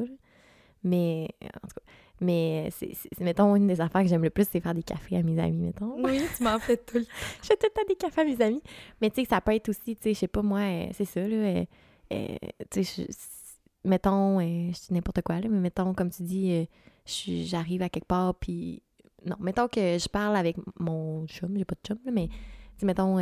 Mais, 0.83 1.29
en 1.43 1.67
tout 1.67 1.75
cas, 1.77 1.93
mais 2.21 2.69
c'est, 2.71 2.93
mettons, 3.21 3.57
une 3.57 3.67
des 3.67 3.81
affaires 3.81 4.03
que 4.03 4.09
j'aime 4.09 4.23
le 4.23 4.31
plus, 4.31 4.47
c'est 4.51 4.61
faire 4.61 4.75
des 4.75 4.83
cafés 4.83 5.17
à 5.17 5.23
mes 5.23 5.39
amis, 5.41 5.59
mettons. 5.63 5.95
Oui, 6.05 6.21
tu 6.37 6.43
m'en 6.43 6.59
fais 6.59 6.77
tout 6.77 6.99
le 6.99 7.05
Je 7.43 7.47
fais 7.47 7.57
tout 7.57 7.67
le 7.67 7.71
temps 7.81 7.87
des 7.89 7.97
cafés 7.97 8.21
à 8.21 8.25
mes 8.25 8.41
amis. 8.43 8.63
Mais 9.01 9.11
tu 9.11 9.23
sais, 9.23 9.29
ça 9.29 9.41
peut 9.41 9.55
être 9.55 9.69
aussi, 9.71 9.97
tu 9.97 10.03
sais, 10.03 10.15
je 10.15 10.19
sais 10.21 10.29
pas, 10.29 10.43
moi, 10.43 10.61
euh, 10.61 10.87
c'est 10.93 11.05
ça, 11.07 11.21
là. 11.27 11.35
euh, 11.37 11.65
euh, 12.13 12.37
tu 12.71 12.85
sais, 12.85 13.07
je- 13.09 13.89
mettons, 13.89 14.41
je 14.41 14.73
dis 14.73 14.93
n'importe 14.93 15.23
quoi, 15.23 15.41
là, 15.41 15.49
mais 15.49 15.59
mettons, 15.59 15.95
comme 15.95 16.11
tu 16.11 16.23
dis, 16.23 16.69
j'arrive 17.07 17.83
à 17.83 17.89
quelque 17.89 18.07
part, 18.07 18.35
puis. 18.35 18.83
Non, 19.27 19.37
mettons 19.41 19.69
que 19.69 19.81
je 19.99 20.07
parle 20.09 20.37
avec 20.37 20.57
mon 20.79 21.27
chum, 21.27 21.57
j'ai 21.57 21.65
pas 21.65 21.75
de 21.77 21.81
chum, 21.89 21.99
là, 22.05 22.13
mais, 22.13 22.29
tu 22.29 22.35
sais, 22.81 22.87
mettons, 22.87 23.17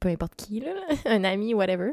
peu 0.00 0.08
importe 0.08 0.34
qui, 0.36 0.60
là, 0.60 0.72
un 1.04 1.22
ami, 1.24 1.52
whatever, 1.52 1.92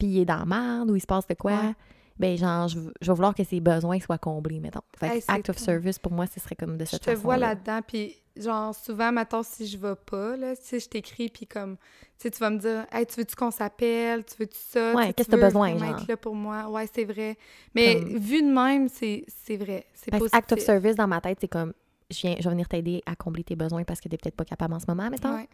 puis 0.00 0.08
il 0.08 0.20
est 0.20 0.24
dans 0.24 0.38
la 0.38 0.46
merde 0.46 0.90
ou 0.90 0.96
il 0.96 1.00
se 1.00 1.06
passe 1.06 1.26
de 1.26 1.34
quoi. 1.34 1.52
Ouais. 1.52 1.74
Ben, 2.18 2.36
genre, 2.36 2.68
je, 2.68 2.78
je 3.00 3.10
vais 3.10 3.14
vouloir 3.14 3.34
que 3.34 3.44
ses 3.44 3.60
besoins 3.60 3.98
soient 4.00 4.18
comblés, 4.18 4.60
mettons. 4.60 4.82
Fait 4.98 5.06
Hey, 5.16 5.24
act 5.26 5.48
of 5.48 5.56
service, 5.56 5.98
pour 5.98 6.12
moi, 6.12 6.26
ce 6.26 6.38
serait 6.38 6.54
comme 6.54 6.76
de 6.76 6.84
Je 6.84 6.90
cette 6.90 7.02
te 7.02 7.10
vois 7.12 7.38
là-dedans, 7.38 7.80
puis 7.86 8.14
genre, 8.36 8.74
souvent, 8.74 9.10
mettons, 9.10 9.42
si 9.42 9.66
je 9.66 9.78
vais 9.78 9.94
pas, 9.94 10.36
là, 10.36 10.54
tu 10.54 10.62
sais, 10.62 10.80
je 10.80 10.88
t'écris, 10.88 11.30
puis 11.30 11.46
comme, 11.46 11.76
tu 11.76 12.24
sais, 12.24 12.30
tu 12.30 12.38
vas 12.40 12.50
me 12.50 12.58
dire, 12.58 12.84
«Hey, 12.92 13.06
tu 13.06 13.20
veux-tu 13.20 13.34
qu'on 13.36 13.50
s'appelle? 13.50 14.24
Tu 14.26 14.34
veux-tu 14.38 14.58
ça? 14.58 14.94
Ouais, 14.94 15.14
qu'est-ce 15.14 15.28
que 15.28 15.36
t'as 15.36 15.46
besoin, 15.46 15.78
genre? 15.78 15.98
être 15.98 16.08
là 16.08 16.16
pour 16.18 16.34
moi?» 16.34 16.68
Ouais, 16.70 16.86
c'est 16.94 17.04
vrai. 17.06 17.38
Mais 17.74 17.94
Comme- 18.00 18.18
vu 18.18 18.42
de 18.42 18.52
même, 18.52 18.88
c'est 18.88 19.24
c'est 19.28 19.56
vrai. 19.56 19.86
C'est 19.94 20.10
positif. 20.10 20.34
act 20.34 20.52
of 20.52 20.58
service, 20.60 20.96
dans 20.96 21.08
ma 21.08 21.22
tête, 21.22 21.38
c'est 21.40 21.48
comme, 21.48 21.72
je, 22.10 22.20
viens, 22.20 22.36
je 22.38 22.44
vais 22.44 22.50
venir 22.50 22.68
t'aider 22.68 23.02
à 23.06 23.16
combler 23.16 23.44
tes 23.44 23.56
besoins 23.56 23.84
parce 23.84 24.00
que 24.00 24.08
t'es 24.10 24.18
peut-être 24.18 24.36
pas 24.36 24.44
capable 24.44 24.74
en 24.74 24.78
ce 24.80 24.86
moment, 24.88 25.08
mettons. 25.08 25.36
Ouais. 25.36 25.48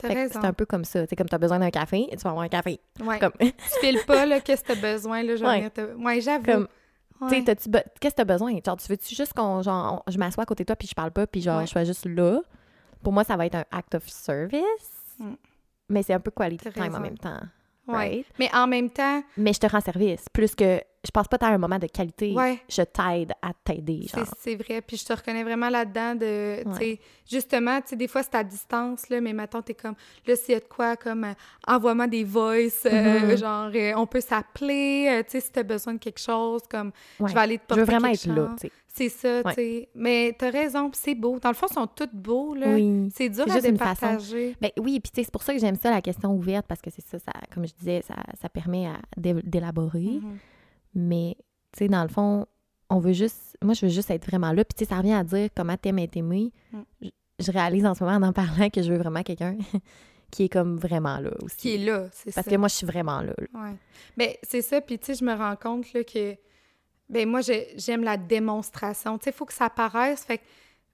C'est 0.00 0.36
un 0.44 0.52
peu 0.52 0.66
comme 0.66 0.84
ça. 0.84 1.06
C'est 1.06 1.16
comme 1.16 1.28
t'as 1.28 1.38
besoin 1.38 1.58
d'un 1.58 1.70
café, 1.70 2.06
tu 2.10 2.16
vas 2.18 2.30
avoir 2.30 2.44
un 2.44 2.48
café. 2.48 2.80
Ouais. 3.04 3.18
Comme, 3.18 3.32
Tu 3.40 3.52
files 3.80 4.00
pas, 4.06 4.26
là, 4.26 4.40
qu'est-ce 4.40 4.62
que 4.62 4.72
t'as 4.72 4.92
besoin, 4.92 5.22
là, 5.22 5.34
Ouais. 5.34 5.70
te... 5.70 5.80
Ouais, 5.96 6.20
j'avoue. 6.20 6.44
comme 6.44 6.68
Ouais. 7.20 7.42
tu 7.42 7.44
qu'est-ce 7.44 7.68
que 7.68 8.08
t'as 8.16 8.24
besoin? 8.24 8.52
Genre, 8.64 8.76
tu 8.78 8.88
veux-tu 8.88 9.14
juste 9.14 9.34
qu'on, 9.34 9.60
genre, 9.62 10.02
on- 10.06 10.10
je 10.10 10.16
m'assois 10.16 10.42
à 10.44 10.46
côté 10.46 10.62
de 10.64 10.66
toi 10.66 10.76
puis 10.76 10.88
je 10.88 10.94
parle 10.94 11.10
pas 11.10 11.26
puis 11.26 11.42
genre, 11.42 11.58
Ouais. 11.58 11.66
je 11.66 11.70
sois 11.70 11.84
juste 11.84 12.06
là? 12.06 12.40
Pour 13.02 13.12
moi, 13.12 13.24
ça 13.24 13.36
va 13.36 13.44
être 13.46 13.56
un 13.56 13.64
act 13.70 13.94
of 13.94 14.08
service. 14.08 14.62
Mm. 15.18 15.34
Mais 15.90 16.02
c'est 16.02 16.14
un 16.14 16.20
peu 16.20 16.30
quality 16.30 16.70
time 16.70 16.82
raison. 16.84 16.96
en 16.96 17.00
même 17.00 17.18
temps. 17.18 17.40
Ouais. 17.88 18.24
Mais 18.38 18.48
en 18.54 18.66
même 18.66 18.88
temps, 18.88 19.22
Mais 19.36 19.52
je 19.52 19.58
te 19.60 19.66
rends 19.66 19.80
service. 19.80 20.24
Plus 20.32 20.54
que, 20.54 20.80
je 21.04 21.10
pense 21.10 21.26
pas 21.28 21.38
que 21.38 21.44
t'as 21.44 21.50
un 21.52 21.58
moment 21.58 21.78
de 21.78 21.86
qualité. 21.86 22.32
ouais, 22.34 22.60
Je 22.68 22.82
t'aide 22.82 23.32
à 23.40 23.52
t'aider, 23.64 24.06
c'est 24.38 24.56
vrai. 24.56 24.82
Puis 24.82 24.98
je 24.98 25.04
te 25.06 25.12
reconnais 25.12 25.42
vraiment 25.44 25.68
là-dedans 25.70 26.14
de, 26.14 26.62
tu 26.62 26.68
Ouais. 26.68 26.74
sais, 26.78 27.00
justement, 27.30 27.80
tu 27.80 27.88
sais, 27.88 27.96
des 27.96 28.06
fois, 28.08 28.22
c'est 28.22 28.34
à 28.34 28.44
distance, 28.44 29.08
là, 29.08 29.20
mais 29.20 29.32
maintenant, 29.32 29.62
t'es 29.62 29.74
comme, 29.74 29.94
là, 30.26 30.36
s'il 30.36 30.52
y 30.52 30.56
a 30.56 30.60
de 30.60 30.64
quoi, 30.66 30.96
comme, 30.96 31.24
euh, 31.24 31.32
envoie-moi 31.66 32.06
des 32.06 32.24
voices, 32.24 32.86
euh, 32.86 33.30
Mhm. 33.30 33.36
genre, 33.38 33.70
euh, 33.74 33.92
on 33.96 34.06
peut 34.06 34.20
s'appeler, 34.20 35.22
tu 35.24 35.30
sais, 35.32 35.40
si 35.40 35.50
t'as 35.52 35.62
besoin 35.62 35.94
de 35.94 35.98
quelque 35.98 36.20
chose, 36.20 36.62
comme, 36.70 36.92
Ouais. 37.18 37.28
je 37.30 37.34
vais 37.34 37.40
aller 37.40 37.58
te 37.58 37.62
Je 37.62 37.66
porter 37.68 37.80
veux 37.80 37.86
vraiment 37.86 38.08
être 38.08 38.26
là, 38.26 38.34
chose. 38.34 38.50
tu 38.60 38.66
sais. 38.68 38.72
C'est 38.92 39.08
ça, 39.08 39.44
tu 39.44 39.54
sais. 39.54 39.88
Mais 39.94 40.34
t'as 40.36 40.50
raison, 40.50 40.90
c'est 40.92 41.14
beau. 41.14 41.38
Dans 41.38 41.48
le 41.50 41.54
fond, 41.54 41.68
ils 41.70 41.74
sont 41.74 41.86
tous 41.86 42.08
beaux, 42.12 42.54
là. 42.56 42.66
Oui. 42.74 43.08
C'est 43.14 43.28
dur 43.28 43.44
à 43.50 43.60
départager. 43.60 44.56
Ben 44.60 44.70
oui, 44.78 44.98
puis 44.98 45.12
tu 45.12 45.20
sais, 45.20 45.24
c'est 45.24 45.30
pour 45.32 45.44
ça 45.44 45.54
que 45.54 45.60
j'aime 45.60 45.76
ça, 45.76 45.90
la 45.90 46.02
question 46.02 46.34
ouverte, 46.34 46.66
parce 46.66 46.80
que 46.82 46.90
c'est 46.90 47.06
ça, 47.06 47.18
ça, 47.20 47.32
comme 47.54 47.64
je 47.66 47.72
disais, 47.72 48.02
ça, 48.06 48.16
ça 48.42 48.48
permet 48.48 48.86
à 48.88 48.94
d'é- 49.16 49.42
d'élaborer. 49.44 50.20
Mais, 50.94 51.36
tu 51.72 51.78
sais, 51.78 51.88
dans 51.88 52.02
le 52.02 52.08
fond, 52.08 52.46
on 52.88 52.98
veut 52.98 53.12
juste... 53.12 53.56
Moi, 53.62 53.74
je 53.74 53.86
veux 53.86 53.92
juste 53.92 54.10
être 54.10 54.26
vraiment 54.26 54.52
là. 54.52 54.64
Puis, 54.64 54.74
tu 54.76 54.84
sais, 54.84 54.88
ça 54.90 54.96
revient 54.98 55.12
à 55.14 55.24
dire 55.24 55.48
comment 55.56 55.76
t'aimes 55.76 55.98
être 56.00 56.16
aimé. 56.16 56.52
Mm. 56.72 56.80
Je, 57.02 57.08
je 57.40 57.52
réalise 57.52 57.86
en 57.86 57.94
ce 57.94 58.02
moment, 58.04 58.16
en 58.16 58.28
en 58.30 58.32
parlant, 58.32 58.68
que 58.70 58.82
je 58.82 58.92
veux 58.92 58.98
vraiment 58.98 59.22
quelqu'un 59.22 59.56
qui 60.30 60.44
est 60.44 60.48
comme 60.48 60.76
vraiment 60.76 61.18
là 61.18 61.30
aussi. 61.42 61.56
Qui 61.56 61.74
est 61.74 61.78
là, 61.78 62.08
c'est 62.12 62.30
ça. 62.30 62.42
Parce 62.42 62.52
que 62.52 62.58
moi, 62.58 62.68
je 62.68 62.74
suis 62.74 62.86
vraiment 62.86 63.20
là. 63.20 63.32
là. 63.38 63.60
Ouais. 63.62 63.76
Ben, 64.16 64.30
c'est 64.42 64.62
ça. 64.62 64.80
Puis, 64.80 64.98
tu 64.98 65.06
sais, 65.06 65.14
je 65.14 65.24
me 65.24 65.34
rends 65.34 65.56
compte 65.56 65.92
là, 65.92 66.02
que, 66.04 66.36
ben, 67.08 67.28
moi, 67.28 67.40
j'ai- 67.40 67.68
j'aime 67.76 68.02
la 68.04 68.16
démonstration. 68.16 69.18
Tu 69.18 69.24
sais, 69.24 69.30
il 69.30 69.34
faut 69.36 69.44
que 69.46 69.52
ça 69.54 69.66
apparaisse. 69.66 70.24
Fait 70.24 70.38
que 70.38 70.44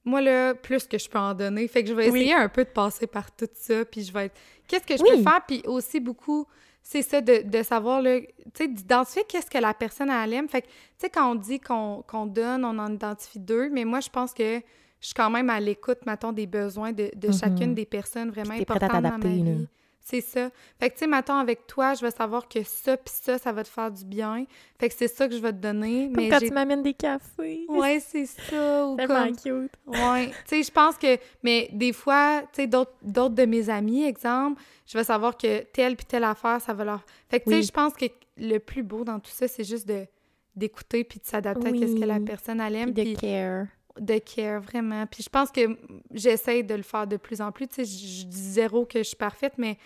moi, 0.04 0.20
là, 0.20 0.54
plus 0.54 0.86
que 0.86 0.98
je 0.98 1.08
peux 1.08 1.18
en 1.18 1.34
donner. 1.34 1.66
Fait 1.68 1.82
que 1.82 1.88
je 1.88 1.94
vais 1.94 2.10
Oui. 2.10 2.20
essayer 2.20 2.34
un 2.34 2.48
peu 2.48 2.64
de 2.64 2.70
passer 2.70 3.06
par 3.06 3.34
tout 3.34 3.48
ça. 3.54 3.84
Puis, 3.84 4.02
je 4.02 4.12
vais 4.12 4.26
être. 4.26 4.36
Qu'est-ce 4.68 4.86
que 4.86 4.96
je 4.96 5.02
Oui. 5.02 5.08
peux 5.16 5.22
faire? 5.22 5.40
Puis 5.46 5.62
aussi, 5.66 6.00
beaucoup, 6.00 6.46
c'est 6.88 7.02
ça, 7.02 7.20
de, 7.20 7.42
de 7.42 7.62
savoir, 7.64 8.00
tu 8.00 8.28
sais, 8.54 8.68
d'identifier 8.68 9.24
qu'est-ce 9.28 9.50
que 9.50 9.58
la 9.58 9.74
personne, 9.74 10.08
elle 10.08 10.32
aime. 10.34 10.48
Fait 10.48 10.62
que, 10.62 10.68
tu 10.68 10.72
sais, 10.98 11.10
quand 11.10 11.32
on 11.32 11.34
dit 11.34 11.58
qu'on 11.58 12.26
donne, 12.26 12.64
on 12.64 12.78
en 12.78 12.92
identifie 12.94 13.40
deux, 13.40 13.68
mais 13.70 13.84
moi, 13.84 13.98
je 13.98 14.08
pense 14.08 14.32
que 14.32 14.60
je 15.00 15.06
suis 15.06 15.14
quand 15.14 15.28
même 15.28 15.50
à 15.50 15.58
l'écoute, 15.58 15.98
mettons, 16.06 16.32
des 16.32 16.46
besoins 16.46 16.92
de, 16.92 17.10
de 17.16 17.32
chacune 17.32 17.74
des 17.74 17.86
personnes 17.86 18.30
vraiment 18.30 18.54
importantes 18.54 18.92
dans 18.92 19.18
ma 19.18 19.18
vie. 19.18 19.66
C'est 20.08 20.20
ça. 20.20 20.50
Fait 20.78 20.88
que, 20.88 20.94
tu 20.94 21.00
sais, 21.00 21.06
mettons, 21.08 21.34
avec 21.34 21.66
toi, 21.66 21.94
je 21.94 22.02
vais 22.02 22.12
savoir 22.12 22.46
que 22.46 22.62
ça 22.62 22.96
pis 22.96 23.12
ça, 23.12 23.38
ça 23.38 23.50
va 23.50 23.64
te 23.64 23.68
faire 23.68 23.90
du 23.90 24.04
bien. 24.04 24.44
Fait 24.78 24.88
que 24.88 24.94
c'est 24.96 25.08
ça 25.08 25.26
que 25.26 25.34
je 25.34 25.40
vais 25.40 25.50
te 25.50 25.58
donner. 25.58 26.12
Comme 26.14 26.22
mais 26.22 26.28
quand 26.28 26.38
tu 26.38 26.52
m'amènes 26.52 26.84
des 26.84 26.94
cafés. 26.94 27.64
Ouais, 27.68 27.98
c'est 27.98 28.26
ça. 28.26 28.86
Ou 28.86 28.94
Tellement 28.96 29.26
comme... 29.26 29.36
cute. 29.36 29.72
Ouais, 29.84 30.28
tu 30.48 30.58
sais, 30.58 30.62
je 30.62 30.70
pense 30.70 30.96
que, 30.96 31.18
mais 31.42 31.68
des 31.72 31.92
fois, 31.92 32.42
tu 32.52 32.62
sais, 32.62 32.66
d'autres 32.68 33.34
de 33.34 33.44
mes 33.46 33.68
amis, 33.68 34.04
exemple, 34.04 34.62
je 34.86 34.96
vais 34.96 35.02
savoir 35.02 35.36
que 35.36 35.62
telle 35.64 35.96
puis 35.96 36.06
telle 36.06 36.22
affaire, 36.22 36.60
ça 36.60 36.72
va 36.72 36.84
leur. 36.84 37.04
Fait 37.28 37.40
que, 37.40 37.46
tu 37.46 37.50
sais, 37.50 37.56
Oui. 37.56 37.62
je 37.64 37.72
pense 37.72 37.94
que 37.94 38.06
le 38.36 38.58
plus 38.58 38.84
beau 38.84 39.02
dans 39.02 39.18
tout 39.18 39.32
ça, 39.32 39.48
c'est 39.48 39.64
juste 39.64 39.88
de 39.88 40.06
d'écouter 40.54 41.02
puis 41.04 41.18
de 41.18 41.26
s'adapter 41.26 41.68
à 41.68 41.86
ce 41.86 42.00
que 42.00 42.04
la 42.06 42.18
personne 42.20 42.60
elle 42.60 42.76
aime, 42.76 42.94
puis 42.94 43.14
de 43.14 43.20
care. 43.20 43.66
De 43.98 44.18
care, 44.18 44.60
vraiment. 44.60 45.06
Puis 45.06 45.22
je 45.22 45.28
pense 45.28 45.50
que 45.50 45.76
j'essaie 46.12 46.62
de 46.62 46.74
le 46.74 46.82
faire 46.82 47.06
de 47.06 47.16
plus 47.16 47.40
en 47.40 47.52
plus. 47.52 47.68
Tu 47.68 47.76
sais, 47.76 47.84
je 47.84 48.26
dis 48.26 48.50
zéro 48.52 48.84
que 48.84 48.98
je 48.98 49.04
suis 49.04 49.16
parfaite, 49.16 49.54
mais 49.58 49.78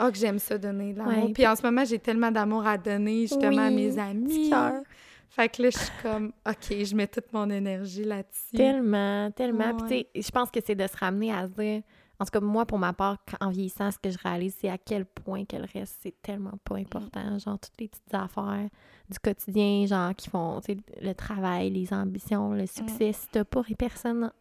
oh, 0.00 0.10
que 0.10 0.16
j'aime 0.16 0.38
ça 0.38 0.58
donner 0.58 0.92
de 0.92 0.98
l'amour. 0.98 1.26
Ouais, 1.26 1.32
Puis 1.32 1.46
en 1.46 1.56
ce 1.56 1.62
moment, 1.62 1.84
j'ai 1.84 1.98
tellement 1.98 2.30
d'amour 2.30 2.66
à 2.66 2.78
donner, 2.78 3.22
justement, 3.22 3.66
à 3.66 3.70
mes 3.70 3.98
amis. 3.98 4.50
cœur. 4.50 4.82
Fait 5.28 5.48
que 5.48 5.62
là, 5.62 5.70
je 5.70 5.78
suis 5.78 5.92
comme, 6.02 6.32
OK, 6.46 6.84
je 6.84 6.94
mets 6.94 7.06
toute 7.06 7.32
mon 7.32 7.48
énergie 7.48 8.04
là-dessus. 8.04 8.54
Tellement, 8.54 9.30
tellement. 9.30 9.74
Puis, 9.76 10.06
tu 10.12 10.20
sais, 10.20 10.26
je 10.26 10.30
pense 10.30 10.50
que 10.50 10.60
c'est 10.64 10.74
de 10.74 10.86
se 10.86 10.96
ramener 10.96 11.32
à 11.32 11.48
se 11.48 11.52
dire. 11.52 11.82
En 12.18 12.24
tout 12.24 12.30
cas, 12.30 12.40
moi, 12.40 12.66
pour 12.66 12.78
ma 12.78 12.92
part, 12.92 13.16
en 13.40 13.48
vieillissant, 13.48 13.90
ce 13.90 13.98
que 13.98 14.10
je 14.10 14.18
réalise, 14.18 14.54
c'est 14.60 14.68
à 14.68 14.78
quel 14.78 15.06
point 15.06 15.44
que 15.44 15.56
le 15.56 15.66
reste, 15.72 15.96
c'est 16.02 16.14
tellement 16.20 16.58
pas 16.62 16.76
important. 16.76 17.38
Genre, 17.38 17.58
toutes 17.58 17.80
les 17.80 17.88
petites 17.88 18.14
affaires 18.14 18.68
du 19.12 19.18
quotidien, 19.18 19.86
genre, 19.86 20.14
qui 20.14 20.28
font, 20.28 20.60
tu 20.60 20.72
sais, 20.74 20.78
le 21.00 21.12
travail, 21.14 21.70
les 21.70 21.92
ambitions, 21.92 22.52
le 22.52 22.66
succès. 22.66 23.12
Si 23.12 23.28
t'as 23.30 23.44
pas 23.44 23.62
personne 23.78 24.32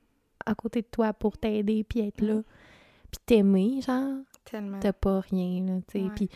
à 0.45 0.55
côté 0.55 0.81
de 0.81 0.87
toi 0.89 1.13
pour 1.13 1.37
t'aider, 1.37 1.83
puis 1.83 1.99
être 2.01 2.21
là, 2.21 2.41
puis 3.11 3.19
t'aimer, 3.25 3.81
genre, 3.81 4.17
t'as 4.79 4.93
pas 4.93 5.19
rien, 5.19 5.63
là, 5.65 5.79
tu 5.87 5.99
sais. 5.99 6.05
Puis 6.15 6.29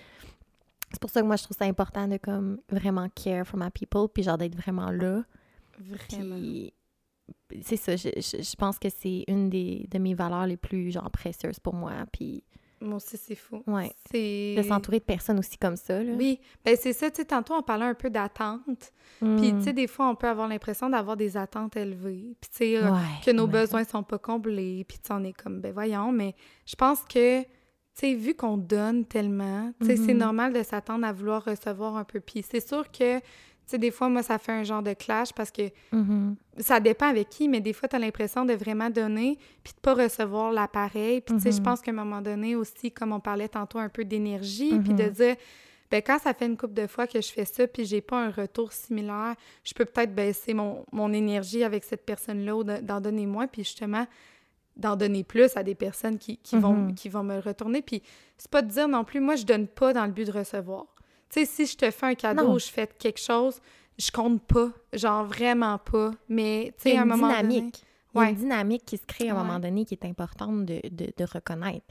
c'est 0.92 1.00
pour 1.02 1.10
ça 1.10 1.22
que 1.22 1.26
moi, 1.26 1.36
je 1.36 1.44
trouve 1.44 1.58
ça 1.58 1.66
important 1.66 2.08
de, 2.08 2.18
comme, 2.18 2.60
vraiment 2.70 3.08
care 3.10 3.46
for 3.46 3.60
my 3.60 3.70
people, 3.72 4.08
puis 4.14 4.24
genre, 4.24 4.38
d'être 4.38 4.56
vraiment 4.56 4.92
là. 4.92 5.24
Vraiment. 5.80 6.36
Puis 7.48 7.64
c'est 7.64 7.78
ça, 7.78 7.96
je, 7.96 8.10
je- 8.16 8.44
je 8.44 8.56
pense 8.56 8.78
que 8.78 8.88
c'est 8.90 9.24
une 9.28 9.50
des, 9.50 9.88
de 9.90 9.98
mes 9.98 10.14
valeurs 10.14 10.46
les 10.46 10.58
plus 10.58 10.92
genre 10.92 11.10
précieuses 11.10 11.60
pour 11.60 11.74
moi. 11.74 11.92
Puis 12.12 12.44
Moi 12.82 12.98
aussi, 12.98 13.18
c'est 13.18 13.36
fou. 13.36 13.64
Ouais. 13.68 13.92
C'est... 14.12 14.56
de 14.58 14.62
s'entourer 14.64 15.00
de 15.00 15.04
personnes 15.06 15.40
aussi 15.40 15.58
comme 15.58 15.78
ça. 15.78 16.04
Là. 16.04 16.14
Oui, 16.18 16.40
ben 16.64 16.76
c'est 16.80 16.94
ça, 16.94 17.10
tu 17.10 17.18
sais, 17.18 17.26
tantôt 17.26 17.54
on 17.54 17.62
parlait 17.64 17.86
un 17.86 17.94
peu 17.94 18.10
d'attente. 18.10 18.92
Puis, 19.20 19.54
Mm. 19.54 19.58
tu 19.60 19.64
sais, 19.64 19.74
des 19.74 19.88
fois, 19.88 20.10
on 20.10 20.16
peut 20.16 20.28
avoir 20.28 20.48
l'impression 20.48 20.90
d'avoir 20.90 21.16
des 21.16 21.38
attentes 21.38 21.78
élevées. 21.78 22.36
Puis, 22.42 22.50
tu 22.52 22.58
sais, 22.58 22.78
euh, 22.78 22.92
Ouais, 22.92 23.00
que 23.26 23.32
nos 23.32 23.46
ouais. 23.46 23.52
besoins 23.62 23.84
sont 23.86 24.04
pas 24.04 24.18
comblés. 24.18 24.84
Puis, 24.88 24.98
tu 25.00 25.12
on 25.14 25.24
est 25.24 25.32
comme, 25.34 25.62
ben 25.62 25.72
voyons, 25.74 26.12
mais 26.12 26.36
je 26.66 26.76
pense 26.76 27.00
que, 27.06 27.42
tu 27.44 27.48
sais, 27.94 28.14
vu 28.14 28.36
qu'on 28.36 28.58
donne 28.58 29.06
tellement, 29.06 29.72
tu 29.80 29.88
sais, 29.88 29.96
c'est 29.96 30.14
Mhm. 30.14 30.20
normal 30.20 30.54
de 30.54 30.64
s'attendre 30.64 31.06
à 31.06 31.14
vouloir 31.14 31.46
recevoir 31.46 31.96
un 31.96 32.04
peu. 32.04 32.20
Puis, 32.20 32.44
c'est 32.50 32.66
sûr 32.68 32.92
que, 32.92 33.22
tu 33.66 33.72
sais, 33.72 33.78
des 33.78 33.92
fois, 33.92 34.10
moi, 34.10 34.24
ça 34.24 34.38
fait 34.38 34.52
un 34.52 34.64
genre 34.64 34.84
de 34.84 34.94
clash 34.94 35.34
parce 35.34 35.52
que 35.52 35.64
Mhm. 35.92 36.36
ça 36.58 36.80
dépend 36.80 37.08
avec 37.08 37.30
qui, 37.30 37.48
mais 37.50 37.62
des 37.62 37.74
fois, 37.74 37.88
tu 37.90 37.96
as 37.96 38.00
l'impression 38.00 38.46
de 38.46 38.54
vraiment 38.54 38.90
donner 38.90 39.38
puis 39.64 39.74
de 39.74 39.80
pas 39.82 39.94
recevoir 39.94 40.52
l'appareil. 40.52 41.22
Puis, 41.22 41.36
tu 41.36 41.42
sais, 41.42 41.52
je 41.52 41.58
Mhm. 41.58 41.64
pense 41.64 41.82
qu'à 41.82 41.92
un 41.92 41.96
moment 41.96 42.22
donné 42.22 42.56
aussi, 42.56 42.92
comme 42.92 43.12
on 43.12 43.20
parlait 43.20 43.48
tantôt, 43.50 43.80
un 43.80 43.90
peu 43.90 44.06
d'énergie, 44.06 44.80
puis 44.80 44.94
de 44.94 45.10
dire, 45.10 45.36
ben 45.92 46.02
quand 46.02 46.18
ça 46.20 46.34
fait 46.34 46.48
une 46.48 46.58
couple 46.58 46.74
de 46.74 46.88
fois 46.88 47.06
que 47.08 47.22
je 47.22 47.32
fais 47.32 47.46
ça 47.46 47.68
puis 47.68 47.86
j'ai 47.86 48.02
pas 48.02 48.18
un 48.20 48.32
retour 48.32 48.72
similaire, 48.74 49.36
je 49.64 49.74
peux 49.74 49.86
peut-être 49.86 50.14
baisser 50.16 50.54
mon, 50.56 50.84
mon 50.92 51.14
énergie 51.14 51.64
avec 51.64 51.84
cette 51.84 52.04
personne-là 52.06 52.56
ou 52.56 52.64
de- 52.64 52.78
d'en 52.82 53.00
donner 53.00 53.26
moins, 53.28 53.46
puis 53.48 53.64
justement, 53.64 54.08
d'en 54.78 54.96
donner 54.96 55.24
plus 55.24 55.56
à 55.56 55.64
des 55.64 55.76
personnes 55.76 56.18
qui, 56.18 56.38
qui 56.38 56.58
vont, 56.58 56.88
qui 56.94 57.08
vont 57.08 57.24
me 57.24 57.40
retourner. 57.40 57.82
Puis, 57.82 58.02
c'est 58.38 58.50
pas 58.52 58.62
de 58.62 58.68
dire 58.70 58.88
non 58.88 59.04
plus, 59.06 59.20
moi, 59.22 59.36
je 59.36 59.46
donne 59.46 59.68
pas 59.68 59.94
dans 59.94 60.06
le 60.06 60.12
but 60.12 60.26
de 60.28 60.32
recevoir. 60.34 60.88
Sais, 61.36 61.46
si 61.46 61.66
je 61.66 61.76
te 61.76 61.92
fais 61.92 62.06
un 62.06 62.16
cadeau 62.16 62.44
Non. 62.46 62.54
ou 62.54 62.60
je 62.60 62.68
fais 62.68 62.88
quelque 62.98 63.20
chose, 63.20 63.60
je 63.98 64.10
compte 64.12 64.42
pas, 64.44 64.70
genre 64.94 65.26
vraiment 65.26 65.78
pas. 65.78 66.12
Mais, 66.30 66.74
tu 66.82 66.88
Il 66.88 66.92
y 66.92 66.94
sais, 66.94 66.98
à 66.98 67.02
un 67.02 67.06
moment 67.06 67.28
dynamique. 67.28 67.60
donné... 67.60 67.72
Il 68.14 68.18
y 68.18 68.22
a 68.22 68.24
Ouais. 68.24 68.30
une 68.30 68.36
dynamique 68.38 68.86
qui 68.86 68.98
se 68.98 69.06
crée 69.06 69.28
à 69.30 69.34
un 69.34 69.38
Ouais. 69.38 69.44
moment 69.44 69.60
donné 69.60 69.84
qui 69.84 69.94
est 69.96 70.06
importante 70.06 70.66
de, 70.66 70.80
de, 70.90 71.12
de 71.18 71.26
reconnaître. 71.30 71.86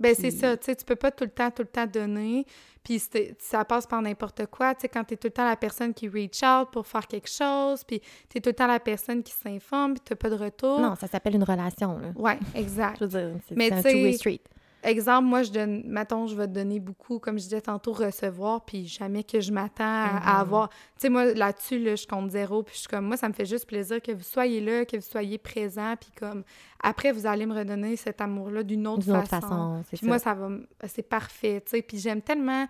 Ben 0.00 0.12
c'est 0.12 0.32
ça, 0.32 0.56
tu 0.56 0.64
sais, 0.64 0.74
tu 0.74 0.84
peux 0.84 0.96
pas 0.96 1.12
tout 1.12 1.22
le 1.22 1.30
temps, 1.30 1.52
tout 1.52 1.62
le 1.62 1.68
temps 1.68 1.86
donner, 1.86 2.44
puis 2.82 3.00
ça 3.38 3.64
passe 3.64 3.86
par 3.86 4.02
n'importe 4.02 4.46
quoi, 4.46 4.74
tu 4.74 4.80
sais, 4.80 4.88
quand 4.88 5.04
t'es 5.04 5.16
tout 5.16 5.28
le 5.28 5.32
temps 5.32 5.44
la 5.44 5.54
personne 5.54 5.94
qui 5.94 6.08
reach 6.08 6.42
out 6.42 6.70
pour 6.72 6.84
faire 6.84 7.06
quelque 7.06 7.28
chose, 7.30 7.84
puis 7.84 8.00
t'es 8.28 8.40
tout 8.40 8.48
le 8.50 8.54
temps 8.54 8.66
la 8.66 8.80
personne 8.80 9.22
qui 9.22 9.32
s'informe, 9.32 9.94
puis 9.94 10.02
t'as 10.04 10.16
pas 10.16 10.30
de 10.30 10.34
retour. 10.34 10.80
Non, 10.80 10.96
ça 10.96 11.06
s'appelle 11.06 11.36
une 11.36 11.44
relation. 11.44 11.96
Là. 11.98 12.08
Ouais, 12.16 12.40
exact. 12.56 12.96
Je 12.98 13.04
veux 13.04 13.10
dire, 13.10 13.40
c'est 13.48 13.54
un 13.72 13.76
tu 13.76 13.82
sais, 13.82 13.92
two-way 13.92 14.12
street. 14.14 14.40
Exemple, 14.84 15.26
moi, 15.26 15.42
je 15.42 15.50
donne, 15.50 15.82
mettons, 15.86 16.26
je 16.26 16.36
vais 16.36 16.46
te 16.46 16.52
donner 16.52 16.78
beaucoup, 16.78 17.18
comme 17.18 17.38
je 17.38 17.44
disais 17.44 17.60
tantôt, 17.62 17.92
recevoir, 17.92 18.64
puis 18.64 18.86
jamais 18.86 19.24
que 19.24 19.40
je 19.40 19.50
m'attends 19.50 19.82
à, 19.84 20.18
à 20.22 20.34
Mhm. 20.34 20.40
avoir. 20.40 20.68
Tu 20.68 20.76
sais, 20.98 21.08
moi, 21.08 21.32
là-dessus, 21.32 21.78
là, 21.78 21.96
je 21.96 22.06
compte 22.06 22.30
zéro, 22.30 22.62
puis 22.62 22.74
je 22.74 22.80
suis 22.80 22.88
comme, 22.88 23.06
moi, 23.06 23.16
ça 23.16 23.26
me 23.28 23.32
fait 23.32 23.46
juste 23.46 23.66
plaisir 23.66 24.02
que 24.02 24.12
vous 24.12 24.22
soyez 24.22 24.60
là, 24.60 24.84
que 24.84 24.96
vous 24.96 25.02
soyez 25.02 25.38
présent, 25.38 25.94
puis 25.98 26.10
comme, 26.18 26.44
après, 26.82 27.12
vous 27.12 27.26
allez 27.26 27.46
me 27.46 27.54
redonner 27.54 27.96
cet 27.96 28.20
amour-là 28.20 28.62
d'une 28.62 28.86
autre, 28.86 29.04
D'une 29.04 29.16
autre 29.16 29.28
façon. 29.28 29.48
façon, 29.48 29.82
c'est 29.84 29.96
Puis 29.96 30.04
ça. 30.04 30.06
moi, 30.06 30.18
ça 30.18 30.34
va, 30.34 30.48
c'est 30.86 31.08
parfait, 31.08 31.62
tu 31.64 31.70
sais. 31.70 31.82
Puis 31.82 31.98
j'aime 31.98 32.20
tellement 32.20 32.66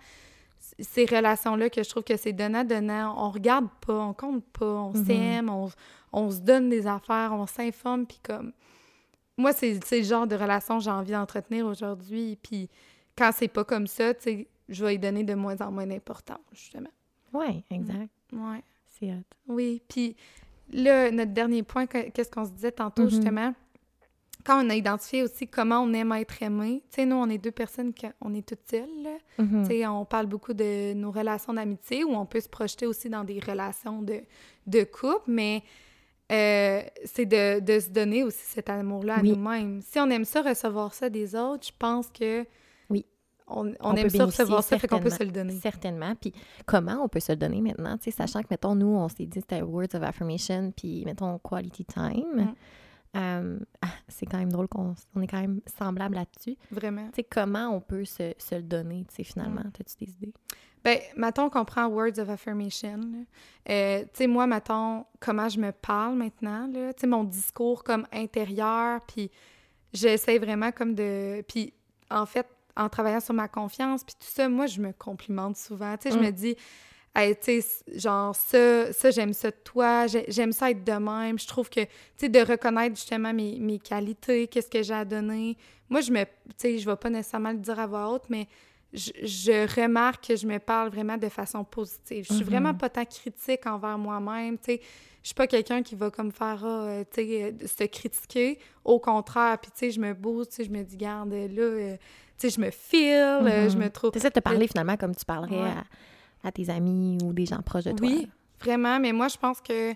ces 0.78 1.04
relations-là 1.04 1.68
que 1.68 1.82
je 1.82 1.88
trouve 1.90 2.04
que 2.04 2.16
c'est 2.16 2.32
donnant-donnant. 2.32 3.14
On 3.18 3.30
regarde 3.30 3.66
pas, 3.86 3.98
on 3.98 4.12
compte 4.14 4.44
pas, 4.58 4.64
on 4.66 4.92
Mhm. 4.94 5.04
s'aime, 5.04 5.48
on, 5.50 5.68
on 6.12 6.30
se 6.30 6.38
donne 6.40 6.68
des 6.70 6.86
affaires, 6.86 7.30
on 7.32 7.46
s'informe, 7.46 8.06
puis 8.06 8.20
comme... 8.22 8.52
Moi, 9.36 9.52
c'est 9.52 9.80
le 9.90 10.02
genre 10.02 10.26
de 10.26 10.36
relation 10.36 10.78
que 10.78 10.84
j'ai 10.84 10.90
envie 10.90 11.12
d'entretenir 11.12 11.66
aujourd'hui, 11.66 12.38
puis 12.42 12.68
quand 13.16 13.30
c'est 13.34 13.48
pas 13.48 13.64
comme 13.64 13.86
ça, 13.86 14.14
tu 14.14 14.22
sais, 14.22 14.48
je 14.68 14.84
vais 14.84 14.94
y 14.94 14.98
donner 14.98 15.24
de 15.24 15.34
moins 15.34 15.56
en 15.60 15.70
moins 15.72 15.86
d'importance, 15.86 16.38
justement. 16.52 16.90
Oui, 17.32 17.64
exact. 17.70 18.08
Ouais. 18.32 18.62
C'est 18.86 19.10
hot. 19.12 19.24
Oui, 19.48 19.82
puis 19.88 20.14
là, 20.72 21.10
notre 21.10 21.32
dernier 21.32 21.62
point, 21.64 21.86
que- 21.86 22.10
qu'est-ce 22.10 22.30
qu'on 22.30 22.44
se 22.44 22.50
disait 22.52 22.72
tantôt, 22.72 23.02
Mhm. 23.04 23.10
justement, 23.10 23.54
quand 24.44 24.64
on 24.64 24.70
a 24.70 24.74
identifié 24.74 25.22
aussi 25.24 25.48
comment 25.48 25.80
on 25.80 25.92
aime 25.94 26.12
être 26.12 26.42
aimé, 26.42 26.82
tu 26.90 26.96
sais, 26.96 27.06
nous, 27.06 27.16
on 27.16 27.28
est 27.28 27.38
deux 27.38 27.50
personnes, 27.50 27.92
qui, 27.92 28.06
on 28.20 28.32
est 28.34 28.46
toutes 28.46 28.68
seules. 28.70 28.88
Mhm. 29.38 29.62
Tu 29.62 29.68
sais, 29.68 29.86
on 29.86 30.04
parle 30.04 30.26
beaucoup 30.26 30.52
de 30.54 30.92
nos 30.94 31.10
relations 31.10 31.54
d'amitié, 31.54 32.04
ou 32.04 32.10
on 32.14 32.26
peut 32.26 32.40
se 32.40 32.48
projeter 32.48 32.86
aussi 32.86 33.08
dans 33.10 33.24
des 33.24 33.40
relations 33.40 34.00
de, 34.00 34.20
de 34.66 34.84
couple, 34.84 35.24
mais 35.28 35.62
euh, 36.32 36.82
c'est 37.04 37.26
de, 37.26 37.60
de 37.60 37.80
se 37.80 37.90
donner 37.90 38.22
aussi 38.24 38.44
cet 38.44 38.70
amour-là 38.70 39.16
à 39.16 39.20
Oui. 39.20 39.30
nous-mêmes. 39.30 39.80
Si 39.82 39.98
on 40.00 40.08
aime 40.10 40.24
ça, 40.24 40.42
recevoir 40.42 40.94
ça 40.94 41.10
des 41.10 41.34
autres, 41.36 41.66
je 41.66 41.72
pense 41.78 42.08
que 42.10 42.46
Oui. 42.90 43.04
on, 43.46 43.68
on 43.68 43.74
On 43.80 43.94
aime 43.94 44.08
ça 44.08 44.24
recevoir 44.24 44.62
ça, 44.62 44.78
fait 44.78 44.88
qu'on 44.88 45.00
peut 45.00 45.10
se 45.10 45.22
le 45.22 45.30
donner. 45.30 45.54
Certainement. 45.60 46.14
Puis 46.14 46.32
comment 46.66 47.02
on 47.04 47.08
peut 47.08 47.20
se 47.20 47.32
le 47.32 47.36
donner 47.36 47.60
maintenant, 47.60 47.98
tu 47.98 48.04
sais, 48.04 48.10
sachant 48.10 48.40
que, 48.42 48.48
mettons, 48.50 48.74
nous, 48.74 48.86
on 48.86 49.08
s'est 49.08 49.26
dit 49.26 49.40
c'était 49.40 49.62
words 49.62 49.94
of 49.94 50.02
affirmation, 50.02 50.72
puis, 50.76 51.04
mettons, 51.04 51.38
quality 51.38 51.84
time. 51.84 52.24
Mm. 52.34 52.54
Euh, 53.16 53.58
ah, 53.80 53.88
c'est 54.08 54.26
quand 54.26 54.38
même 54.38 54.50
drôle 54.50 54.66
qu'on 54.66 54.94
on 55.14 55.22
est 55.22 55.28
quand 55.28 55.40
même 55.40 55.60
semblable 55.78 56.16
là-dessus. 56.16 56.56
Vraiment. 56.72 57.06
Tu 57.08 57.16
sais, 57.16 57.22
comment 57.22 57.68
on 57.68 57.80
peut 57.80 58.04
se, 58.04 58.32
se 58.38 58.56
le 58.56 58.62
donner, 58.62 59.04
tu 59.08 59.16
sais, 59.16 59.24
finalement? 59.24 59.60
Mm. 59.60 59.70
T'as-tu 59.72 60.04
des 60.04 60.12
idées? 60.14 60.32
Ben, 60.84 60.98
mettons 61.16 61.48
qu'on 61.48 61.64
prend 61.64 61.86
Words 61.86 62.18
of 62.18 62.28
Affirmation. 62.28 63.00
Euh, 63.70 64.02
tu 64.02 64.08
sais, 64.12 64.26
moi, 64.26 64.46
mettons, 64.46 65.06
comment 65.18 65.48
je 65.48 65.58
me 65.58 65.72
parle 65.72 66.14
maintenant. 66.16 66.68
Tu 66.70 66.78
sais, 67.00 67.06
mon 67.06 67.24
discours 67.24 67.82
comme 67.82 68.06
intérieur, 68.12 69.00
puis 69.06 69.30
j'essaie 69.92 70.38
vraiment 70.38 70.72
comme 70.72 70.94
de... 70.94 71.42
Puis, 71.48 71.72
en 72.10 72.26
fait, 72.26 72.46
en 72.76 72.88
travaillant 72.90 73.20
sur 73.20 73.32
ma 73.34 73.48
confiance, 73.48 74.04
puis 74.04 74.14
tout 74.18 74.26
ça, 74.28 74.48
moi, 74.48 74.66
je 74.66 74.80
me 74.80 74.92
complimente 74.92 75.56
souvent. 75.56 75.96
Tu 75.96 76.08
sais, 76.10 76.14
je 76.14 76.18
Mm. 76.18 76.24
me 76.26 76.30
dis... 76.30 76.56
Hey, 77.16 77.36
tu 77.36 77.62
sais, 77.62 77.84
genre, 77.96 78.34
ça, 78.34 78.92
ça 78.92 79.12
j'aime 79.12 79.32
ça 79.32 79.48
de 79.52 79.56
toi, 79.62 80.08
j'ai- 80.08 80.24
j'aime 80.26 80.50
ça 80.50 80.68
être 80.72 80.82
de 80.82 80.92
même. 80.94 81.38
Je 81.38 81.46
trouve 81.46 81.70
que, 81.70 81.78
tu 81.84 81.88
sais, 82.16 82.28
de 82.28 82.40
reconnaître 82.40 82.96
justement 82.96 83.32
mes, 83.32 83.60
mes 83.60 83.78
qualités, 83.78 84.48
qu'est-ce 84.48 84.68
que 84.68 84.82
j'ai 84.82 84.94
à 84.94 85.04
donner. 85.04 85.56
Moi, 85.88 86.00
je 86.00 86.10
me, 86.10 86.24
tu 86.24 86.30
sais, 86.56 86.78
je 86.78 86.90
vais 86.90 86.96
pas 86.96 87.10
nécessairement 87.10 87.52
le 87.52 87.58
dire 87.58 87.78
à 87.78 87.86
voix 87.86 88.10
haute, 88.10 88.24
mais 88.30 88.48
je, 88.94 89.10
je 89.22 89.80
remarque 89.82 90.28
que 90.28 90.36
je 90.36 90.46
me 90.46 90.58
parle 90.58 90.88
vraiment 90.88 91.16
de 91.18 91.28
façon 91.28 91.64
positive. 91.64 92.24
Je 92.26 92.32
suis 92.32 92.44
Mhm. 92.44 92.50
vraiment 92.50 92.74
pas 92.74 92.88
tant 92.88 93.04
critique 93.04 93.66
envers 93.66 93.98
moi-même, 93.98 94.56
tu 94.56 94.64
sais. 94.74 94.80
Je 95.22 95.28
suis 95.28 95.34
pas 95.34 95.46
quelqu'un 95.46 95.82
qui 95.82 95.94
va 95.94 96.10
comme 96.10 96.30
faire, 96.32 96.60
ah, 96.64 96.66
euh, 96.84 97.04
tu 97.12 97.22
sais, 97.26 97.42
euh, 97.62 97.66
se 97.66 97.84
critiquer. 97.84 98.58
Au 98.84 98.98
contraire, 99.00 99.58
puis 99.60 99.70
tu 99.72 99.78
sais, 99.78 99.90
je 99.90 99.98
me 100.00 100.12
booste, 100.14 100.50
tu 100.50 100.56
sais, 100.56 100.64
je 100.64 100.70
me 100.70 100.82
dis, 100.82 100.96
garde, 100.96 101.32
là, 101.32 101.36
euh, 101.62 101.96
tu 102.38 102.48
sais, 102.48 102.50
je 102.50 102.60
me 102.60 102.66
euh, 102.66 103.68
je 103.68 103.76
Mhm. 103.76 103.82
me 103.84 103.90
trouve... 103.90 104.10
T'essaies 104.12 104.28
de 104.30 104.34
te 104.34 104.40
parler, 104.40 104.68
finalement, 104.68 104.96
comme 104.96 105.14
tu 105.16 105.24
parlerais 105.24 105.62
Ouais. 105.62 105.68
à, 106.42 106.48
à 106.48 106.52
tes 106.52 106.68
amis 106.70 107.18
ou 107.24 107.32
des 107.32 107.46
gens 107.46 107.62
proches 107.62 107.84
de 107.84 107.92
toi. 107.92 108.06
Oui, 108.06 108.28
vraiment, 108.60 109.00
mais 109.00 109.12
moi, 109.12 109.28
je 109.28 109.36
pense 109.38 109.60
que 109.60 109.94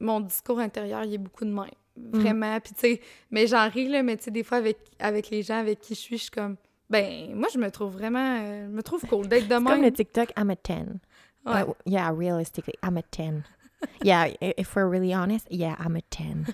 mon 0.00 0.20
discours 0.20 0.58
intérieur, 0.58 1.04
il 1.04 1.14
est 1.14 1.18
beaucoup 1.18 1.44
de 1.44 1.50
même. 1.52 1.70
Vraiment, 1.98 2.58
puis 2.60 2.74
tu 2.74 2.80
sais, 2.80 3.00
mais 3.30 3.46
j'en 3.46 3.68
ris, 3.70 3.88
là, 3.88 4.02
mais 4.02 4.16
tu 4.18 4.24
sais, 4.24 4.30
des 4.30 4.42
fois, 4.42 4.58
avec, 4.58 4.78
avec 4.98 5.30
les 5.30 5.42
gens 5.42 5.58
avec 5.58 5.80
qui 5.80 5.94
je 5.94 6.00
suis, 6.00 6.16
je 6.18 6.22
suis 6.24 6.30
comme, 6.30 6.56
Ben, 6.88 7.34
moi, 7.34 7.48
je 7.52 7.58
me 7.58 7.70
trouve 7.70 7.92
vraiment... 7.92 8.38
euh, 8.40 8.66
je 8.66 8.70
me 8.72 8.82
trouve 8.82 9.00
cool 9.06 9.28
d'être 9.28 9.48
de 9.48 9.54
même. 9.54 9.64
comme 9.64 9.82
le 9.82 9.92
TikTok, 9.92 10.32
I'm 10.36 10.50
a 10.50 10.54
10. 10.54 11.00
Ouais. 11.44 11.62
Uh, 11.62 11.72
yeah, 11.84 12.10
realistically, 12.10 12.74
I'm 12.82 12.96
a 12.96 13.02
10. 13.10 13.42
yeah, 14.02 14.28
if 14.40 14.74
we're 14.74 14.88
really 14.88 15.12
honest, 15.12 15.46
yeah, 15.50 15.76
I'm 15.78 15.96
a 15.96 16.00
10. 16.10 16.52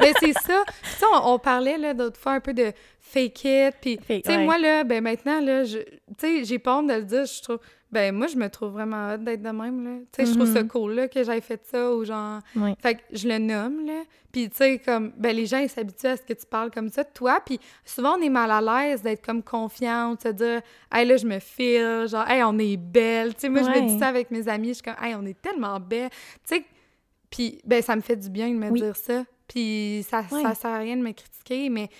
Mais 0.00 0.12
c'est 0.20 0.32
ça. 0.34 0.64
Sais, 0.82 1.06
on, 1.12 1.34
on 1.34 1.38
parlait 1.38 1.78
là 1.78 1.94
d'autres 1.94 2.18
fois 2.18 2.32
un 2.32 2.40
peu 2.40 2.54
de 2.54 2.72
fake 3.00 3.44
it, 3.44 3.74
puis 3.80 3.98
tu 3.98 4.04
sais 4.06 4.22
ouais. 4.26 4.44
moi 4.44 4.58
là, 4.58 4.84
ben 4.84 5.02
maintenant 5.02 5.40
là, 5.40 5.64
je, 5.64 5.78
tu 5.78 5.94
sais, 6.18 6.44
j'ai 6.44 6.58
pas 6.58 6.78
honte 6.78 6.88
de 6.88 6.94
le 6.94 7.02
dire. 7.04 7.26
Je 7.26 7.42
trouve, 7.42 7.58
ben 7.90 8.14
moi 8.14 8.26
je 8.26 8.36
me 8.36 8.48
trouve 8.48 8.72
vraiment 8.72 9.12
hot 9.14 9.18
d'être 9.18 9.42
de 9.42 9.48
même 9.50 9.82
là. 9.84 9.98
Tu 10.12 10.24
sais, 10.24 10.26
je 10.30 10.34
trouve 10.36 10.52
ça 10.52 10.62
Mhm. 10.62 10.68
cool 10.68 10.92
là 10.94 11.08
que 11.08 11.22
j'aille 11.24 11.40
fait 11.40 11.60
ça 11.64 11.92
ou 11.92 12.04
genre, 12.04 12.40
Ouais. 12.56 12.74
fait 12.80 12.96
que 12.96 13.00
je 13.12 13.26
le 13.28 13.38
nomme 13.38 13.86
là. 13.86 14.02
Puis 14.30 14.50
tu 14.50 14.56
sais 14.58 14.78
comme, 14.78 15.12
ben 15.16 15.34
les 15.34 15.46
gens 15.46 15.58
ils 15.58 15.68
s'habituent 15.70 16.06
à 16.08 16.16
ce 16.16 16.22
que 16.22 16.34
tu 16.34 16.44
parles 16.46 16.70
comme 16.70 16.90
ça 16.90 17.02
de 17.04 17.08
toi. 17.14 17.40
Puis 17.44 17.58
souvent 17.84 18.16
on 18.18 18.22
est 18.22 18.28
mal 18.28 18.50
à 18.50 18.60
l'aise 18.60 19.00
d'être 19.02 19.24
comme 19.24 19.42
confiante, 19.42 20.22
se 20.22 20.28
dire, 20.28 20.60
hey 20.94 21.06
là 21.06 21.16
je 21.16 21.26
me 21.26 21.38
file, 21.38 22.06
genre 22.08 22.28
hey 22.28 22.42
on 22.44 22.58
est 22.58 22.76
belle. 22.76 23.34
Tu 23.34 23.40
sais 23.42 23.48
moi 23.48 23.62
je 23.62 23.68
me 23.70 23.88
dis 23.88 23.98
ça 23.98 24.08
avec 24.08 24.30
mes 24.30 24.46
amis, 24.48 24.68
je 24.68 24.72
suis 24.74 24.82
comme, 24.82 25.02
hey 25.02 25.14
on 25.14 25.24
est 25.24 25.40
tellement 25.40 25.80
belle. 25.80 26.10
Tu 26.46 26.56
sais 26.56 26.64
puis, 27.30 27.60
ben, 27.66 27.82
ça 27.82 27.94
me 27.94 28.00
fait 28.00 28.16
du 28.16 28.30
bien 28.30 28.48
de 28.48 28.54
me 28.54 28.70
Oui. 28.70 28.80
dire 28.80 28.96
ça. 28.96 29.22
Puis, 29.46 30.02
ça, 30.08 30.24
Ouais. 30.32 30.40
ça 30.42 30.54
sert 30.54 30.70
à 30.70 30.78
rien 30.78 30.96
de 30.96 31.02
me 31.02 31.12
critiquer, 31.12 31.68
mais 31.68 31.90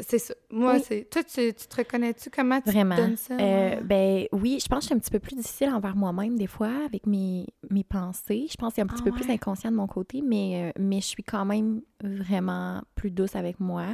c'est 0.00 0.18
ça. 0.18 0.34
Moi, 0.50 0.74
Oui. 0.74 0.82
c'est. 0.86 1.08
Toi, 1.10 1.22
tu, 1.24 1.54
tu 1.54 1.66
te 1.66 1.76
reconnais-tu? 1.76 2.30
Comment 2.30 2.60
tu 2.60 2.70
Vraiment. 2.70 2.96
te 2.96 3.00
donnes 3.00 3.16
ça? 3.16 3.34
Euh, 3.38 3.80
ben 3.82 4.26
oui, 4.32 4.58
je 4.62 4.68
pense 4.68 4.78
que 4.78 4.82
je 4.82 4.86
suis 4.86 4.94
un 4.94 4.98
petit 4.98 5.10
peu 5.10 5.18
plus 5.20 5.36
difficile 5.36 5.68
envers 5.70 5.94
moi-même 5.96 6.36
des 6.36 6.46
fois 6.46 6.70
avec 6.84 7.06
mes, 7.06 7.46
mes 7.70 7.84
pensées. 7.84 8.46
Je 8.50 8.56
pense 8.56 8.70
que 8.70 8.74
c'est 8.76 8.82
un 8.82 8.86
petit 8.86 9.02
Ah 9.06 9.10
peu 9.10 9.12
plus 9.12 9.30
inconscient 9.30 9.70
de 9.70 9.76
mon 9.76 9.86
côté, 9.86 10.22
mais, 10.22 10.68
euh, 10.68 10.72
mais 10.80 11.00
je 11.00 11.06
suis 11.06 11.22
quand 11.22 11.44
même 11.44 11.80
vraiment 12.02 12.82
plus 12.94 13.10
douce 13.10 13.36
avec 13.36 13.60
moi. 13.60 13.86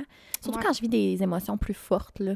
Surtout 0.42 0.58
Ouais. 0.58 0.64
quand 0.66 0.72
je 0.72 0.80
vis 0.80 0.88
des 0.88 1.22
émotions 1.22 1.56
plus 1.58 1.74
fortes, 1.74 2.18
là. 2.20 2.34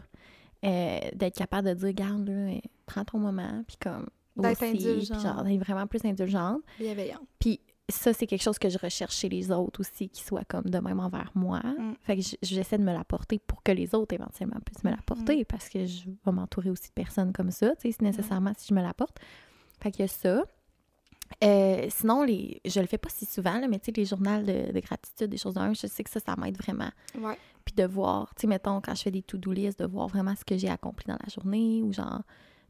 Euh, 0.65 0.99
d'être 1.15 1.37
capable 1.37 1.69
de 1.69 1.75
dire, 1.75 1.93
garde, 1.93 2.27
là, 2.29 2.53
prends 2.87 3.05
ton 3.05 3.19
moment, 3.19 3.63
puis 3.67 3.77
comme. 3.81 4.07
D'être 4.37 4.63
aussi, 4.63 4.73
puis 4.77 4.89
indulgente. 4.89 5.21
genre, 5.23 5.45
d'être 5.45 5.61
vraiment 5.61 5.87
plus 5.87 6.05
indulgente. 6.05 6.61
Bienveillante. 6.79 7.23
Puis 7.39 7.61
ça, 7.91 8.13
c'est 8.15 8.27
quelque 8.27 8.43
chose 8.43 8.59
que 8.59 8.69
je 8.71 8.79
recherche 8.79 9.15
chez 9.17 9.29
les 9.29 9.51
autres 9.53 9.81
aussi, 9.81 10.09
qui 10.09 10.23
soient 10.23 10.45
comme 10.45 10.65
de 10.65 10.79
même 10.79 11.01
envers 11.01 11.31
moi. 11.35 11.61
Mm. 11.61 11.95
Fait 12.03 12.17
que 12.17 12.23
j'essaie 12.43 12.79
de 12.79 12.83
me 12.83 12.93
l'apporter 12.93 13.39
pour 13.39 13.63
que 13.63 13.73
les 13.73 13.95
autres 13.95 14.15
éventuellement 14.15 14.59
puissent 14.65 14.85
me 14.85 14.91
l'apporter, 14.91 15.41
Mm. 15.43 15.45
parce 15.45 15.69
que 15.69 15.85
je 15.85 16.05
vais 16.09 16.33
m'entourer 16.33 16.71
aussi 16.71 16.89
de 16.89 16.95
personnes 16.95 17.33
comme 17.33 17.51
ça, 17.51 17.75
tu 17.77 17.83
sais, 17.91 17.93
si 17.93 18.03
nécessairement 18.03 18.53
si 18.57 18.69
je 18.69 18.75
me 18.75 18.81
l'apporte. 18.83 19.19
Fait 19.83 19.91
qu'il 19.91 20.01
y 20.01 20.05
a 20.05 20.09
ça. 20.09 20.45
Euh, 21.43 21.87
sinon, 21.91 22.23
les, 22.23 22.61
je 22.65 22.81
le 22.81 22.87
fais 22.87 22.99
pas 22.99 23.09
si 23.11 23.27
souvent, 23.27 23.59
là, 23.59 23.67
mais 23.69 23.79
tu 23.79 23.87
sais, 23.87 23.93
les 23.97 24.05
journaux 24.05 24.43
de, 24.43 24.73
de 24.73 24.81
gratitude, 24.81 25.29
des 25.29 25.37
choses 25.39 25.57
même, 25.57 25.75
je 25.75 25.87
sais 25.87 26.05
que 26.05 26.11
ça, 26.11 26.21
ça 26.21 26.37
m'aide 26.37 26.57
vraiment. 26.57 26.91
Ouais. 27.19 27.37
Puis 27.65 27.75
de 27.75 27.85
voir, 27.85 28.35
tu 28.35 28.43
sais, 28.43 28.47
mettons, 28.47 28.81
quand 28.81 28.95
je 28.95 29.03
fais 29.03 29.11
des 29.11 29.23
to-do 29.23 29.53
list, 29.53 29.79
de 29.79 29.87
voir 29.87 30.07
vraiment 30.09 30.35
ce 30.37 30.45
que 30.45 30.57
j'ai 30.57 30.69
accompli 30.69 31.07
dans 31.07 31.19
la 31.23 31.29
journée 31.29 31.83
ou 31.83 31.93
genre, 31.93 32.23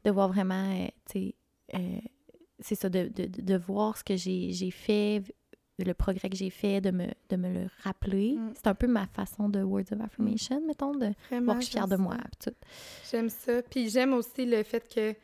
de 0.05 0.11
voir 0.11 0.29
vraiment, 0.29 0.73
euh, 0.73 0.87
tu 1.11 1.13
sais, 1.21 1.35
euh, 1.75 1.99
c'est 2.61 2.75
ça, 2.75 2.89
de, 2.89 3.09
de, 3.09 3.27
de- 3.27 3.57
voir 3.57 3.97
ce 3.97 4.05
que 4.05 4.17
j'ai 4.17 4.53
j'ai 4.53 4.71
fait, 4.71 5.23
le 5.79 5.93
progrès 5.93 6.31
que 6.31 6.37
j'ai 6.37 6.51
fait, 6.51 6.81
de 6.81 6.91
me, 6.93 7.07
de 7.31 7.37
me 7.37 7.53
le 7.53 7.67
rappeler. 7.83 8.35
Mm. 8.35 8.53
C'est 8.55 8.69
un 8.69 8.75
peu 8.75 8.87
ma 8.87 9.07
façon 9.07 9.49
de 9.49 9.61
words 9.63 9.93
of 9.93 10.01
affirmation, 10.01 10.61
mettons, 10.67 10.95
de 10.95 11.11
Vraiment. 11.29 11.47
voir 11.47 11.57
que 11.57 11.63
je 11.63 11.69
suis 11.71 11.73
fière 11.79 11.89
de 11.89 11.97
moi. 11.97 12.17
J'aime 13.11 13.29
ça. 13.29 13.61
Puis 13.63 13.89
j'aime 13.91 14.13
aussi 14.13 14.47
le 14.47 14.63
fait 14.63 14.87
que, 14.93 15.15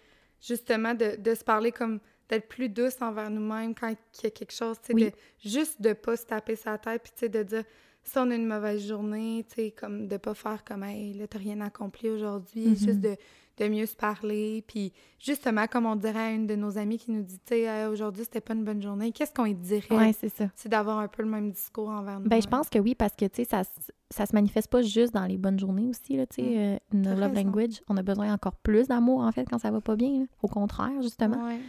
justement, 0.40 0.94
de, 0.94 1.16
de 1.20 1.34
se 1.34 1.44
parler 1.44 1.70
comme 1.72 2.00
d'être 2.28 2.48
plus 2.48 2.68
douce 2.68 2.96
envers 3.00 3.30
nous-mêmes 3.30 3.74
quand 3.74 3.88
il 3.90 4.24
y 4.24 4.26
a 4.26 4.30
quelque 4.30 4.52
chose, 4.52 4.76
tu 4.80 4.88
sais, 4.88 4.94
Oui. 4.94 5.04
de 5.04 5.12
juste 5.48 5.80
de 5.82 5.92
pas 5.92 6.16
se 6.16 6.26
taper 6.26 6.56
sa 6.56 6.78
tête, 6.78 7.02
puis 7.02 7.12
tu 7.12 7.18
sais, 7.20 7.28
de 7.28 7.42
dire 7.42 7.64
si 8.02 8.16
on 8.18 8.30
a 8.30 8.34
une 8.34 8.46
mauvaise 8.46 8.86
journée, 8.86 9.44
tu 9.48 9.54
sais, 9.56 9.70
comme 9.72 10.06
de 10.08 10.16
pas 10.16 10.34
faire 10.34 10.64
comme, 10.64 10.82
hey, 10.84 11.12
là, 11.14 11.26
t'as 11.28 11.38
rien 11.38 11.60
accompli 11.60 12.08
aujourd'hui, 12.08 12.68
Mhm. 12.68 12.76
juste 12.76 13.00
de, 13.00 13.16
de 13.60 13.68
mieux 13.68 13.86
se 13.86 13.94
parler, 13.94 14.64
puis 14.66 14.92
justement, 15.18 15.66
comme 15.66 15.86
on 15.86 15.94
dirait 15.96 16.18
à 16.18 16.30
une 16.32 16.46
de 16.46 16.56
nos 16.56 16.78
amies 16.78 16.98
qui 16.98 17.10
nous 17.10 17.22
dit, 17.22 17.38
tu 17.46 17.54
sais, 17.54 17.86
aujourd'hui, 17.86 18.24
c'était 18.24 18.40
pas 18.40 18.54
une 18.54 18.64
bonne 18.64 18.80
journée, 18.82 19.12
qu'est-ce 19.12 19.32
qu'on 19.34 19.44
lui 19.44 19.54
dirait? 19.54 20.12
C'est 20.14 20.28
ça. 20.30 20.46
C'est 20.56 20.68
d'avoir 20.68 20.98
un 20.98 21.08
peu 21.08 21.22
le 21.22 21.28
même 21.28 21.50
discours 21.50 21.88
envers 21.90 22.18
nous. 22.20 22.28
Ben, 22.28 22.40
je 22.42 22.48
pense 22.48 22.68
que 22.70 22.78
oui, 22.78 22.94
parce 22.94 23.14
que, 23.14 23.26
tu 23.26 23.36
sais, 23.36 23.44
ça, 23.44 23.62
ça 24.10 24.26
se 24.26 24.34
manifeste 24.34 24.68
pas 24.70 24.82
juste 24.82 25.12
dans 25.14 25.26
les 25.26 25.36
bonnes 25.38 25.58
journées 25.60 25.86
aussi, 25.88 26.16
là, 26.16 26.26
tu 26.26 26.36
sais. 26.36 26.42
Mm. 26.42 26.56
euh, 26.58 26.78
nos 26.94 27.10
love 27.20 27.32
raison. 27.34 27.44
language, 27.46 27.82
on 27.88 27.96
a 27.96 28.02
besoin 28.02 28.32
encore 28.32 28.56
plus 28.56 28.88
d'amour, 28.88 29.20
en 29.20 29.30
fait, 29.32 29.44
quand 29.44 29.58
ça 29.58 29.70
va 29.70 29.80
pas 29.80 29.96
bien, 29.96 30.20
là. 30.20 30.24
Au 30.42 30.48
contraire, 30.48 31.02
justement. 31.02 31.44
Ouais. 31.46 31.60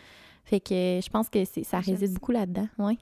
Fait 0.43 0.59
que 0.59 0.73
je 1.03 1.09
pense 1.09 1.29
que 1.29 1.43
c'est, 1.45 1.63
ça 1.63 1.79
réside 1.79 2.13
beaucoup 2.13 2.31
là-dedans, 2.31 2.67
ouais. 2.79 2.97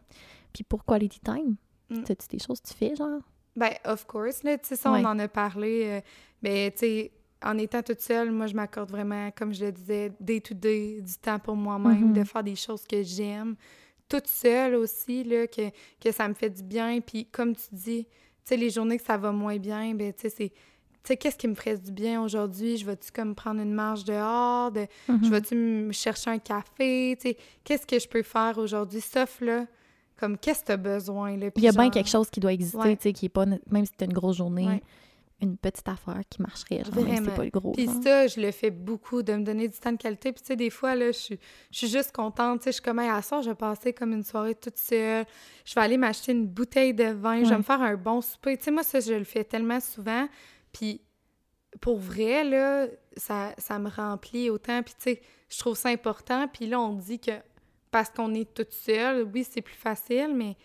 Puis 0.53 0.63
pour 0.63 0.83
quality 0.83 1.19
time, 1.21 1.55
Mm. 1.91 2.03
t'as-tu 2.03 2.27
des 2.27 2.39
choses 2.39 2.59
que 2.61 2.67
tu 2.67 2.73
fais, 2.75 2.95
genre? 2.95 3.21
Ben, 3.55 3.71
of 3.85 4.05
course, 4.05 4.43
là, 4.43 4.57
tu 4.59 4.67
sais, 4.69 4.75
ça, 4.75 4.91
Ouais. 4.91 5.01
on 5.03 5.05
en 5.07 5.17
a 5.19 5.27
parlé. 5.27 5.83
euh, 5.85 6.01
ben, 6.41 6.71
tu 6.71 6.77
sais, 6.79 7.11
en 7.43 7.57
étant 7.57 7.81
toute 7.81 8.01
seule, 8.01 8.31
moi, 8.31 8.47
je 8.47 8.53
m'accorde 8.53 8.89
vraiment, 8.91 9.31
comme 9.31 9.53
je 9.53 9.65
le 9.65 9.71
disais, 9.71 10.11
day 10.19 10.41
to 10.41 10.53
day, 10.53 10.99
du 11.01 11.13
temps 11.15 11.39
pour 11.39 11.55
moi-même, 11.55 12.07
Mhm. 12.09 12.13
de 12.13 12.23
faire 12.23 12.43
des 12.43 12.55
choses 12.55 12.83
que 12.85 13.01
j'aime. 13.03 13.55
Toute 14.09 14.27
seule 14.27 14.75
aussi, 14.75 15.23
là, 15.23 15.47
que, 15.47 15.69
que 16.01 16.11
ça 16.11 16.27
me 16.27 16.33
fait 16.33 16.49
du 16.49 16.63
bien. 16.63 16.99
Puis, 16.99 17.25
comme 17.25 17.55
tu 17.55 17.63
dis, 17.71 18.05
tu 18.05 18.09
sais, 18.43 18.57
les 18.57 18.69
journées 18.69 18.97
que 18.97 19.03
ça 19.05 19.17
va 19.17 19.31
moins 19.31 19.57
bien, 19.57 19.93
ben, 19.93 20.11
tu 20.13 20.21
sais, 20.21 20.29
c'est... 20.29 20.49
Tu 21.01 21.13
sais, 21.13 21.17
qu'est-ce 21.17 21.37
qui 21.37 21.47
me 21.47 21.55
ferait 21.55 21.77
du 21.77 21.93
bien 21.93 22.21
aujourd'hui? 22.21 22.75
Je 22.75 22.85
vais-tu 22.85 23.09
comme 23.11 23.33
prendre 23.33 23.61
une 23.61 23.73
marche 23.73 24.03
dehors? 24.03 24.69
De, 24.71 24.85
Je 25.07 25.13
Mhm. 25.13 25.29
vais-tu 25.31 25.55
me 25.55 25.91
chercher 25.93 26.31
un 26.31 26.39
café? 26.39 27.15
Tu 27.21 27.29
sais, 27.29 27.37
qu'est-ce 27.63 27.87
que 27.87 27.97
je 27.99 28.07
peux 28.07 28.21
faire 28.21 28.57
aujourd'hui? 28.57 28.99
Sauf, 28.99 29.39
là, 29.39 29.65
comme, 30.19 30.37
qu'est-ce 30.37 30.59
que 30.61 30.65
tu 30.67 30.71
as 30.73 30.77
besoin, 30.77 31.37
là? 31.37 31.49
Il 31.55 31.63
y 31.63 31.67
a 31.69 31.71
bien 31.71 31.89
quelque 31.89 32.09
chose 32.09 32.29
qui 32.29 32.41
doit 32.41 32.51
exister, 32.51 32.77
Ouais. 32.79 32.97
tu 32.97 33.03
sais, 33.03 33.13
qui 33.13 33.27
est 33.27 33.29
pas, 33.29 33.45
même 33.45 33.85
si 33.85 33.93
c'est 33.97 34.05
une 34.05 34.11
grosse 34.13 34.35
journée, 34.37 34.65
Ouais. 34.67 34.83
Une 35.41 35.57
petite 35.57 35.87
affaire 35.87 36.21
qui 36.29 36.41
marcherait, 36.41 36.83
genre, 36.83 36.93
si 36.93 36.99
c'est 36.99 37.01
Vraiment. 37.01 37.35
pas 37.35 37.43
le 37.43 37.49
gros. 37.49 37.71
Puis 37.71 37.85
genre. 37.85 38.03
ça, 38.03 38.27
je 38.27 38.39
le 38.39 38.51
fais 38.51 38.71
beaucoup, 38.71 39.23
de 39.23 39.33
me 39.33 39.43
donner 39.43 39.67
du 39.67 39.77
temps 39.77 39.91
de 39.91 39.97
qualité. 39.97 40.31
Puis 40.31 40.41
tu 40.41 40.47
sais, 40.47 40.55
des 40.55 40.69
fois, 40.69 40.95
là, 40.95 41.07
je 41.07 41.17
suis, 41.17 41.39
je 41.71 41.77
suis 41.77 41.87
juste 41.87 42.11
contente. 42.11 42.59
Tu 42.59 42.63
sais, 42.65 42.71
je 42.71 42.73
suis 42.75 42.83
comme, 42.83 42.99
à 42.99 43.21
soir, 43.21 43.41
je 43.41 43.49
vais 43.49 43.55
passer 43.55 43.93
comme 43.93 44.13
une 44.13 44.23
soirée 44.23 44.55
toute 44.55 44.77
seule. 44.77 45.25
Je 45.65 45.75
vais 45.75 45.81
aller 45.81 45.97
m'acheter 45.97 46.31
une 46.33 46.47
bouteille 46.47 46.93
de 46.93 47.05
vin. 47.05 47.43
Je 47.43 47.49
vais 47.49 47.57
me 47.57 47.63
faire 47.63 47.81
un 47.81 47.95
bon 47.95 48.21
souper. 48.21 48.57
Tu 48.57 48.65
sais, 48.65 48.71
moi, 48.71 48.83
ça, 48.83 48.99
je 48.99 49.13
le 49.13 49.23
fais 49.23 49.43
tellement 49.43 49.79
souvent. 49.79 50.27
Puis 50.73 51.01
pour 51.81 51.99
vrai, 51.99 52.43
là, 52.43 52.87
ça, 53.15 53.53
ça 53.57 53.79
me 53.79 53.89
remplit 53.89 54.49
autant. 54.49 54.81
Puis 54.83 54.93
tu 54.95 55.03
sais, 55.03 55.21
je 55.49 55.57
trouve 55.59 55.75
ça 55.77 55.89
important. 55.89 56.47
Puis 56.47 56.67
là, 56.67 56.79
on 56.79 56.93
dit 56.93 57.19
que 57.19 57.31
parce 57.91 58.09
qu'on 58.09 58.33
est 58.33 58.53
toute 58.53 58.71
seule, 58.71 59.27
oui, 59.33 59.45
c'est 59.49 59.61
plus 59.61 59.75
facile, 59.75 60.33
mais 60.35 60.55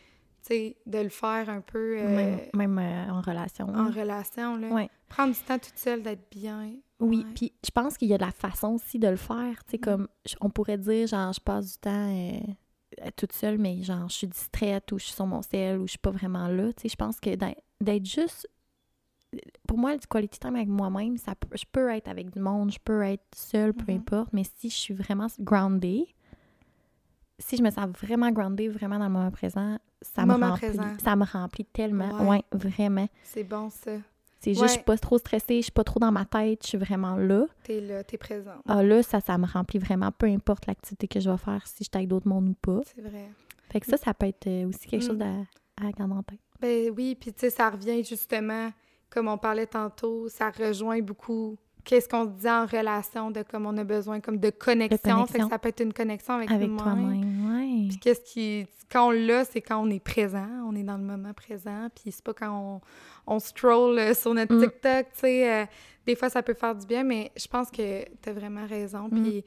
sais, 0.47 0.77
de 0.87 0.99
le 0.99 1.09
faire 1.09 1.49
un 1.49 1.61
peu 1.61 1.99
euh, 1.99 2.09
Même, 2.09 2.41
même, 2.55 2.79
euh, 2.79 3.11
en 3.13 3.21
relation. 3.21 3.67
en 3.69 3.91
relation, 3.91 4.57
là. 4.57 4.69
Ouais. 4.69 4.91
Prendre 5.09 5.33
du 5.35 5.41
temps 5.41 5.59
toute 5.59 5.77
seule, 5.79 6.03
d'être 6.03 6.29
bien. 6.31 6.73
Oui, 7.01 7.27
puis 7.35 7.53
je 7.65 7.71
pense 7.71 7.97
qu'il 7.99 8.09
y 8.09 8.15
a 8.15 8.19
de 8.19 8.25
la 8.25 8.31
façon 8.31 8.69
aussi 8.75 8.99
de 8.99 9.09
le 9.09 9.17
faire. 9.17 9.65
Tu 9.65 9.73
sais, 9.73 9.77
Mm. 9.79 9.81
comme 9.81 10.09
on 10.41 10.51
pourrait 10.51 10.79
dire, 10.79 11.07
genre, 11.07 11.33
je 11.33 11.41
passe 11.41 11.73
du 11.73 11.79
temps 11.79 11.91
euh, 12.15 13.11
toute 13.17 13.33
seule, 13.33 13.59
mais 13.59 13.83
genre, 13.83 14.09
je 14.09 14.15
suis 14.15 14.27
distraite 14.29 14.91
ou 14.93 14.99
je 14.99 15.05
suis 15.07 15.15
sur 15.15 15.27
mon 15.27 15.43
cell 15.43 15.79
ou 15.79 15.87
je 15.87 15.91
suis 15.93 15.99
pas 15.99 16.11
vraiment 16.13 16.47
là. 16.49 16.73
Tu 16.75 16.83
sais, 16.83 16.89
je 16.89 16.97
pense 16.97 17.19
que 17.21 17.35
d'être- 17.35 18.07
juste. 18.07 18.49
Pour 19.67 19.79
moi, 19.79 19.97
du 19.97 20.07
quality 20.07 20.39
time 20.39 20.55
avec 20.55 20.69
moi-même, 20.69 21.17
ça 21.17 21.35
peut- 21.35 21.57
je 21.57 21.65
peux 21.71 21.89
être 21.91 22.07
avec 22.07 22.31
du 22.31 22.39
monde, 22.39 22.71
je 22.71 22.79
peux 22.79 23.03
être 23.03 23.25
seule, 23.35 23.73
peu 23.75 23.91
Mhm. 23.91 23.99
importe, 23.99 24.33
mais 24.33 24.45
si 24.59 24.71
je 24.71 24.77
suis 24.77 24.95
vraiment 24.95 25.27
grounded, 25.41 26.05
si 27.41 27.57
je 27.57 27.63
me 27.63 27.71
sens 27.71 27.89
vraiment 28.01 28.31
grounded, 28.31 28.71
vraiment 28.71 28.99
dans 28.99 29.07
le 29.07 29.11
moment 29.13 29.31
présent, 29.33 29.79
ça 30.05 30.25
me 30.27 30.35
remplit. 30.35 30.69
présent. 30.69 30.83
Ça 31.03 31.17
me 31.17 31.25
remplit 31.25 31.65
tellement. 31.65 32.11
Ouais. 32.23 32.29
Ouais, 32.29 32.43
vraiment. 32.53 33.09
C'est 33.23 33.45
bon, 33.45 33.71
ça. 33.71 33.93
C'est 34.41 34.51
juste, 34.51 34.61
Ouais. 34.63 34.69
je 34.69 34.73
suis 34.75 34.83
pas 34.83 34.99
trop 34.99 35.17
stressée, 35.19 35.57
je 35.59 35.63
suis 35.63 35.73
pas 35.73 35.85
trop 35.85 35.99
dans 35.99 36.13
ma 36.13 36.27
tête, 36.27 36.61
je 36.63 36.69
suis 36.69 36.79
vraiment 36.79 37.17
là. 37.17 37.47
T'es 37.63 37.81
là, 37.81 38.05
t'es 38.05 38.19
présent. 38.19 38.53
Ah 38.69 38.83
là, 38.83 39.03
ça, 39.03 39.21
ça 39.21 39.39
me 39.39 39.47
remplit 39.47 39.79
vraiment, 39.79 40.13
peu 40.13 40.27
importe 40.27 40.67
l'activité 40.67 41.09
que 41.09 41.19
je 41.19 41.31
vais 41.31 41.39
faire, 41.39 41.67
si 41.67 41.77
je 41.79 41.85
suis 41.85 41.91
avec 41.95 42.09
d'autres 42.09 42.29
mondes 42.29 42.49
ou 42.51 42.55
pas. 42.61 42.81
C'est 42.95 43.01
vrai. 43.01 43.31
Fait 43.71 43.81
que 43.81 43.87
ça, 43.87 43.97
ça 43.97 44.13
peut 44.13 44.27
être 44.27 44.47
euh, 44.47 44.69
aussi 44.69 44.87
quelque 44.87 45.03
Mm. 45.05 45.09
chose 45.09 45.21
à, 45.23 45.85
à 45.87 45.91
garder 45.93 46.13
en 46.15 46.23
tête. 46.23 46.39
Ben 46.61 46.91
oui, 46.95 47.17
puis 47.19 47.33
tu 47.33 47.41
sais, 47.41 47.51
ça 47.51 47.71
revient 47.71 48.05
justement, 48.05 48.71
comme 49.09 49.29
on 49.29 49.39
parlait 49.39 49.67
tantôt, 49.67 50.29
ça 50.29 50.51
rejoint 50.51 51.01
beaucoup 51.01 51.57
qu'est-ce 51.83 52.09
qu'on 52.09 52.25
se 52.25 52.31
dit 52.41 52.49
en 52.49 52.65
relation, 52.67 53.31
de 53.31 53.43
comme 53.43 53.67
on 53.67 53.77
a 53.79 53.85
besoin 53.85 54.21
comme 54.21 54.39
de 54.39 54.51
connexion. 54.51 54.99
Fait 54.99 55.09
que 55.09 55.13
connexion. 55.33 55.49
ça 55.49 55.59
peut 55.59 55.69
être 55.71 55.81
une 55.83 55.93
connexion 55.93 56.35
avec, 56.35 56.51
Avec 56.51 56.75
toi-même, 56.77 57.09
ouais. 57.83 57.89
Puis 57.89 57.99
qu'est-ce 57.99 58.21
qui... 58.21 58.67
Quand 58.93 59.09
on 59.09 59.11
l'a, 59.11 59.45
c'est 59.45 59.61
quand 59.61 59.83
on 59.83 59.91
est 59.91 59.99
présent, 60.03 60.47
on 60.69 60.77
est 60.77 60.83
dans 60.85 60.97
le 60.97 61.03
moment 61.03 61.33
présent, 61.33 61.89
puis 61.95 62.13
c'est 62.13 62.23
pas 62.23 62.35
quand 62.35 62.81
on, 63.27 63.35
on 63.35 63.39
scroll 63.41 63.99
euh, 63.99 64.15
sur 64.15 64.35
notre 64.35 64.55
Mm. 64.55 64.61
TikTok, 64.63 65.07
tu 65.15 65.21
sais. 65.21 65.53
euh, 65.53 65.67
des 66.07 66.15
fois, 66.15 66.29
ça 66.29 66.43
peut 66.43 66.55
faire 66.55 66.75
du 66.77 66.87
bien, 66.87 67.03
mais 67.03 67.33
je 67.37 67.47
pense 67.49 67.71
que 67.71 68.05
t'as 68.21 68.33
vraiment 68.33 68.67
raison. 68.67 69.09
Mm. 69.11 69.23
Puis, 69.23 69.45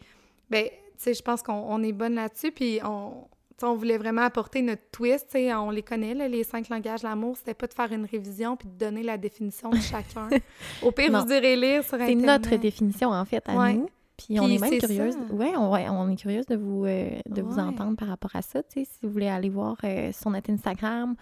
ben, 0.49 0.65
tu 0.65 0.71
sais, 0.97 1.13
je 1.13 1.21
pense 1.21 1.43
qu'on 1.43 1.53
on 1.53 1.81
est 1.83 1.93
bonne 1.93 2.15
là-dessus, 2.15 2.51
puis 2.51 2.79
on... 2.83 3.27
on 3.63 3.75
voulait 3.75 3.97
vraiment 3.99 4.23
apporter 4.23 4.61
notre 4.63 4.81
twist, 4.91 5.27
tu 5.27 5.37
sais, 5.37 5.53
on 5.53 5.69
les 5.69 5.83
connaît, 5.83 6.13
là, 6.15 6.27
les 6.27 6.43
cinq 6.43 6.67
langages 6.69 7.03
de 7.03 7.07
l'amour. 7.07 7.37
C'était 7.37 7.53
pas 7.53 7.67
de 7.67 7.73
faire 7.73 7.91
une 7.93 8.05
révision 8.05 8.57
puis 8.57 8.67
de 8.67 8.73
donner 8.77 9.03
la 9.03 9.17
définition 9.17 9.69
de 9.69 9.77
chacun. 9.79 10.27
Au 10.83 10.91
pire, 10.91 11.11
Non. 11.11 11.23
vous 11.23 11.31
irez 11.31 11.55
lire 11.55 11.83
sur 11.83 11.97
C'est 11.97 12.03
Internet. 12.11 12.25
notre 12.25 12.55
définition, 12.57 13.09
en 13.11 13.23
fait, 13.23 13.47
à 13.47 13.55
Ouais. 13.55 13.73
nous. 13.75 13.89
Puis 14.17 14.39
on 14.39 14.45
Puis 14.45 14.55
est 14.55 14.59
même 14.59 14.79
curieuse. 14.79 15.13
ça. 15.13 15.33
Ouais, 15.33 15.53
on, 15.55 16.09
est 16.09 16.15
curieuse 16.15 16.47
de 16.47 16.55
vous, 16.55 16.85
euh, 16.85 17.19
de 17.29 17.41
vous 17.41 17.59
entendre 17.59 17.95
par 17.95 18.07
rapport 18.07 18.35
à 18.35 18.41
ça. 18.41 18.61
Si 18.67 18.87
vous 19.03 19.09
voulez 19.09 19.27
aller 19.27 19.49
voir 19.49 19.77
euh, 19.83 20.11
sur 20.11 20.31
notre 20.31 20.49
Instagram, 20.49 21.15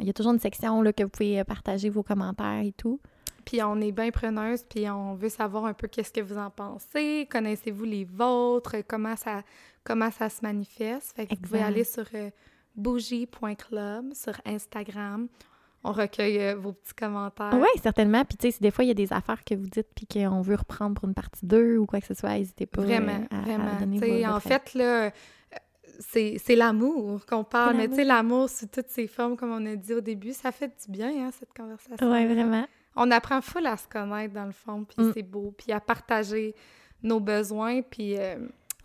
il 0.00 0.06
y 0.06 0.10
a 0.10 0.12
toujours 0.12 0.32
une 0.32 0.38
section 0.38 0.80
là, 0.82 0.92
que 0.92 1.02
vous 1.02 1.08
pouvez 1.08 1.40
euh, 1.40 1.44
partager 1.44 1.88
vos 1.88 2.02
commentaires 2.02 2.62
et 2.62 2.72
tout. 2.72 3.00
puis 3.44 3.62
on 3.62 3.80
est 3.80 3.92
bien 3.92 4.10
preneuse, 4.10 4.62
puis 4.62 4.88
on 4.88 5.14
veut 5.14 5.28
savoir 5.28 5.64
un 5.64 5.74
peu 5.74 5.88
qu'est-ce 5.88 6.12
que 6.12 6.20
vous 6.20 6.38
en 6.38 6.50
pensez, 6.50 7.26
connaissez-vous 7.30 7.84
les 7.84 8.04
vôtres, 8.04 8.76
comment 8.86 9.16
ça, 9.16 9.42
comment 9.84 10.10
ça 10.10 10.28
se 10.28 10.42
manifeste? 10.42 11.16
Fait 11.16 11.26
que 11.26 11.34
vous 11.34 11.40
pouvez 11.40 11.62
aller 11.62 11.84
sur 11.84 12.04
euh, 12.14 12.30
bougie.club 12.76 14.14
sur 14.14 14.34
Instagram. 14.44 15.28
On 15.88 15.92
recueille 15.92 16.38
euh, 16.40 16.54
vos 16.54 16.72
petits 16.72 16.94
commentaires. 16.94 17.50
Oui, 17.54 17.68
certainement. 17.82 18.24
Puis, 18.24 18.36
tu 18.36 18.46
sais, 18.48 18.50
si 18.52 18.60
des 18.60 18.70
fois, 18.70 18.84
il 18.84 18.88
y 18.88 18.90
a 18.90 18.94
des 18.94 19.12
affaires 19.12 19.42
que 19.44 19.54
vous 19.54 19.66
dites 19.66 19.88
puis 19.94 20.06
qu'on 20.06 20.40
veut 20.42 20.56
reprendre 20.56 20.94
pour 21.00 21.08
une 21.08 21.14
partie 21.14 21.46
2 21.46 21.78
ou 21.78 21.86
quoi 21.86 22.00
que 22.00 22.06
ce 22.06 22.14
soit, 22.14 22.30
n'hésitez 22.30 22.66
pas 22.66 22.82
Vraiment, 22.82 23.12
euh, 23.12 23.36
à, 23.36 23.38
à 23.38 23.42
vraiment. 23.42 23.74
donner 23.80 23.98
votre 24.22 24.34
en 24.36 24.40
fait, 24.40 24.74
là, 24.74 25.04
euh, 25.06 25.10
c'est 26.00 26.54
l'amour 26.56 27.24
qu'on 27.26 27.44
parle, 27.44 27.76
mais 27.76 27.88
tu 27.88 27.96
sais, 27.96 28.04
l'amour 28.04 28.48
sous 28.48 28.66
toutes 28.66 28.88
ses 28.88 29.06
formes, 29.06 29.36
comme 29.36 29.50
on 29.50 29.64
a 29.66 29.74
dit 29.76 29.94
au 29.94 30.00
début, 30.00 30.32
ça 30.32 30.52
fait 30.52 30.68
du 30.86 30.92
bien, 30.92 31.08
hein, 31.26 31.30
cette 31.38 31.52
conversation. 31.56 32.10
Oui, 32.12 32.26
vraiment. 32.26 32.66
On 32.96 33.10
apprend 33.10 33.40
full 33.40 33.66
à 33.66 33.76
se 33.76 33.88
connaître, 33.88 34.34
dans 34.34 34.46
le 34.46 34.52
fond, 34.52 34.84
puis 34.84 35.06
Mm. 35.06 35.12
c'est 35.14 35.22
beau, 35.22 35.54
puis 35.56 35.72
à 35.72 35.80
partager 35.80 36.54
nos 37.02 37.20
besoins, 37.20 37.82
puis... 37.82 38.16
euh, 38.18 38.36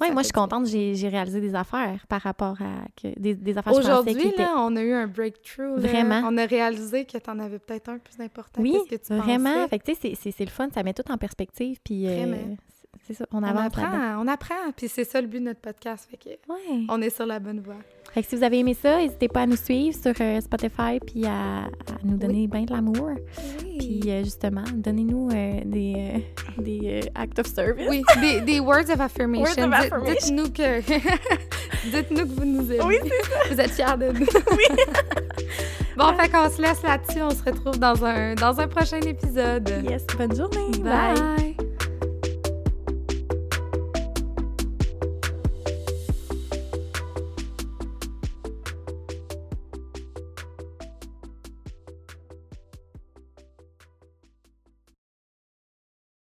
Oui, 0.04 0.12
moi, 0.14 0.22
je 0.22 0.28
suis 0.28 0.34
contente. 0.34 0.66
J'ai 0.68 1.08
réalisé 1.08 1.42
des 1.42 1.56
affaires 1.56 2.06
par 2.08 2.22
rapport 2.22 2.58
à... 2.62 2.86
Que, 3.02 3.18
des, 3.20 3.34
des 3.36 3.58
affaires 3.58 3.74
Aujourd'hui, 3.74 4.32
là, 4.38 4.54
on 4.58 4.76
a 4.76 4.82
eu 4.82 4.94
un 4.94 5.08
breakthrough. 5.08 5.78
là. 5.78 5.88
Vraiment. 5.90 6.22
On 6.26 6.38
a 6.38 6.46
réalisé 6.46 7.06
que 7.06 7.18
tu 7.18 7.30
en 7.30 7.40
avais 7.40 7.60
peut-être 7.60 7.90
un 7.90 7.98
plus 7.98 8.22
important 8.24 8.62
Oui, 8.62 8.74
que 8.90 8.96
ce 8.96 8.96
que 9.02 9.08
tu 9.08 9.14
vraiment. 9.20 9.54
pensais. 9.54 9.68
Fait 9.70 9.80
que, 9.80 9.92
tu 9.92 9.96
sais, 10.16 10.32
c'est- 10.32 10.44
le 10.46 10.50
fun. 10.50 10.68
Ça 10.74 10.84
met 10.84 10.94
tout 10.94 11.10
en 11.12 11.18
perspective. 11.18 11.80
Puis, 11.84 12.08
euh, 12.08 12.16
Vraiment. 12.16 12.58
C'est- 13.08 13.14
c'est 13.14 13.14
ça, 13.16 13.26
on 13.32 13.40
On 13.40 13.44
avance 13.44 13.76
là-dedans. 13.76 13.84
apprend, 13.98 14.24
on 14.24 14.28
apprend, 14.28 14.72
puis 14.76 14.88
c'est 14.88 15.04
ça 15.04 15.20
le 15.22 15.28
but 15.28 15.40
de 15.40 15.46
notre 15.46 15.60
podcast, 15.62 16.08
fait 16.10 16.18
que 16.18 16.30
Ouais. 16.52 16.86
on 16.90 17.02
est 17.02 17.10
sur 17.10 17.26
la 17.26 17.40
bonne 17.40 17.60
voie. 17.60 17.76
Fait 18.14 18.22
que 18.22 18.30
si 18.30 18.36
vous 18.36 18.44
avez 18.44 18.60
aimé 18.60 18.76
ça, 18.80 18.98
n'hésitez 18.98 19.28
pas 19.28 19.42
à 19.42 19.46
nous 19.48 19.56
suivre 19.56 19.98
sur 20.00 20.14
euh, 20.22 20.40
Spotify 20.40 21.00
puis 21.06 21.26
à, 21.26 21.64
à 21.64 21.70
nous 22.04 22.16
donner 22.18 22.46
bien 22.48 22.62
de 22.62 22.72
l'amour. 22.72 23.10
Puis 23.80 24.02
euh, 24.08 24.24
justement, 24.24 24.64
donnez-nous 24.72 25.30
euh, 25.34 25.62
des, 25.66 26.24
des 26.60 27.10
acts 27.16 27.40
of 27.40 27.48
service. 27.48 27.88
Oui, 27.90 28.04
des, 28.22 28.42
des 28.42 28.60
words 28.60 28.90
of 28.92 29.00
affirmation. 29.02 29.44
Words 29.44 29.58
of 29.58 29.66
Dites- 29.82 29.94
affirmation. 29.94 30.14
Dites-nous 30.14 30.52
que... 30.52 30.82
Dites-nous 31.92 32.20
que 32.28 32.40
vous 32.40 32.46
nous 32.46 32.72
aimez. 32.72 32.84
Oui, 32.86 32.98
Vous 33.52 33.60
êtes 33.60 33.72
fiers 33.72 33.98
de 33.98 34.12
nous. 34.12 34.26
bon, 35.98 36.14
fait 36.18 36.30
qu'on 36.30 36.50
se 36.52 36.62
laisse 36.62 36.84
là-dessus. 36.84 37.22
On 37.24 37.32
se 37.32 37.44
retrouve 37.44 37.80
dans 37.80 38.06
un, 38.06 38.36
dans 38.36 38.60
un 38.60 38.68
prochain 38.68 39.00
épisode. 39.02 39.68
Yes, 39.90 40.06
bonne 40.18 40.36
journée. 40.36 40.78
Bye. 40.84 41.58